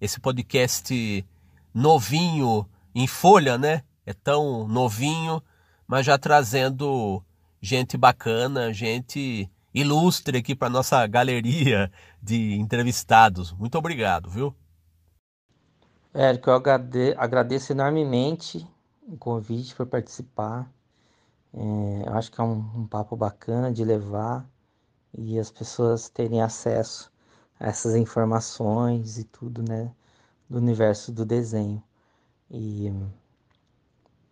Esse 0.00 0.20
podcast 0.20 1.26
novinho 1.74 2.68
em 2.94 3.06
folha, 3.06 3.58
né? 3.58 3.82
É 4.06 4.12
tão 4.12 4.66
novinho, 4.66 5.42
mas 5.86 6.06
já 6.06 6.16
trazendo 6.16 7.22
gente 7.60 7.96
bacana, 7.96 8.72
gente 8.72 9.50
ilustre 9.74 10.38
aqui 10.38 10.54
para 10.54 10.68
nossa 10.68 11.06
galeria 11.06 11.90
de 12.22 12.54
entrevistados. 12.54 13.52
Muito 13.52 13.76
obrigado, 13.76 14.30
viu? 14.30 14.54
Érico, 16.12 16.50
eu 16.50 16.62
agradeço 17.16 17.72
enormemente 17.72 18.66
o 19.06 19.16
convite 19.16 19.74
para 19.74 19.86
participar. 19.86 20.70
É, 21.52 22.08
eu 22.08 22.14
acho 22.14 22.30
que 22.30 22.40
é 22.40 22.44
um, 22.44 22.58
um, 22.74 22.86
papo 22.86 23.16
bacana 23.16 23.72
de 23.72 23.84
levar 23.84 24.48
e 25.16 25.38
as 25.38 25.50
pessoas 25.50 26.08
terem 26.08 26.42
acesso 26.42 27.10
a 27.58 27.68
essas 27.68 27.94
informações 27.94 29.18
e 29.18 29.24
tudo, 29.24 29.62
né, 29.62 29.92
do 30.48 30.58
universo 30.58 31.12
do 31.12 31.24
desenho. 31.24 31.82
E 32.50 32.92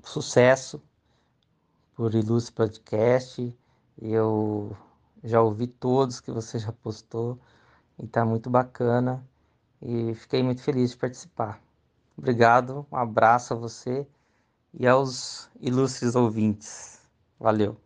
sucesso 0.03 0.83
por 1.97 2.15
Ilustre 2.15 2.53
Podcast. 2.53 3.57
Eu 4.01 4.77
já 5.25 5.41
ouvi 5.41 5.67
todos 5.67 6.21
que 6.21 6.31
você 6.31 6.59
já 6.61 6.71
postou 6.71 7.39
e 7.99 8.07
tá 8.07 8.25
muito 8.25 8.51
bacana 8.51 9.27
e 9.81 10.15
fiquei 10.15 10.43
muito 10.43 10.63
feliz 10.63 10.91
de 10.91 10.99
participar. 10.99 11.61
Obrigado, 12.17 12.87
um 12.93 12.97
abraço 12.97 13.55
a 13.55 13.57
você 13.57 14.07
e 14.79 14.87
aos 14.87 15.49
ilustres 15.59 16.15
ouvintes. 16.15 17.01
Valeu. 17.41 17.81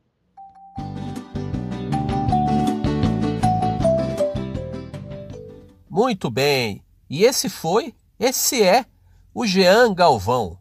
Muito 5.89 6.31
bem. 6.31 6.85
E 7.09 7.25
esse 7.25 7.49
foi, 7.49 7.95
esse 8.19 8.63
é 8.63 8.87
o 9.35 9.47
Jean 9.47 9.95
Galvão. 9.95 10.59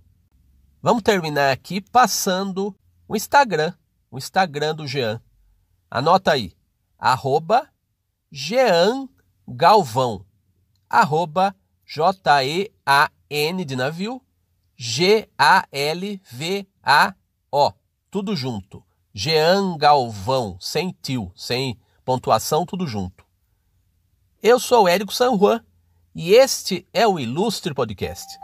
Vamos 0.82 1.04
terminar 1.04 1.52
aqui 1.52 1.82
passando 1.82 2.76
o 3.10 3.16
Instagram, 3.16 3.74
o 4.12 4.18
Instagram 4.20 4.76
do 4.76 4.88
Jean. 4.88 5.20
Anota 5.90 6.32
aí 6.34 6.54
arroba 6.98 7.68
Jean 8.32 9.10
Galvão, 9.48 10.24
arroba 10.88 11.56
J-E-A-N 11.84 13.66
de 13.66 13.76
navio, 13.76 14.22
G-A-L-V-A-O, 14.78 15.34
tudo 18.12 18.36
junto. 18.36 18.84
Jean 19.12 19.76
Galvão, 19.76 20.56
sem 20.60 20.96
tio, 21.02 21.32
sem 21.36 21.80
pontuação, 22.06 22.64
tudo 22.64 22.86
junto. 22.86 23.26
Eu 24.44 24.60
sou 24.60 24.88
Érico 24.88 25.12
San 25.12 25.36
Juan 25.36 25.66
e 26.14 26.34
este 26.34 26.88
é 26.94 27.08
o 27.08 27.20
Ilustre 27.20 27.74
Podcast. 27.74 28.38